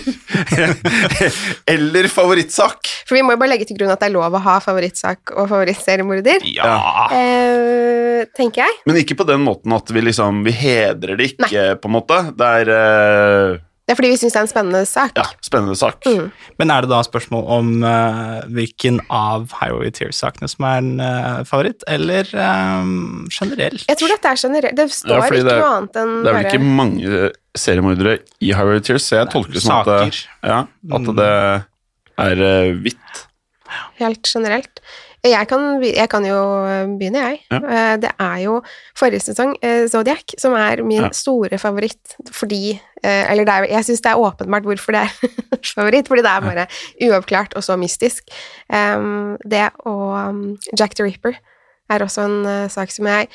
Eller 1.75 2.09
favorittsak? 2.13 2.79
For 3.09 3.15
vi 3.19 3.25
må 3.27 3.35
jo 3.35 3.41
bare 3.43 3.53
legge 3.55 3.67
til 3.71 3.79
grunn 3.81 3.91
at 3.91 4.01
det 4.03 4.11
er 4.11 4.15
lov 4.15 4.39
å 4.39 4.45
ha 4.45 4.59
favorittsak 4.63 5.35
og 5.35 5.51
favorittseriemorder. 5.51 6.47
Ja. 6.55 6.77
Eh, 7.15 8.23
tenker 8.37 8.67
jeg. 8.67 8.79
Men 8.87 9.01
ikke 9.03 9.19
på 9.19 9.27
den 9.29 9.43
måten 9.43 9.73
at 9.75 9.91
vi 9.91 10.03
liksom 10.05 10.45
Vi 10.47 10.53
hedrer 10.55 11.19
det 11.19 11.33
ikke, 11.33 11.75
på 11.81 11.91
en 11.91 11.97
måte. 11.97 12.21
Det 12.39 12.53
er 12.61 12.73
eh, 12.77 13.59
Det 13.91 13.97
er 13.97 13.99
fordi 13.99 14.11
vi 14.13 14.19
syns 14.21 14.37
det 14.37 14.39
er 14.39 14.45
en 14.47 14.51
spennende 14.53 14.81
sak. 14.87 15.17
ja, 15.19 15.25
spennende 15.43 15.75
sak. 15.75 16.05
Mm. 16.07 16.29
Men 16.63 16.71
er 16.71 16.85
det 16.87 16.91
da 16.93 17.01
spørsmål 17.03 17.41
om 17.57 17.71
uh, 17.83 18.37
hvilken 18.55 19.01
av 19.11 19.49
Highway 19.59 19.91
Tears-sakene 19.91 20.47
som 20.53 20.67
er 20.69 20.77
en 20.79 20.93
uh, 21.03 21.41
favoritt, 21.49 21.83
eller 21.91 22.31
um, 22.39 23.25
generelt? 23.35 23.83
Jeg 23.91 23.99
tror 23.99 24.13
dette 24.15 24.31
er 24.31 24.39
generelt. 24.45 24.77
Det 24.79 24.87
står 24.95 25.17
Ja, 25.17 25.25
ikke 25.27 25.43
det 25.43 25.57
er- 25.57 25.59
noe 25.65 25.73
annet 25.81 25.99
enn 26.05 26.13
Det 26.23 26.31
er 26.31 26.39
vel 26.39 26.39
bare 26.39 26.55
ikke 26.55 26.71
mange 26.79 27.33
seriemordere 27.59 28.15
i 28.39 28.53
Highway 28.55 28.79
Tears, 28.87 29.11
så 29.11 29.19
jeg 29.25 29.33
tolker 29.35 29.59
det 29.59 29.65
som 29.67 29.81
at 29.83 30.23
ja, 30.47 30.61
at 30.95 31.11
det 31.19 31.29
er 32.31 32.45
uh, 32.47 32.79
hvitt. 32.87 33.25
helt 33.99 34.23
generelt. 34.31 34.81
Jeg 35.25 35.49
kan, 35.51 35.83
jeg 35.85 36.09
kan 36.09 36.25
jo 36.25 36.37
begynne, 36.97 37.21
jeg. 37.29 37.41
Ja. 37.51 37.57
Eh, 37.61 37.97
Det 38.01 38.11
er 38.19 38.37
jo 38.47 38.63
forrige 38.97 39.21
sesong, 39.21 39.55
eh, 39.63 39.87
Zodiac, 39.93 40.33
som 40.39 40.55
er 40.57 40.83
min 40.83 41.03
Ja. 41.03 41.11
store 41.13 41.59
favoritt 41.59 42.17
fordi 42.33 42.81
eh, 43.05 43.31
Eller 43.33 43.45
er, 43.49 43.67
jeg 43.69 43.85
syns 43.85 44.01
det 44.01 44.11
er 44.13 44.17
åpenbart 44.21 44.65
hvorfor 44.65 44.93
det 44.93 45.03
er 45.05 45.29
favoritt, 45.77 46.09
fordi 46.09 46.23
det 46.25 46.31
er 46.31 46.41
bare 46.41 46.67
uoppklart 47.05 47.55
og 47.57 47.63
så 47.63 47.77
mystisk. 47.77 48.25
Det 48.71 49.71
og 49.85 50.29
um, 50.29 50.59
Jack 50.79 50.95
the 50.97 51.05
Ripper 51.05 51.35
er 51.91 51.99
også 52.05 52.23
en 52.25 52.47
eh, 52.47 52.69
sak 52.71 52.91
som 52.91 53.07
jeg 53.07 53.29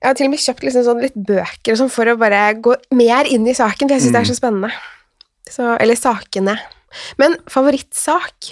jeg 0.00 0.08
har 0.08 0.14
til 0.16 0.26
og 0.26 0.30
med 0.32 0.40
kjøpt 0.40 0.62
liksom 0.64 0.84
sånn 0.86 1.02
litt 1.04 1.16
bøker 1.28 1.76
sånn 1.76 1.90
for 1.92 2.08
å 2.08 2.14
bare 2.16 2.54
gå 2.56 2.72
mer 2.96 3.26
inn 3.28 3.44
i 3.46 3.52
saken, 3.52 3.84
for 3.86 3.92
jeg 3.98 4.00
syns 4.06 4.14
det 4.14 4.20
er 4.22 4.28
så 4.30 4.36
spennende. 4.38 4.70
Så, 5.50 5.66
eller 5.76 5.94
sakene. 6.00 6.54
Men 7.20 7.36
favorittsak 7.52 8.48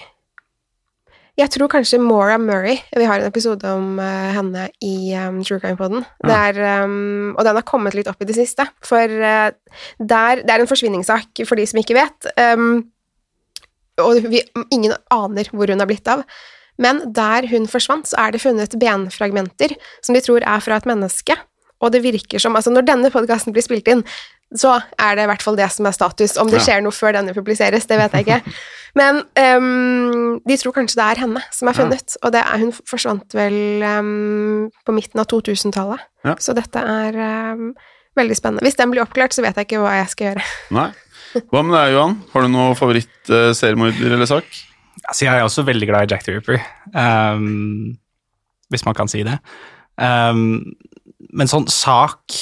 Jeg 1.38 1.52
tror 1.54 1.70
kanskje 1.70 2.00
Maura 2.02 2.34
Murray. 2.42 2.80
Vi 2.98 3.06
har 3.06 3.20
en 3.20 3.28
episode 3.30 3.70
om 3.70 4.00
uh, 4.02 4.30
henne 4.34 4.64
i 4.82 5.14
um, 5.14 5.38
True 5.46 5.60
Crime 5.62 5.78
Poden. 5.78 6.02
Er, 6.26 6.58
um, 6.82 7.36
og 7.36 7.44
den 7.46 7.54
har 7.60 7.66
kommet 7.66 7.94
litt 7.94 8.10
opp 8.10 8.24
i 8.24 8.26
det 8.26 8.34
siste. 8.34 8.66
For 8.82 9.06
uh, 9.06 9.52
der, 10.02 10.42
det 10.42 10.50
er 10.50 10.64
en 10.64 10.70
forsvinningssak, 10.70 11.44
for 11.46 11.60
de 11.60 11.66
som 11.70 11.78
ikke 11.78 11.94
vet. 11.94 12.30
Um, 12.34 12.88
og 14.02 14.26
vi, 14.26 14.42
ingen 14.74 14.96
aner 15.14 15.50
hvor 15.54 15.70
hun 15.70 15.78
har 15.78 15.90
blitt 15.90 16.10
av. 16.10 16.24
Men 16.82 17.04
der 17.14 17.46
hun 17.52 17.70
forsvant, 17.70 18.10
så 18.10 18.18
er 18.24 18.34
det 18.34 18.42
funnet 18.42 18.74
benfragmenter 18.78 19.76
som 20.02 20.18
de 20.18 20.22
tror 20.24 20.42
er 20.42 20.64
fra 20.64 20.78
et 20.78 20.90
menneske. 20.90 21.38
Og 21.78 21.94
det 21.94 22.02
virker 22.02 22.42
som 22.42 22.58
Altså, 22.58 22.74
når 22.74 22.86
denne 22.86 23.14
podkasten 23.14 23.54
blir 23.54 23.62
spilt 23.62 23.86
inn, 23.90 24.02
så 24.56 24.78
er 24.96 25.16
det 25.18 25.24
i 25.26 25.28
hvert 25.28 25.42
fall 25.44 25.56
det 25.58 25.66
som 25.74 25.86
er 25.88 25.92
status. 25.96 26.36
Om 26.40 26.48
det 26.48 26.62
skjer 26.64 26.80
noe 26.84 26.94
før 26.94 27.12
denne 27.18 27.34
publiseres, 27.36 27.84
det 27.90 27.98
vet 28.00 28.14
jeg 28.16 28.26
ikke. 28.26 28.54
Men 28.98 29.18
um, 29.60 30.38
de 30.48 30.56
tror 30.56 30.72
kanskje 30.78 30.96
det 30.96 31.04
er 31.04 31.20
henne 31.26 31.42
som 31.52 31.68
er 31.68 31.76
Ja. 31.76 31.82
funnet, 31.82 32.16
og 32.24 32.32
det 32.32 32.40
er, 32.40 32.62
hun 32.62 32.72
forsvant 32.88 33.36
vel 33.36 33.58
um, 33.84 34.70
på 34.88 34.94
midten 34.96 35.20
av 35.20 35.28
2000-tallet. 35.28 36.00
Ja. 36.24 36.34
Så 36.40 36.54
dette 36.56 36.80
er 36.80 37.18
um, 37.54 37.74
veldig 38.16 38.38
spennende. 38.38 38.64
Hvis 38.64 38.78
den 38.80 38.90
blir 38.94 39.04
oppklart, 39.04 39.36
så 39.36 39.44
vet 39.44 39.60
jeg 39.60 39.68
ikke 39.68 39.82
hva 39.84 39.92
jeg 40.00 40.08
skal 40.14 40.30
gjøre. 40.30 40.46
Nei. 40.80 40.88
Hva 41.52 41.60
med 41.62 41.76
deg, 41.76 41.92
Johan? 41.92 42.16
Har 42.32 42.46
du 42.46 42.48
noen 42.48 42.74
favoritt-seriemorder 42.80 44.16
eller 44.16 44.26
sak? 44.30 44.48
Altså, 45.04 45.26
jeg 45.26 45.34
er 45.36 45.44
også 45.44 45.62
veldig 45.68 45.86
glad 45.90 46.08
i 46.08 46.14
Jack 46.14 46.24
the 46.24 46.34
Ripper, 46.38 46.58
ehm, 46.96 47.98
hvis 48.72 48.84
man 48.88 48.96
kan 48.96 49.08
si 49.12 49.20
det. 49.28 49.36
Ehm, 50.00 50.72
men 51.34 51.50
sånn 51.50 51.66
sak 51.72 52.36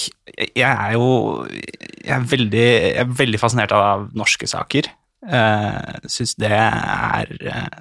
Jeg 0.53 0.69
er 0.69 0.97
jo 0.97 1.47
jeg 1.49 2.13
er 2.13 2.27
veldig, 2.29 2.67
jeg 2.67 3.03
er 3.03 3.15
veldig 3.19 3.39
fascinert 3.41 3.73
av 3.75 4.11
norske 4.15 4.47
saker. 4.47 4.87
Uh, 5.27 5.97
Syns 6.11 6.37
det 6.39 6.53
er 6.53 7.33
uh, 7.49 7.81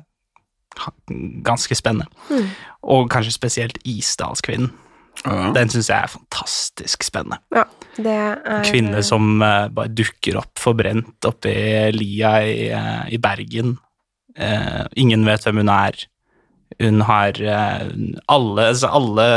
ganske 1.45 1.77
spennende. 1.77 2.07
Mm. 2.31 2.47
Og 2.95 3.09
kanskje 3.11 3.35
spesielt 3.35 3.77
Isdalskvinnen. 3.85 4.71
Ja. 5.25 5.51
Den 5.55 5.71
syns 5.71 5.87
jeg 5.89 5.95
er 5.95 6.11
fantastisk 6.11 7.05
spennende. 7.05 7.37
Ja, 7.55 7.63
det 7.97 8.15
er 8.15 8.65
Kvinne 8.67 9.03
som 9.05 9.37
uh, 9.41 9.67
bare 9.73 9.93
dukker 9.93 10.41
opp 10.41 10.59
forbrent 10.61 11.27
oppi 11.27 11.53
lia 11.95 12.33
i, 12.45 12.57
uh, 12.73 13.05
i 13.09 13.21
Bergen. 13.21 13.77
Uh, 14.35 14.83
ingen 14.99 15.25
vet 15.27 15.45
hvem 15.45 15.63
hun 15.63 15.71
er. 15.71 16.01
Hun 16.81 17.01
har 17.07 17.37
eh, 17.39 17.87
alle, 18.27 18.63
altså 18.73 18.89
alle 18.91 19.27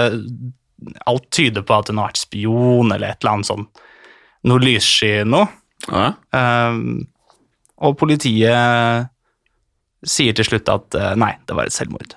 Alt 1.11 1.31
tyder 1.35 1.65
på 1.67 1.79
at 1.79 1.91
hun 1.91 2.01
har 2.01 2.13
vært 2.13 2.21
spion 2.23 2.93
eller 2.95 3.13
et 3.13 3.23
eller 3.23 3.39
annet 3.39 3.51
sånn 3.51 3.69
noe 4.49 4.63
lyssky 4.63 5.25
noe. 5.27 5.49
Ja. 5.89 6.13
Um, 6.35 7.09
og 7.79 7.99
politiet 7.99 9.11
sier 10.07 10.37
til 10.37 10.47
slutt 10.47 10.71
at 10.71 10.99
uh, 10.99 11.13
nei, 11.19 11.35
det 11.47 11.59
var 11.59 11.69
et 11.69 11.75
selvmord. 11.75 12.15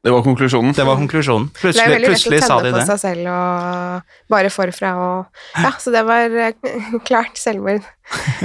Det 0.00 0.12
var 0.14 0.22
konklusjonen. 0.24 0.72
Det 0.72 0.84
var 0.88 0.96
konklusjonen. 0.96 1.50
Plutselig, 1.52 1.84
Det 1.84 1.96
er 1.98 2.06
Plutselig, 2.08 2.32
veldig 2.32 2.40
lett 2.40 2.52
å 2.54 2.60
tenne 2.64 2.78
på 2.78 2.84
seg 2.88 3.00
selv 3.02 3.26
og 3.34 4.32
bare 4.32 4.52
forfra 4.52 4.92
og 4.96 5.42
Ja, 5.60 5.72
så 5.76 5.92
det 5.92 6.04
var 6.08 6.36
eh, 6.46 6.70
klart 7.08 7.36
selvmord. 7.40 7.84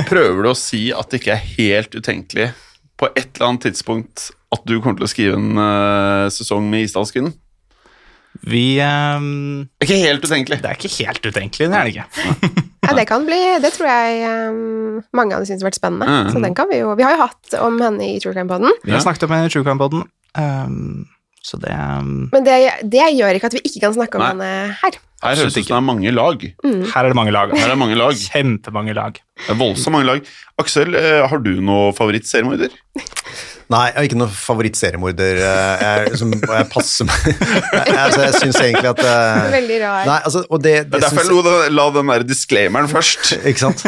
Prøver 0.10 0.42
du 0.44 0.52
å 0.52 0.58
si 0.60 0.90
at 0.92 1.12
det 1.12 1.22
ikke 1.22 1.38
er 1.38 1.48
helt 1.56 1.96
utenkelig 1.96 2.50
på 3.00 3.08
et 3.14 3.30
eller 3.38 3.48
annet 3.48 3.70
tidspunkt 3.70 4.30
at 4.56 4.68
du 4.68 4.78
kommer 4.82 5.00
til 5.00 5.08
å 5.08 5.12
skrive 5.12 5.40
en 5.40 5.56
uh, 5.60 6.28
sesong 6.32 6.68
med 6.72 6.90
Isdalskvinnen? 6.90 7.34
Vi 8.46 8.78
um, 8.86 9.66
Det 9.80 9.86
er 9.86 9.90
ikke 9.90 10.02
helt 10.04 10.26
utenkelig. 10.28 10.60
Det 10.62 10.70
er 10.70 10.78
ikke 10.78 10.94
helt 11.00 11.26
utenkelig, 11.26 11.70
det 11.72 11.80
er 11.80 11.90
det 11.90 11.96
ikke. 11.96 12.64
Ja, 12.86 12.94
det 12.94 13.08
kan 13.10 13.24
bli 13.26 13.40
Det 13.64 13.72
tror 13.74 13.90
jeg 13.90 14.30
um, 14.54 15.00
mange 15.18 15.34
hadde 15.34 15.48
syntes 15.50 15.66
vært 15.66 15.80
spennende. 15.80 16.06
Mm. 16.06 16.30
Så 16.30 16.44
den 16.44 16.58
kan 16.58 16.70
vi 16.70 16.84
jo 16.84 16.94
Vi 17.00 17.08
har 17.08 17.16
jo 17.16 17.24
hatt 17.26 17.58
om 17.58 17.80
henne 17.82 18.06
i 18.06 18.20
True 18.22 18.36
Crime 18.36 18.52
Poden. 18.52 18.78
Vi 18.86 18.94
har 18.94 19.02
snakket 19.02 19.26
om 19.26 19.34
henne 19.34 19.50
i 19.50 19.54
True 19.54 19.66
Crime-poden, 19.66 20.06
um, 20.38 21.08
så 21.46 21.58
det 21.62 21.74
um, 21.74 22.30
Men 22.34 22.46
det, 22.46 22.60
det 22.94 23.10
gjør 23.18 23.40
ikke 23.40 23.50
at 23.50 23.58
vi 23.58 23.66
ikke 23.66 23.82
kan 23.88 23.98
snakke 23.98 24.22
om 24.22 24.26
Nei. 24.26 24.32
henne 24.36 24.78
her. 24.84 25.02
Her 25.26 25.40
høres 25.40 25.56
det 25.56 25.64
ut 25.64 25.70
som 25.70 25.74
det 25.74 25.82
er 25.82 25.88
mange 25.88 26.14
lag. 26.14 26.44
Her 26.62 27.02
er 27.02 27.10
det 27.10 27.18
mange 27.18 27.34
lag. 27.34 27.54
Her 27.58 27.72
er 27.74 27.80
mange 27.80 27.98
lag. 27.98 28.14
Kjempemange 28.30 28.94
lag. 28.94 29.18
Det 29.42 29.54
er 29.56 29.58
voldsomt 29.58 29.96
mange 29.96 30.10
lag. 30.12 30.34
Aksel, 30.62 30.94
eh, 31.00 31.24
har 31.26 31.42
du 31.42 31.56
noe 31.66 31.94
favorittseriemorder? 31.98 32.76
Nei, 33.74 33.82
jeg 33.90 33.96
har 33.98 34.06
ikke 34.08 34.18
noen 34.20 34.34
favorittseriemorder. 34.36 35.40
eh, 35.42 35.84
Jeg, 35.86 36.10
liksom, 36.14 36.34
jeg 36.38 36.68
passer 36.70 37.08
meg 37.10 37.24
jeg, 37.32 37.96
altså, 37.98 38.22
jeg 38.28 38.36
syns 38.44 38.60
egentlig 38.62 38.92
at 38.92 39.02
uh, 39.02 39.48
Veldig 39.56 39.80
rar. 39.82 40.06
Nei, 40.12 40.18
altså, 40.30 40.44
og 40.50 40.62
det, 40.62 40.74
Det 40.84 40.92
det 40.92 41.00
er 41.00 41.06
derfor 41.08 41.26
syns- 41.26 41.32
jeg 41.32 41.74
lo 41.74 41.78
la 41.80 41.86
den 41.98 42.12
der 42.14 42.26
disclaimeren 42.30 42.92
først. 42.92 43.32
Ikke 43.50 43.64
sant? 43.64 43.82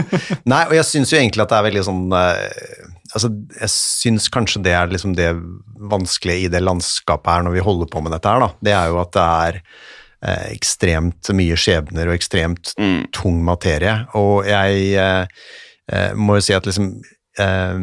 Nei, 0.49 0.63
og 0.69 0.73
jeg 0.79 0.87
syns 0.89 1.13
jo 1.13 1.19
egentlig 1.21 1.45
at 1.45 1.53
det 1.53 1.59
er 1.59 1.67
veldig 1.69 1.83
sånn 1.89 2.05
uh, 2.13 2.87
Altså, 3.15 3.29
jeg 3.61 3.69
syns 3.71 4.25
kanskje 4.33 4.59
det 4.65 4.73
er 4.75 4.89
liksom 4.91 5.13
det 5.15 5.29
vanskelige 5.89 6.45
i 6.45 6.49
det 6.51 6.59
landskapet 6.65 7.29
her 7.37 7.45
når 7.47 7.53
vi 7.55 7.63
holder 7.63 7.87
på 7.93 8.01
med 8.03 8.11
dette 8.11 8.27
her, 8.33 8.41
da. 8.43 8.49
Det 8.67 8.73
er 8.75 8.89
jo 8.91 8.97
at 8.99 9.13
det 9.15 9.23
er 9.47 9.59
eh, 10.27 10.43
ekstremt 10.51 11.29
mye 11.39 11.55
skjebner 11.57 12.11
og 12.11 12.17
ekstremt 12.17 12.73
tung 13.15 13.39
materie. 13.47 13.93
Og 14.19 14.43
jeg 14.51 14.89
eh, 14.99 15.23
eh, 15.87 16.11
må 16.19 16.35
jo 16.37 16.43
si 16.49 16.57
at 16.57 16.67
liksom 16.67 16.89
eh, 17.39 17.77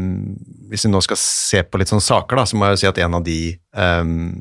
Hvis 0.71 0.85
vi 0.87 0.91
nå 0.93 1.01
skal 1.05 1.17
se 1.21 1.63
på 1.63 1.79
litt 1.81 1.89
sånne 1.93 2.03
saker, 2.05 2.37
da, 2.37 2.45
så 2.49 2.57
må 2.59 2.67
jeg 2.67 2.77
jo 2.77 2.83
si 2.83 2.91
at 2.91 2.99
en 3.05 3.15
av 3.21 3.25
de 3.27 3.39
um, 3.77 4.35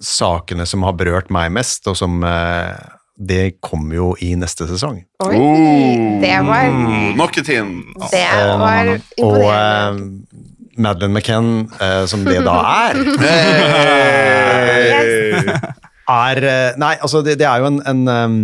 sakene 0.00 0.66
som 0.68 0.82
har 0.86 0.92
berørt 0.98 1.30
meg 1.34 1.50
mest, 1.56 1.86
og 1.90 1.96
som 1.98 2.20
uh, 2.22 2.74
det 3.18 3.56
kommer 3.64 3.96
jo 3.96 4.08
i 4.22 4.34
neste 4.38 4.66
sesong. 4.70 5.00
Oi, 5.26 5.34
Oh. 5.34 6.20
det 6.22 6.36
var 6.46 6.68
Mm, 6.70 7.16
Nok 7.18 7.38
et 7.40 7.48
hint. 7.50 7.88
Det 8.12 8.26
var 8.60 8.92
Og 8.92 9.00
imponerende. 9.18 10.04
eh, 10.06 10.78
Madeleine 10.78 11.14
McCann, 11.18 11.48
eh, 11.82 12.04
som 12.06 12.22
det 12.24 12.36
da 12.46 12.54
er, 12.92 13.00
Hey. 14.18 15.42
er 16.08 16.42
eh, 16.46 16.78
Nei, 16.80 16.94
altså, 17.02 17.22
det, 17.26 17.38
det 17.40 17.46
er 17.48 17.62
jo 17.64 17.66
en, 17.72 17.80
en, 17.90 18.04
um, 18.08 18.38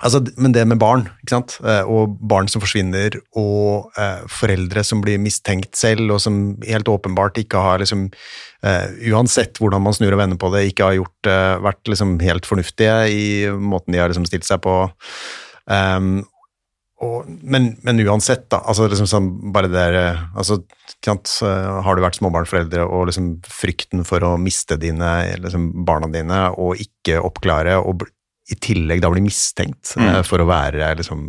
Altså, 0.00 0.22
men 0.40 0.54
det 0.56 0.64
med 0.68 0.80
barn, 0.80 1.04
ikke 1.20 1.34
sant? 1.34 1.56
Eh, 1.60 1.82
og 1.84 2.16
barn 2.30 2.48
som 2.48 2.62
forsvinner, 2.62 3.18
og 3.36 3.92
eh, 4.00 4.22
foreldre 4.32 4.84
som 4.86 5.02
blir 5.04 5.20
mistenkt 5.20 5.76
selv, 5.76 6.06
og 6.14 6.22
som 6.24 6.40
helt 6.64 6.88
åpenbart 6.88 7.40
ikke 7.42 7.60
har 7.60 7.82
liksom 7.82 8.08
eh, 8.08 8.86
Uansett 9.12 9.60
hvordan 9.60 9.84
man 9.84 9.96
snur 9.96 10.16
og 10.16 10.22
vender 10.22 10.40
på 10.40 10.52
det, 10.54 10.66
ikke 10.70 10.88
har 10.88 10.98
gjort, 11.02 11.30
eh, 11.30 11.54
vært 11.68 11.92
liksom 11.92 12.16
helt 12.24 12.48
fornuftige 12.48 12.98
i 13.12 13.24
måten 13.52 13.92
de 13.92 14.00
har 14.00 14.12
liksom 14.12 14.28
stilt 14.28 14.48
seg 14.48 14.62
på. 14.64 14.76
Um, 15.70 16.22
og, 17.00 17.28
men, 17.40 17.70
men, 17.86 18.00
uansett, 18.04 18.44
da. 18.52 18.60
altså 18.68 18.88
sånn, 19.08 19.30
bare 19.54 19.70
det 19.70 19.76
der 19.78 19.96
eh, 19.96 20.22
altså, 20.36 20.58
Har 21.08 21.96
du 21.96 22.02
vært 22.04 22.18
småbarnsforeldre, 22.18 22.84
og 22.84 23.08
liksom 23.08 23.30
frykten 23.48 24.04
for 24.08 24.24
å 24.26 24.34
miste 24.40 24.76
dine, 24.80 25.08
liksom 25.40 25.70
barna 25.88 26.10
dine, 26.12 26.42
og 26.60 26.80
ikke 26.82 27.22
oppklare, 27.24 27.78
og 27.80 28.04
i 28.50 28.58
tillegg 28.58 29.02
da 29.02 29.10
blir 29.12 29.24
mistenkt 29.24 29.94
mm. 29.96 30.06
uh, 30.06 30.22
for 30.26 30.42
å 30.42 30.48
være 30.50 30.94
liksom, 30.98 31.28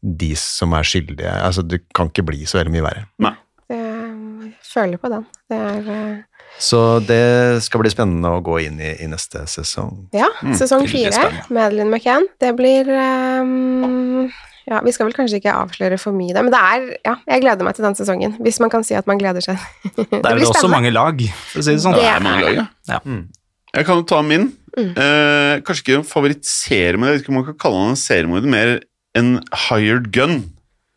de 0.00 0.30
som 0.40 0.76
er 0.76 0.88
skyldige. 0.88 1.32
Altså, 1.32 1.64
det 1.66 1.84
kan 1.96 2.12
ikke 2.12 2.26
bli 2.30 2.46
så 2.48 2.60
veldig 2.60 2.74
mye 2.76 2.86
verre. 2.86 3.04
Nei. 3.24 3.36
Jeg 3.66 4.56
føler 4.62 5.00
på 5.00 5.10
den. 5.12 5.22
Det 5.50 5.58
er 5.58 5.86
uh... 5.90 6.24
Så 6.58 6.80
det 7.04 7.60
skal 7.66 7.82
bli 7.82 7.90
spennende 7.92 8.30
å 8.32 8.42
gå 8.44 8.58
inn 8.64 8.78
i, 8.80 8.94
i 9.04 9.08
neste 9.10 9.42
sesong. 9.50 10.06
Ja, 10.16 10.28
mm. 10.40 10.54
sesong 10.56 10.86
fire. 10.88 11.28
Madeleine 11.52 11.90
McCann. 11.90 12.28
Det 12.40 12.52
blir 12.56 12.88
um... 12.92 14.28
Ja, 14.66 14.80
Vi 14.82 14.90
skal 14.90 15.06
vel 15.06 15.14
kanskje 15.14 15.38
ikke 15.38 15.52
avsløre 15.54 15.94
for 16.02 16.16
mye 16.16 16.34
men 16.42 16.50
det 16.50 16.58
er, 16.58 16.86
ja, 17.06 17.12
jeg 17.30 17.44
gleder 17.44 17.66
meg 17.66 17.76
til 17.78 17.86
den 17.86 17.94
sesongen. 17.94 18.34
Hvis 18.42 18.58
man 18.58 18.72
kan 18.72 18.82
si 18.86 18.96
at 18.98 19.06
man 19.06 19.20
gleder 19.20 19.44
seg. 19.44 19.60
det, 19.84 20.08
det 20.10 20.18
er 20.24 20.40
vel 20.40 20.48
også 20.48 20.70
mange 20.72 20.90
lag, 20.90 21.22
for 21.52 21.62
å 21.62 21.66
si 21.68 21.76
det 21.76 21.84
sånn. 21.84 21.94
Det 21.94 22.08
er 22.10 22.24
mange 22.24 22.42
lag, 22.42 22.58
ja. 22.58 22.66
ja. 22.90 22.98
Mm. 23.06 23.28
Jeg 23.76 23.84
kan 23.84 24.00
jo 24.00 24.06
ta 24.08 24.22
min. 24.24 24.50
Mm. 24.76 24.92
Eh, 24.92 25.54
kanskje 25.64 25.84
ikke 25.84 25.98
en 26.00 26.08
favorittserie, 26.08 26.96
men 26.96 27.10
jeg 27.10 27.16
vet 27.16 27.24
ikke 27.24 27.32
om 27.32 27.38
man 27.40 27.48
kan 27.50 27.58
kalle 27.60 27.80
han 27.82 27.92
en 27.92 28.00
seriemorder, 28.00 28.52
mer 28.52 28.72
en 29.16 29.30
hired 29.66 30.10
gun. 30.12 30.38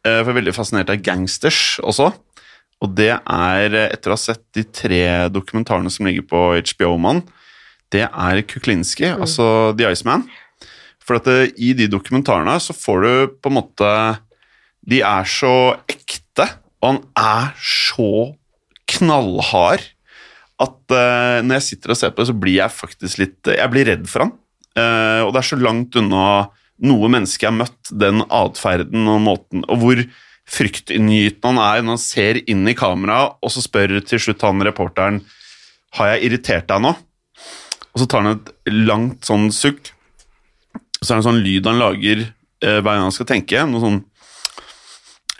Eh, 0.07 0.19
for 0.21 0.29
jeg 0.29 0.35
er 0.35 0.39
veldig 0.39 0.55
fascinert 0.55 0.91
av 0.93 1.03
gangsters 1.03 1.79
også. 1.83 2.11
Og 2.79 2.95
det 2.95 3.11
er, 3.11 3.75
eh, 3.75 3.89
etter 3.91 4.11
å 4.11 4.15
ha 4.15 4.21
sett 4.21 4.43
de 4.55 4.63
tre 4.63 5.27
dokumentarene 5.27 5.91
som 5.91 6.07
ligger 6.07 6.23
på 6.27 6.43
HBO-mann, 6.55 7.23
det 7.91 8.05
er 8.07 8.41
Kuklinski, 8.47 9.09
mm. 9.11 9.19
altså 9.25 9.75
The 9.75 9.91
Iceman. 9.91 10.29
For 11.03 11.19
at 11.19 11.27
det, 11.27 11.37
eh, 11.49 11.53
i 11.57 11.73
de 11.73 11.89
dokumentarene 11.91 12.55
så 12.63 12.75
får 12.75 13.03
du 13.03 13.11
på 13.41 13.51
en 13.51 13.59
måte 13.59 14.19
De 14.89 15.01
er 15.03 15.25
så 15.27 15.75
ekte, 15.91 16.47
og 16.81 16.95
han 16.95 16.99
er 17.19 17.53
så 17.59 18.35
knallhard 18.87 19.83
at 20.59 20.93
uh, 20.93 21.39
når 21.45 21.59
jeg 21.59 21.67
sitter 21.69 21.93
og 21.93 21.99
ser 21.99 22.13
på 22.13 22.21
det, 22.21 22.29
så 22.29 22.37
blir 22.37 22.57
jeg 22.57 22.75
faktisk 22.75 23.21
litt 23.21 23.51
Jeg 23.55 23.71
blir 23.71 23.87
redd 23.87 24.07
for 24.11 24.25
han. 24.25 24.33
Uh, 24.77 25.21
og 25.25 25.33
det 25.33 25.41
er 25.41 25.49
så 25.49 25.59
langt 25.59 25.95
unna 25.99 26.23
noe 26.85 27.11
menneske 27.11 27.43
jeg 27.43 27.51
har 27.51 27.59
møtt, 27.59 27.91
den 27.91 28.23
atferden 28.31 29.07
og 29.11 29.17
måten 29.25 29.65
Og 29.67 29.81
hvor 29.81 30.01
fryktinngytende 30.49 31.51
han 31.51 31.59
er 31.59 31.83
når 31.83 31.97
han 31.97 32.01
ser 32.01 32.39
inn 32.49 32.63
i 32.69 32.75
kameraet, 32.77 33.37
og 33.43 33.51
så 33.53 33.63
spør 33.63 33.99
til 34.07 34.21
slutt 34.23 34.45
han 34.47 34.63
reporteren 34.65 35.19
Har 35.97 36.13
jeg 36.13 36.29
irritert 36.29 36.69
deg 36.69 36.83
nå? 36.85 36.93
Og 37.89 38.01
så 38.01 38.07
tar 38.09 38.23
han 38.23 38.37
et 38.37 38.51
langt 38.69 39.25
sånn 39.25 39.47
sukk. 39.51 39.89
Så 41.01 41.09
er 41.09 41.17
det 41.17 41.21
en 41.23 41.27
sånn 41.31 41.41
lyd 41.41 41.67
han 41.67 41.81
lager 41.81 42.21
uh, 42.21 42.79
hver 42.79 42.85
gang 42.85 43.07
han 43.07 43.15
skal 43.15 43.27
tenke. 43.31 43.63
Sånn, 43.81 44.01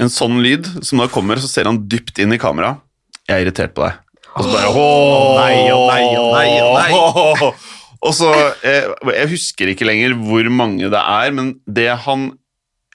en 0.02 0.12
sånn 0.12 0.40
lyd 0.44 0.68
som 0.82 1.04
da 1.04 1.08
kommer, 1.14 1.40
så 1.40 1.52
ser 1.52 1.70
han 1.70 1.84
dypt 1.92 2.20
inn 2.24 2.34
i 2.34 2.42
kameraet. 2.42 2.82
Jeg 3.30 3.36
er 3.36 3.46
irritert 3.46 3.76
på 3.78 3.86
deg. 3.86 4.02
Og 4.40 4.46
så 4.46 4.52
bare 4.54 4.72
Åh, 4.72 5.40
nei 5.40 5.56
nei 5.68 6.04
nei 6.16 6.50
nei. 6.74 7.50
Og 8.08 8.14
så 8.16 8.30
jeg, 8.64 8.86
Jeg 9.12 9.32
husker 9.34 9.72
ikke 9.74 9.88
lenger 9.88 10.16
hvor 10.22 10.48
mange 10.54 10.88
det 10.92 11.02
er, 11.02 11.34
men 11.36 11.58
det 11.68 11.90
han 12.06 12.30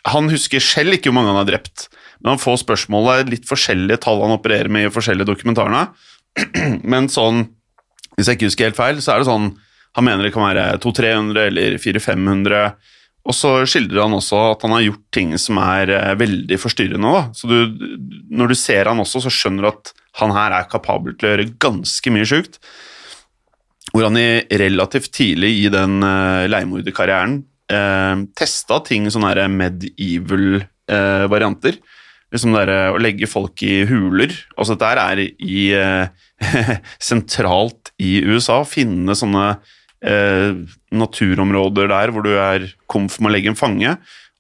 Han 0.09 0.33
husker 0.33 0.65
selv 0.65 0.97
ikke 0.97 1.11
hvor 1.11 1.19
mange 1.21 1.33
han 1.35 1.43
har 1.43 1.51
drept. 1.51 1.89
Men 2.23 2.35
han 2.35 2.41
får 2.41 2.63
spørsmålet 2.65 3.31
litt 3.33 3.47
forskjellige 3.49 4.01
tall 4.05 4.23
han 4.25 4.35
opererer 4.37 4.73
med 4.73 4.89
i 4.89 4.93
forskjellige 4.93 5.29
dokumentarene. 5.29 5.87
Men 6.93 7.11
sånn 7.13 7.47
Hvis 8.17 8.29
jeg 8.29 8.39
ikke 8.39 8.51
husker 8.51 8.71
helt 8.71 8.81
feil, 8.81 9.01
så 9.05 9.15
er 9.15 9.23
det 9.23 9.29
sånn 9.29 9.53
Han 9.97 10.09
mener 10.09 10.27
det 10.27 10.35
kan 10.35 10.47
være 10.49 10.79
200-300 10.83 11.49
eller 11.53 11.77
400-500. 11.83 12.93
Og 13.25 13.37
så 13.37 13.51
skildrer 13.69 14.05
han 14.05 14.17
også 14.17 14.41
at 14.51 14.65
han 14.67 14.75
har 14.75 14.83
gjort 14.85 15.05
ting 15.15 15.31
som 15.41 15.61
er 15.63 15.93
eh, 15.95 16.17
veldig 16.21 16.59
forstyrrende. 16.61 17.13
Da. 17.15 17.23
Så 17.33 17.49
du, 17.49 17.87
når 18.29 18.51
du 18.53 18.57
ser 18.59 18.91
han 18.91 19.01
også, 19.01 19.23
så 19.25 19.33
skjønner 19.33 19.65
du 19.65 19.71
at 19.71 19.93
han 20.21 20.31
her 20.35 20.51
er 20.55 20.69
kapabel 20.71 21.17
til 21.19 21.27
å 21.27 21.31
gjøre 21.33 21.57
ganske 21.63 22.09
mye 22.15 22.27
sjukt. 22.29 22.55
Hvor 23.95 24.05
han 24.07 24.17
i 24.19 24.43
relativt 24.59 25.13
tidlig 25.15 25.53
i 25.65 25.69
den 25.73 25.93
uh, 26.03 26.51
leiemorderkarrieren 26.51 27.35
uh, 27.73 28.17
testa 28.39 28.77
ting 28.87 29.03
sånne 29.13 29.49
medieval-varianter. 29.53 31.75
Uh, 31.79 31.85
liksom 32.35 32.51
der, 32.57 32.69
å 32.95 33.03
legge 33.03 33.27
folk 33.31 33.63
i 33.67 33.75
huler. 33.91 34.31
Altså 34.59 34.73
dette 34.79 35.05
er 35.05 35.17
i 35.23 35.61
uh, 35.79 36.05
sentralt 37.11 37.85
i 38.03 38.13
USA. 38.27 38.57
Finne 38.69 39.15
sånne 39.19 39.47
naturområder 40.93 41.89
der 41.89 42.11
hvor 42.13 42.21
du 42.27 42.35
er 42.37 42.77
komf 42.93 43.17
med 43.25 43.31
å 43.31 43.33
legge 43.33 43.49
en 43.49 43.57
fange. 43.57 43.89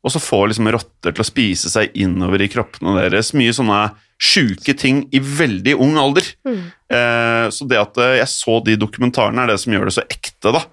Og 0.04 0.12
så 0.12 0.20
få 0.20 0.44
liksom 0.50 0.68
rotter 0.74 1.14
til 1.14 1.22
å 1.24 1.26
spise 1.30 1.70
seg 1.72 1.88
innover 1.96 2.44
i 2.44 2.50
kroppene 2.52 2.92
deres. 2.98 3.32
Mye 3.32 3.48
sånne 3.56 3.88
sjuke 4.20 4.74
ting 4.78 5.04
i 5.14 5.20
veldig 5.20 5.74
ung 5.82 5.98
alder. 6.00 6.26
Mm. 6.46 6.62
Eh, 6.96 7.46
så 7.54 7.66
det 7.68 7.80
at 7.80 8.00
eh, 8.00 8.16
jeg 8.20 8.30
så 8.32 8.60
de 8.66 8.78
dokumentarene, 8.80 9.44
er 9.44 9.52
det 9.52 9.60
som 9.62 9.74
gjør 9.74 9.90
det 9.90 9.96
så 9.98 10.06
ekte. 10.06 10.54
da, 10.54 10.64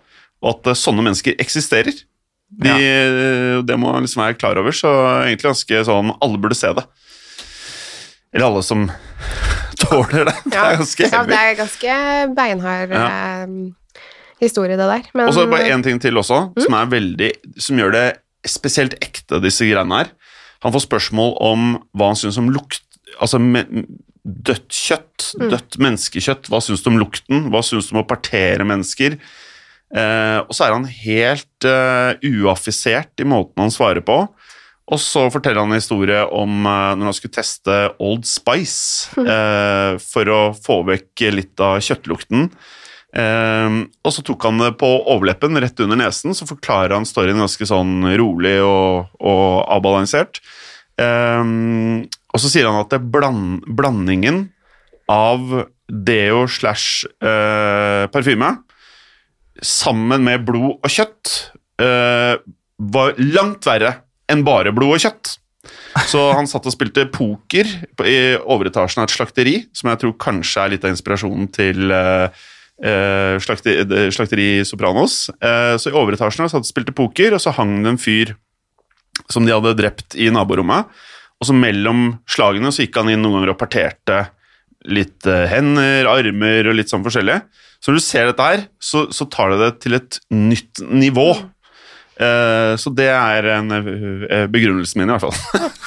Og 0.44 0.54
at 0.56 0.72
eh, 0.72 0.80
sånne 0.80 1.06
mennesker 1.08 1.38
eksisterer. 1.42 1.96
De, 2.52 2.68
ja. 2.68 3.62
Det 3.64 3.78
må 3.80 3.94
man 3.94 4.04
liksom 4.04 4.26
være 4.26 4.36
klar 4.36 4.60
over. 4.60 4.76
Så 4.76 4.90
egentlig 5.24 5.48
ganske 5.48 5.86
sånn 5.88 6.10
Alle 6.20 6.40
burde 6.42 6.58
se 6.60 6.74
det. 6.76 6.84
Eller 8.36 8.48
alle 8.50 8.64
som 8.64 8.90
tåler 9.82 10.28
det. 10.28 10.36
Ja. 10.52 10.52
Det 10.52 10.64
er 10.64 10.82
ganske 10.82 11.08
heavy. 11.08 11.16
Ja, 11.16 11.24
det 11.28 11.40
er 11.40 11.56
ganske 11.60 12.00
beinhard 12.38 12.96
ja. 12.96 13.06
eh, 13.08 13.96
historie, 14.44 14.78
det 14.80 14.90
der. 14.90 15.08
Men... 15.14 15.28
Og 15.28 15.36
så 15.36 15.48
bare 15.52 15.72
én 15.72 15.84
ting 15.86 16.00
til 16.02 16.20
også, 16.20 16.48
mm? 16.54 16.62
som, 16.66 16.78
er 16.78 16.92
veldig, 16.92 17.32
som 17.62 17.82
gjør 17.82 17.96
det 17.98 18.06
spesielt 18.48 18.96
ekte, 19.04 19.42
disse 19.44 19.68
greiene 19.68 20.04
her. 20.04 20.14
Han 20.66 20.74
får 20.74 20.86
spørsmål 20.86 21.36
om 21.42 21.68
hva 21.98 22.12
han 22.12 22.20
syns 22.20 22.40
om 22.42 22.50
lukt 22.54 22.86
Altså 23.20 23.40
dødt 24.22 24.70
kjøtt, 24.70 25.32
mm. 25.40 25.48
dødt 25.52 25.80
menneskekjøtt. 25.82 26.50
Hva 26.52 26.62
syns 26.64 26.84
du 26.84 26.92
om 26.92 27.00
lukten? 27.02 27.48
Hva 27.54 27.64
syns 27.66 27.90
du 27.90 27.96
om 27.96 28.04
å 28.04 28.08
partere 28.10 28.68
mennesker? 28.68 29.18
Eh, 29.92 30.40
og 30.46 30.54
så 30.56 30.68
er 30.68 30.76
han 30.76 30.88
helt 30.88 31.68
eh, 31.68 32.22
uaffisert 32.42 33.24
i 33.24 33.28
måten 33.28 33.66
han 33.66 33.74
svarer 33.74 34.06
på. 34.06 34.24
Og 34.92 35.00
så 35.00 35.26
forteller 35.32 35.64
han 35.64 35.72
en 35.72 35.80
historie 35.80 36.22
om 36.36 36.62
eh, 36.68 36.92
når 37.00 37.10
han 37.10 37.18
skulle 37.18 37.38
teste 37.40 37.80
Old 38.04 38.28
Spice 38.30 39.24
eh, 39.24 39.98
for 40.04 40.32
å 40.32 40.42
få 40.58 40.82
vekk 40.92 41.28
litt 41.36 41.64
av 41.64 41.82
kjøttlukten. 41.84 42.52
Uh, 43.12 43.92
og 44.08 44.14
så 44.16 44.22
tok 44.24 44.46
han 44.48 44.62
det 44.62 44.70
på 44.80 44.88
overleppen, 44.88 45.60
rett 45.60 45.82
under 45.84 46.00
nesen, 46.00 46.32
så 46.32 46.46
forklarer 46.48 46.94
han 46.96 47.04
storyen 47.04 47.42
ganske 47.44 47.66
sånn 47.68 48.06
rolig 48.16 48.54
og, 48.64 49.10
og 49.20 49.48
avbalansert. 49.68 50.40
Um, 50.96 52.06
og 52.32 52.40
så 52.40 52.52
sier 52.52 52.70
han 52.70 52.80
at 52.80 52.92
det 52.94 53.02
bland, 53.12 53.62
blandingen 53.68 54.46
av 55.12 55.66
deo 55.92 56.46
slash 56.48 57.06
uh, 57.24 58.08
parfyme 58.12 58.54
sammen 59.62 60.24
med 60.26 60.46
blod 60.48 60.80
og 60.80 60.90
kjøtt 60.90 61.32
eh, 61.84 62.40
var 62.92 63.20
langt 63.20 63.68
verre 63.68 63.92
enn 64.32 64.46
bare 64.48 64.72
blod 64.74 64.96
og 64.96 65.04
kjøtt. 65.04 65.36
Så 66.10 66.22
han 66.34 66.48
satt 66.50 66.66
og 66.66 66.74
spilte 66.74 67.04
poker 67.14 67.68
i 68.08 68.16
overetasjen 68.40 69.04
av 69.04 69.10
et 69.10 69.14
slakteri, 69.14 69.54
som 69.76 69.92
jeg 69.92 70.02
tror 70.02 70.16
kanskje 70.24 70.64
er 70.64 70.74
litt 70.74 70.88
av 70.88 70.96
inspirasjonen 70.96 71.52
til 71.54 71.94
uh, 71.94 72.32
slakteri, 73.44 74.08
slakteri, 74.16 74.48
Sopranos. 74.66 75.28
så 75.30 75.92
i 75.92 75.94
overetasjen 75.94 76.50
satt 76.50 76.64
og 76.64 76.72
spilte 76.72 76.96
poker, 76.98 77.36
og 77.38 77.44
så 77.44 77.54
hang 77.54 77.84
det 77.84 77.92
en 77.92 78.02
fyr 78.02 78.34
som 79.30 79.46
de 79.46 79.54
hadde 79.54 79.76
drept 79.78 80.18
i 80.18 80.32
naborommet. 80.34 80.90
Og 81.42 81.50
så 81.50 81.56
mellom 81.58 82.06
slagene 82.30 82.70
så 82.74 82.86
gikk 82.86 83.02
han 83.02 83.10
inn 83.10 83.24
noen 83.24 83.40
ganger 83.40 83.56
og 83.56 83.60
parterte 83.60 84.20
litt 84.90 85.26
eh, 85.30 85.48
hender, 85.50 86.10
armer 86.10 86.70
og 86.70 86.78
litt 86.78 86.92
sånn 86.92 87.06
forskjellig. 87.06 87.40
Så 87.82 87.90
når 87.90 87.98
du 87.98 88.06
ser 88.06 88.30
dette 88.30 88.46
her, 88.46 88.64
så, 88.82 89.08
så 89.14 89.26
tar 89.30 89.54
det 89.54 89.60
det 89.64 89.72
til 89.82 89.98
et 89.98 90.20
nytt 90.34 90.84
nivå. 90.86 91.32
Uh, 92.22 92.78
så 92.78 92.92
det 92.94 93.08
er 93.10 93.48
en 93.56 93.74
uh, 93.74 94.44
begrunnelsen 94.54 95.02
min, 95.02 95.10
i 95.10 95.16
hvert 95.16 95.24
fall. 95.26 95.64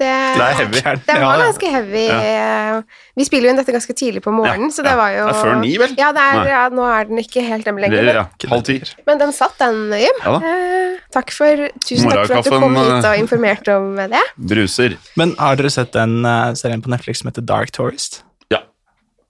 Det, 0.00 0.08
det 0.08 0.80
er. 0.80 1.00
Det 1.04 1.16
var 1.20 1.42
ganske 1.42 1.70
heavy. 1.74 2.04
Ja. 2.08 2.78
Vi 3.18 3.26
spiller 3.26 3.50
jo 3.50 3.52
inn 3.52 3.58
dette 3.60 3.74
ganske 3.74 3.94
tidlig 3.96 4.22
på 4.24 4.32
morgenen, 4.32 4.70
ja. 4.70 4.74
så 4.78 4.84
det 4.86 4.94
var 4.96 5.12
jo 5.12 5.26
Det 5.28 5.34
er 5.34 5.42
før 5.42 5.58
ni, 5.60 5.72
vel? 5.82 5.92
Ja, 5.98 6.08
er, 6.14 6.48
ja 6.48 6.62
nå 6.72 6.86
er 6.88 7.10
den 7.10 7.20
ikke 7.20 7.44
helt 7.44 7.68
dem 7.68 7.80
lenger. 7.82 8.08
Det, 8.08 8.14
ja, 8.16 8.24
halv 8.52 8.64
ti. 8.64 8.78
Men 9.08 9.20
den 9.20 9.34
satt, 9.36 9.58
den, 9.60 9.92
Jim. 10.00 10.22
Eh, 10.24 10.96
takk 11.12 11.34
for, 11.36 11.66
tusen 11.84 12.08
takk 12.08 12.30
for 12.30 12.40
at 12.40 12.48
du 12.48 12.54
kom 12.54 12.78
hit 12.80 12.94
og 12.94 13.10
eh, 13.10 13.20
informerte 13.20 13.76
om 13.76 14.00
det. 14.14 14.24
Bruser. 14.54 14.96
Men 15.20 15.36
har 15.36 15.60
dere 15.60 15.74
sett 15.74 15.92
den 15.98 16.24
uh, 16.24 16.56
serien 16.56 16.80
på 16.80 16.92
Netflix 16.94 17.20
som 17.20 17.28
heter 17.28 17.44
Dark 17.44 17.76
Tourist? 17.76 18.22
Ja. 18.48 18.64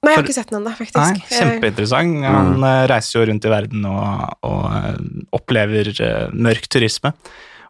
Nei, 0.07 0.15
jeg 0.15 0.21
har 0.21 0.29
ikke 0.29 0.39
sett 0.39 0.55
den 0.55 0.63
ennå, 0.63 0.79
faktisk. 0.79 1.03
Nei, 1.03 1.27
kjempeinteressant. 1.35 2.27
Han 2.31 2.57
mm. 2.63 2.71
reiser 2.95 3.19
jo 3.19 3.29
rundt 3.33 3.51
i 3.51 3.55
verden 3.59 3.91
og, 3.91 4.27
og 4.47 5.37
opplever 5.41 5.91
mørk 6.31 6.71
turisme. 6.71 7.17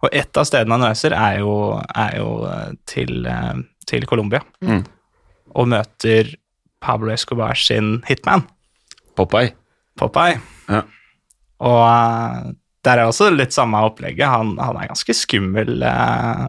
Og 0.01 0.09
ett 0.17 0.37
av 0.41 0.47
stedene 0.49 0.79
han 0.79 0.87
reiser, 0.89 1.13
er 1.13 1.41
jo, 1.43 1.55
er 1.95 2.15
jo 2.17 2.29
eh, 2.49 2.71
til, 2.89 3.27
eh, 3.29 3.59
til 3.91 4.07
Colombia. 4.09 4.41
Mm. 4.65 4.85
Og 5.61 5.69
møter 5.69 6.31
Pablo 6.81 7.13
Escobar 7.13 7.59
sin 7.61 7.99
hitman, 8.09 8.47
Popeye. 9.19 9.51
Popeye. 10.01 10.39
Ja. 10.71 10.85
Og 11.61 11.83
eh, 11.85 12.55
der 12.87 13.03
er 13.03 13.11
også 13.11 13.29
litt 13.35 13.53
samme 13.53 13.83
opplegget. 13.85 14.25
Han, 14.33 14.55
han 14.63 14.79
er 14.81 14.89
ganske 14.89 15.13
skummel. 15.19 15.83
eh, 15.85 16.47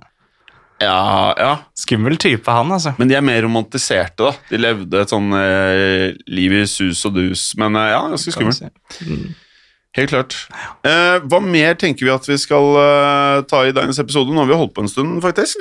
Ja, 0.81 1.33
ja. 1.37 1.49
skummel 1.77 2.15
type, 2.17 2.47
han, 2.49 2.71
altså. 2.73 2.95
Men 2.97 3.11
de 3.11 3.13
er 3.19 3.21
mer 3.21 3.43
romantiserte, 3.45 4.23
da. 4.31 4.31
De 4.49 4.57
levde 4.57 5.03
et 5.03 5.11
sånn 5.11 5.27
eh, 5.37 6.15
liv 6.31 6.55
i 6.57 6.63
sus 6.71 7.03
og 7.05 7.19
dus. 7.19 7.49
Men 7.59 7.75
eh, 7.77 7.91
ja, 7.91 7.99
ganske 8.15 8.33
skummel. 8.33 8.55
si. 8.55 8.71
Mm. 9.05 9.27
Helt 9.91 10.07
klart. 10.07 10.35
Eh, 10.87 11.17
hva 11.27 11.39
mer 11.43 11.73
tenker 11.75 12.05
vi 12.07 12.11
at 12.13 12.23
vi 12.29 12.37
skal 12.39 12.77
eh, 12.79 13.41
ta 13.51 13.59
i 13.67 13.73
dagens 13.75 13.97
episode? 13.99 14.31
Nå 14.31 14.39
har 14.39 14.47
vi 14.47 14.55
holdt 14.55 14.71
på 14.77 14.85
en 14.85 14.91
stund, 14.91 15.17
faktisk. 15.23 15.59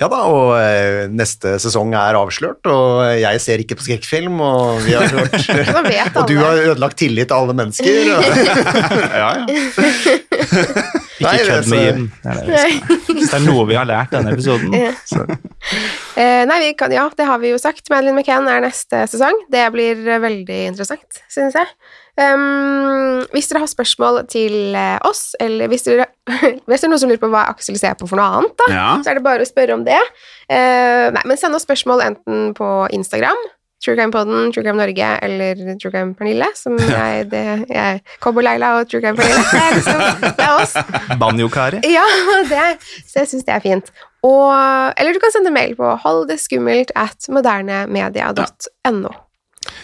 Ja 0.00 0.08
da, 0.10 0.24
og 0.26 0.56
eh, 0.58 1.04
neste 1.14 1.52
sesong 1.62 1.94
er 1.94 2.18
avslørt, 2.18 2.66
og 2.66 3.04
jeg 3.20 3.38
ser 3.44 3.62
ikke 3.62 3.76
på 3.78 3.86
skrekkfilm, 3.86 4.40
og 4.42 4.80
vi 4.82 4.96
har 4.98 5.06
hørt 5.14 5.36
Og 6.18 6.26
du 6.26 6.34
har 6.40 6.58
ødelagt 6.72 6.98
tillit 6.98 7.30
til 7.30 7.38
alle 7.38 7.54
mennesker. 7.54 7.86
ja, 9.22 9.30
ja. 9.38 9.46
Ikke 11.18 11.46
kødd 11.46 11.70
med 11.70 11.78
så- 11.78 11.84
Jim. 11.84 12.10
Er, 12.24 12.42
det 12.48 13.30
er 13.38 13.46
noe 13.46 13.62
vi 13.70 13.78
har 13.78 13.86
lært 13.88 14.10
denne 14.14 14.34
episoden. 14.34 14.74
Eh, 16.18 16.42
nei, 16.50 16.58
vi 16.66 16.74
kan, 16.78 16.90
ja, 16.94 17.06
det 17.14 17.30
har 17.30 17.38
vi 17.42 17.54
jo 17.54 17.62
sagt. 17.62 17.86
Madeline 17.94 18.18
McCann 18.18 18.50
er 18.50 18.62
neste 18.66 19.06
sesong. 19.14 19.38
Det 19.54 19.68
blir 19.74 20.02
eh, 20.02 20.18
veldig 20.26 20.60
interessant, 20.72 21.22
synes 21.30 21.54
jeg. 21.58 21.70
Um, 22.18 23.20
hvis 23.30 23.46
dere 23.46 23.60
har 23.62 23.70
spørsmål 23.70 24.24
til 24.26 24.74
eh, 24.74 24.96
oss, 25.06 25.36
eller 25.38 25.68
hvis 25.70 25.84
dere 25.86 26.08
hvis 26.66 26.80
det 26.82 26.88
er 26.88 26.90
noen 26.90 26.98
som 27.04 27.12
lurer 27.12 27.20
på 27.22 27.30
hva 27.30 27.44
Aksel 27.52 27.78
ser 27.78 27.94
på 28.00 28.08
for 28.10 28.18
noe 28.18 28.26
annet, 28.40 28.56
da, 28.58 28.66
Ja. 28.74 28.88
så 29.04 29.12
er 29.12 29.20
det 29.20 29.22
bare 29.26 29.44
å 29.46 29.48
spørre 29.48 29.76
om 29.78 29.84
det. 29.86 30.00
Uh, 30.50 31.12
nei, 31.14 31.22
men 31.30 31.38
send 31.38 31.54
oss 31.54 31.62
spørsmål 31.68 32.02
enten 32.08 32.50
på 32.58 32.72
Instagram, 32.96 33.38
Truecrimepodden, 33.78 34.48
Truecrime 34.50 34.80
Norge 34.80 35.08
eller 35.22 35.60
Truecrime 35.78 36.16
Pernille, 36.18 36.48
som 36.58 36.74
jeg, 36.90 37.28
det, 37.30 37.44
jeg 37.70 38.00
Cowboy 38.18 38.42
Leila 38.48 38.72
og 38.80 38.90
Truecrime 38.90 39.14
Pernille. 39.20 39.44
Det 39.52 39.62
er, 39.62 39.76
liksom, 39.78 40.02
det 40.26 40.48
er 40.48 40.58
oss. 40.58 40.74
Banjo-Kari. 41.22 41.84
Ja, 41.86 42.02
det, 42.50 42.64
så 43.06 43.20
jeg 43.22 43.30
syns 43.30 43.46
det 43.46 43.54
er 43.54 43.62
fint. 43.62 43.92
Og, 44.26 44.50
eller 44.98 45.14
du 45.14 45.20
kan 45.22 45.30
sende 45.30 45.54
mail 45.54 45.76
på 45.78 45.94
holddeskummelt 46.02 46.90
at 46.98 47.30
modernemedia.no. 47.30 49.14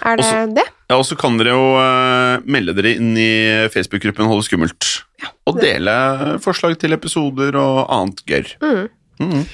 Er 0.02 0.16
det 0.18 0.24
Også- 0.26 0.54
det? 0.58 0.64
Ja, 0.90 0.98
og 1.00 1.04
så 1.08 1.16
kan 1.16 1.38
dere 1.40 1.54
jo 1.54 1.68
uh, 1.78 2.42
melde 2.44 2.74
dere 2.76 2.94
inn 2.98 3.14
i 3.16 3.28
Facebook-gruppen 3.72 4.28
Holde 4.28 4.44
skummelt. 4.44 4.84
skummelt. 4.84 5.38
og 5.48 5.60
dele 5.60 5.94
forslag 6.44 6.76
til 6.80 6.92
episoder 6.92 7.56
og 7.56 7.86
annet 7.92 8.20
gørr. 8.28 8.50
Mm. 8.64 8.88
Mhm. 9.24 9.46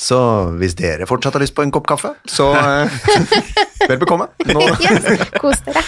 Så 0.00 0.16
hvis 0.56 0.72
dere 0.78 1.04
fortsatt 1.04 1.34
har 1.36 1.42
lyst 1.44 1.52
på 1.52 1.60
en 1.60 1.70
kopp 1.74 1.84
kaffe, 1.90 2.14
så 2.24 2.46
uh, 2.56 2.88
vel 3.84 4.00
bekomme. 4.00 4.30
Nå, 4.48 4.64
Yes, 4.86 5.28
kos 5.36 5.60
dere. 5.68 5.84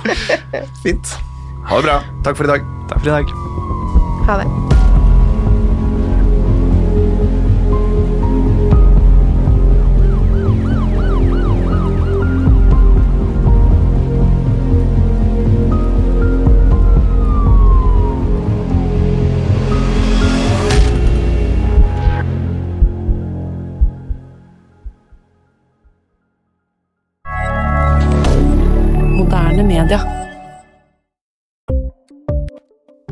fint. 0.86 1.12
Ha 1.68 1.76
det 1.82 1.84
bra. 1.90 2.00
Takk 2.24 2.40
for 2.40 2.48
i 2.48 2.54
dag. 2.56 2.64
Takk 2.88 3.04
for 3.04 3.12
i 3.12 3.16
dag. 3.18 3.38
Ha 4.30 4.40
det. 4.40 4.85